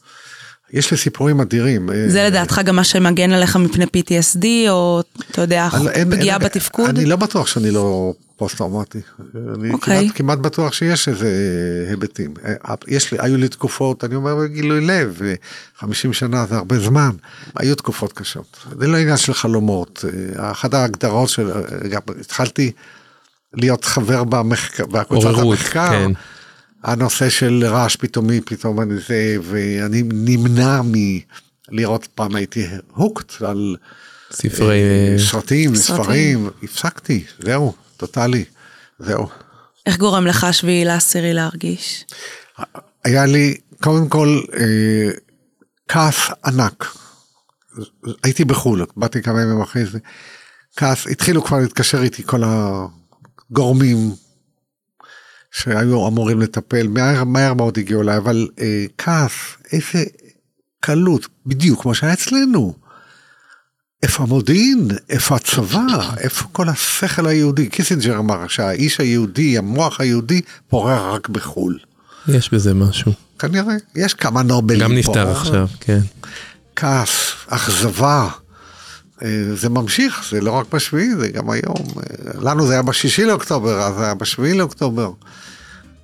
יש 0.74 0.90
לי 0.90 0.96
סיפורים 0.96 1.40
אדירים. 1.40 1.90
אה, 1.90 2.08
זה 2.08 2.24
לדעתך 2.24 2.60
גם 2.64 2.76
מה 2.76 2.84
שמגן 2.84 3.32
עליך 3.32 3.56
מפני 3.56 3.84
PTSD, 3.84 4.44
או 4.70 5.02
אתה 5.30 5.40
יודע, 5.42 5.68
אין- 5.92 6.10
פגיעה 6.10 6.36
אין- 6.36 6.44
בתפקוד? 6.46 6.88
אני 6.88 7.04
לא 7.06 7.16
בטוח 7.16 7.46
שאני 7.46 7.70
לא 7.70 8.12
פוסט 8.36 8.56
טראומטי. 8.58 8.98
אני 9.54 9.70
אוקיי. 9.70 10.00
כמעט, 10.04 10.16
כמעט 10.16 10.38
בטוח 10.38 10.72
שיש 10.72 11.08
איזה 11.08 11.28
היבטים. 11.90 12.34
אה, 12.44 12.74
יש 12.88 13.12
לי, 13.12 13.18
היו 13.20 13.36
לי 13.36 13.48
תקופות, 13.48 14.04
אני 14.04 14.14
אומר 14.14 14.34
בגילוי 14.36 14.80
לב, 14.86 15.20
אה, 15.24 15.34
50 15.78 16.12
שנה 16.12 16.46
זה 16.46 16.56
הרבה 16.56 16.78
זמן, 16.78 17.10
היו 17.56 17.74
תקופות 17.74 18.12
קשות. 18.12 18.56
זה 18.80 18.86
לא 18.86 18.96
עניין 18.96 19.16
של 19.16 19.34
חלומות. 19.34 20.04
אה, 20.38 20.50
אחת 20.50 20.74
ההגדרות 20.74 21.28
של, 21.28 21.50
אה, 21.50 21.88
גם 21.88 22.00
התחלתי 22.20 22.72
להיות 23.54 23.84
חבר 23.84 24.24
במחקר, 24.24 24.86
בקבוצת 24.86 25.28
המחקר. 25.38 25.88
כן. 25.88 26.10
הנושא 26.84 27.30
של 27.30 27.64
רעש 27.66 27.96
פתאומי, 27.96 28.40
פתאום 28.40 28.80
אני 28.80 28.94
זה, 29.08 29.36
ואני 29.42 30.02
נמנע 30.12 30.80
מלראות, 31.70 32.08
פעם 32.14 32.34
הייתי 32.34 32.66
הוקט 32.94 33.42
על 33.42 33.76
ספרי... 34.32 34.82
אה, 34.82 35.16
סרטים. 35.18 35.76
ספרים, 35.76 36.50
הפסקתי, 36.62 37.24
זהו, 37.38 37.72
טוטאלי, 37.96 38.44
זהו. 38.98 39.28
איך 39.86 39.98
גורם 39.98 40.26
לך 40.26 40.44
השביעי 40.44 40.84
לעשירי 40.84 41.34
להרגיש? 41.34 42.04
היה 43.04 43.26
לי, 43.26 43.56
קודם 43.82 44.08
כל, 44.08 44.40
אה, 44.58 45.10
כעס 45.88 46.30
ענק. 46.44 46.86
הייתי 48.22 48.44
בחו"ל, 48.44 48.86
באתי 48.96 49.22
כמה 49.22 49.42
ימים 49.42 49.60
אחרי 49.60 49.86
זה, 49.86 49.98
כעס, 50.76 51.06
התחילו 51.06 51.44
כבר 51.44 51.58
להתקשר 51.58 52.02
איתי 52.02 52.22
כל 52.22 52.42
הגורמים 53.50 54.14
שהיו 55.54 56.08
אמורים 56.08 56.40
לטפל, 56.40 56.88
מהר, 56.88 57.24
מהר 57.24 57.54
מאוד 57.54 57.78
הגיעו 57.78 58.02
אליי, 58.02 58.16
אבל 58.16 58.48
אה, 58.60 58.84
כעס, 58.98 59.32
איזה 59.72 60.04
קלות, 60.80 61.26
בדיוק 61.46 61.82
כמו 61.82 61.94
שהיה 61.94 62.12
אצלנו. 62.12 62.74
איפה 64.02 64.22
המודיעין? 64.22 64.88
איפה 65.10 65.36
הצבא? 65.36 66.14
איפה 66.18 66.44
כל 66.52 66.68
השכל 66.68 67.26
היהודי? 67.26 67.68
קיסינג'ר 67.68 68.18
אמר 68.18 68.48
שהאיש 68.48 69.00
היהודי, 69.00 69.58
המוח 69.58 70.00
היהודי, 70.00 70.40
פורח 70.68 71.14
רק 71.14 71.28
בחו"ל. 71.28 71.78
יש 72.28 72.52
בזה 72.52 72.74
משהו. 72.74 73.12
כנראה, 73.38 73.74
יש 73.96 74.14
כמה 74.14 74.42
נובלים 74.42 74.80
גם 74.80 74.90
פה. 74.90 74.96
נפטר 74.96 75.30
עכשיו, 75.30 75.68
כן. 75.80 76.00
כעס, 76.76 77.32
אכזבה. 77.46 78.28
אה, 79.24 79.54
זה 79.54 79.68
ממשיך, 79.68 80.24
זה 80.30 80.40
לא 80.40 80.50
רק 80.50 80.74
בשביעי, 80.74 81.16
זה 81.16 81.28
גם 81.28 81.50
היום. 81.50 81.86
אה, 81.96 82.02
לנו 82.40 82.66
זה 82.66 82.72
היה 82.72 82.82
בשישי 82.82 83.24
לאוקטובר, 83.24 83.82
אז 83.82 83.94
זה 83.94 84.04
היה 84.04 84.14
בשביעי 84.14 84.54
לאוקטובר. 84.54 85.10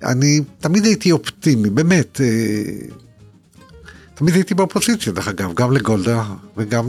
אני 0.03 0.41
תמיד 0.59 0.85
הייתי 0.85 1.11
אופטימי, 1.11 1.69
באמת. 1.69 2.21
אה, 2.21 2.63
תמיד 4.13 4.35
הייתי 4.35 4.53
באופוזיציה, 4.53 5.13
דרך 5.13 5.27
אגב, 5.27 5.53
גם 5.53 5.71
לגולדה 5.71 6.23
וגם 6.57 6.87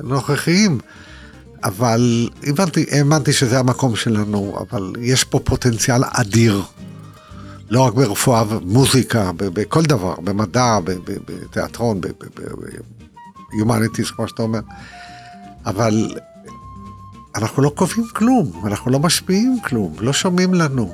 לנוכחיים. 0.00 0.78
אבל 1.64 2.28
הבנתי, 2.42 2.86
האמנתי 2.90 3.32
שזה 3.32 3.58
המקום 3.58 3.96
שלנו, 3.96 4.58
אבל 4.60 4.92
יש 5.00 5.24
פה 5.24 5.40
פוטנציאל 5.44 6.02
אדיר. 6.12 6.62
לא 7.70 7.80
רק 7.80 7.94
ברפואה 7.94 8.44
ומוזיקה, 8.48 9.30
בכל 9.36 9.82
דבר, 9.82 10.14
במדע, 10.20 10.78
בתיאטרון, 11.26 12.00
ב-humanities, 12.00 14.14
כמו 14.16 14.28
שאתה 14.28 14.42
אומר. 14.42 14.60
אבל 15.66 16.16
אנחנו 17.34 17.62
לא 17.62 17.72
קובעים 17.74 18.06
כלום, 18.12 18.52
אנחנו 18.66 18.90
לא 18.90 18.98
משפיעים 18.98 19.58
כלום, 19.64 19.94
לא 20.00 20.12
שומעים 20.12 20.54
לנו. 20.54 20.92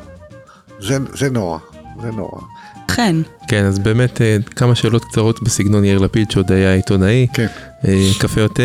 זה, 0.80 0.98
זה 1.14 1.30
נורא, 1.30 1.58
זה 2.02 2.10
נורא. 2.10 2.40
חן, 2.90 3.22
כן, 3.48 3.64
אז 3.64 3.78
באמת 3.78 4.20
אה, 4.22 4.36
כמה 4.56 4.74
שאלות 4.74 5.04
קצרות 5.04 5.42
בסגנון 5.42 5.84
יאיר 5.84 5.98
לפיד 5.98 6.30
שעוד 6.30 6.52
היה 6.52 6.74
עיתונאי. 6.74 7.26
כן, 7.32 7.46
אה, 7.88 8.10
קפה 8.20 8.40
או 8.42 8.48
תה? 8.48 8.62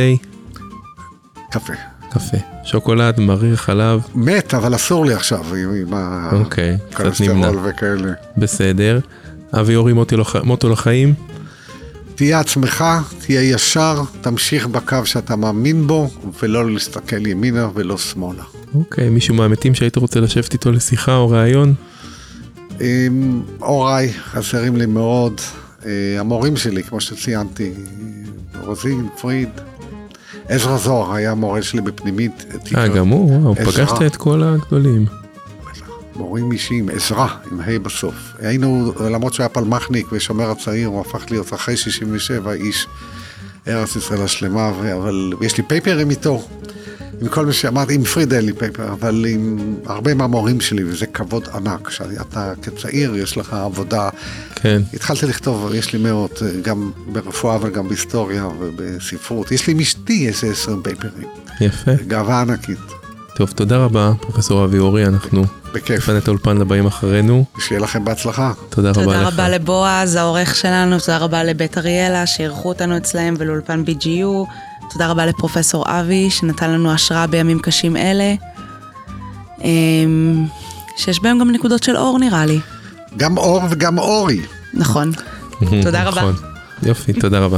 קפה. 1.52 1.74
קפה. 2.10 2.38
שוקולד, 2.64 3.20
מריר, 3.20 3.56
חלב, 3.56 4.02
מת, 4.16 4.54
אבל 4.54 4.76
אסור 4.76 5.06
לי 5.06 5.14
עכשיו 5.14 5.56
עם, 5.56 5.94
עם 5.94 5.94
אוקיי, 6.32 6.78
קצת 6.94 7.22
נמנע. 7.22 7.50
וכאלה. 7.64 8.14
בסדר. 8.38 9.00
אבי 9.60 9.76
אורי 9.76 9.94
מוטו 10.44 10.70
לחיים? 10.70 11.14
תהיה 12.16 12.40
עצמך, 12.40 12.84
תהיה 13.26 13.42
ישר, 13.42 14.02
תמשיך 14.22 14.68
בקו 14.68 15.06
שאתה 15.06 15.36
מאמין 15.36 15.88
בו, 15.88 16.10
ולא 16.44 16.72
להסתכל 16.72 17.28
ימינה 17.28 17.70
ולא 17.74 17.98
שמאלה. 17.98 18.44
אוקיי, 18.76 19.10
מישהו 19.10 19.36
מהמתים 19.36 19.76
שהיית 19.76 19.96
רוצה 19.96 20.20
לשבת 20.20 20.54
איתו 20.54 20.72
לשיחה 20.72 21.16
או 21.16 21.30
ראיון? 21.30 21.74
עם 22.80 23.42
הוריי 23.60 24.14
חסרים 24.14 24.76
לי 24.76 24.86
מאוד, 24.86 25.42
אה, 25.86 25.92
המורים 26.20 26.58
שלי, 26.58 26.84
כמו 26.84 27.02
שציינתי, 27.02 27.72
רוזין, 28.62 29.08
פריד, 29.22 29.50
עזרא 30.48 30.78
זוהר 30.78 31.14
היה 31.14 31.34
מורה 31.34 31.62
שלי 31.62 31.82
בפנימית. 31.82 32.46
אה, 32.76 32.88
גם 32.88 33.08
הוא? 33.08 33.32
וואו. 33.32 33.56
פגשת 33.56 34.02
את 34.06 34.16
כל 34.16 34.44
הגדולים. 34.44 35.23
מורים 36.16 36.52
אישיים, 36.52 36.90
עזרא, 36.90 37.28
עם 37.52 37.60
ה' 37.60 37.80
בסוף. 37.80 38.16
היינו, 38.40 38.94
למרות 39.12 39.34
שהיה 39.34 39.50
פלמחניק 39.50 40.06
ושומר 40.12 40.52
הצעיר, 40.52 40.88
הוא 40.88 41.02
הפך 41.02 41.26
להיות 41.30 41.54
אחרי 41.54 41.78
67 41.78 42.54
איש 42.54 42.88
ארץ 43.68 43.96
ישראל 43.96 44.22
השלמה, 44.22 44.70
אבל 44.70 45.34
יש 45.42 45.58
לי 45.58 45.64
פייפרים 45.64 46.10
איתו. 46.10 46.48
עם 47.22 47.28
כל 47.28 47.46
מי 47.46 47.54
שאמרתי, 47.54 47.94
עם 47.94 48.04
פריד 48.04 48.34
אין 48.34 48.46
לי 48.46 48.54
פייפר, 48.54 48.94
אבל 48.94 49.26
עם 49.30 49.76
הרבה 49.86 50.14
מהמורים 50.14 50.62
שלי, 50.62 50.84
וזה 50.84 51.06
כבוד 51.06 51.48
ענק, 51.54 51.90
שאתה 51.90 52.54
כצעיר, 52.62 53.16
יש 53.16 53.38
לך 53.38 53.54
עבודה. 53.54 54.10
כן. 54.56 54.82
התחלתי 54.94 55.26
לכתוב, 55.26 55.74
יש 55.74 55.94
לי 55.94 56.00
מאות, 56.00 56.42
גם 56.62 56.92
ברפואה 57.08 57.56
אבל 57.56 57.70
גם 57.70 57.88
בהיסטוריה 57.88 58.48
ובספרות. 58.60 59.52
יש 59.52 59.68
לי 59.68 59.74
עם 59.74 59.80
אשתי 59.80 60.28
איזה 60.28 60.48
20 60.52 60.82
פייפרים. 60.84 61.28
יפה. 61.62 61.92
גאווה 62.08 62.42
ענקית, 62.42 62.80
טוב, 63.36 63.52
תודה 63.52 63.78
רבה, 63.78 64.12
פרופסור 64.22 64.66
אבי 64.66 64.78
אורי, 64.80 65.06
אנחנו 65.06 65.44
בכיף. 65.74 65.98
נפנה 65.98 66.18
את 66.18 66.28
האולפן 66.28 66.58
לבאים 66.58 66.86
אחרינו. 66.86 67.46
שיהיה 67.60 67.82
לכם 67.82 68.06
בהצלחה. 68.06 68.52
תודה 68.70 68.90
רבה 68.90 69.02
לך. 69.02 69.08
תודה 69.08 69.28
רבה 69.28 69.50
לבועז, 69.50 70.16
העורך 70.16 70.56
שלנו, 70.56 71.00
תודה 71.00 71.18
רבה 71.18 71.44
לבית 71.44 71.78
אריאלה, 71.78 72.26
שאירחו 72.26 72.70
אותנו 72.70 72.98
אצלהם, 72.98 73.36
ולאולפן 73.38 73.84
BGU. 73.88 74.48
תודה 74.94 75.08
רבה 75.08 75.26
לפרופסור 75.26 75.86
אבי, 75.88 76.30
שנתן 76.30 76.72
לנו 76.72 76.92
השראה 76.92 77.28
בימים 77.28 77.60
קשים 77.60 77.98
אלה. 77.98 78.34
אמ, 79.64 80.46
שיש 80.98 81.22
בהם 81.22 81.40
גם 81.40 81.52
נקודות 81.52 81.84
של 81.84 81.98
אור 81.98 82.20
נראה 82.20 82.46
לי. 82.46 82.60
גם 83.18 83.38
אור 83.38 83.62
וגם 83.70 83.98
אורי. 83.98 84.42
נכון. 84.74 85.12
תודה 85.84 86.04
רבה. 86.04 86.22
נכון. 86.22 86.36
יופי, 86.84 87.14
תודה 87.14 87.40
רבה. 87.40 87.58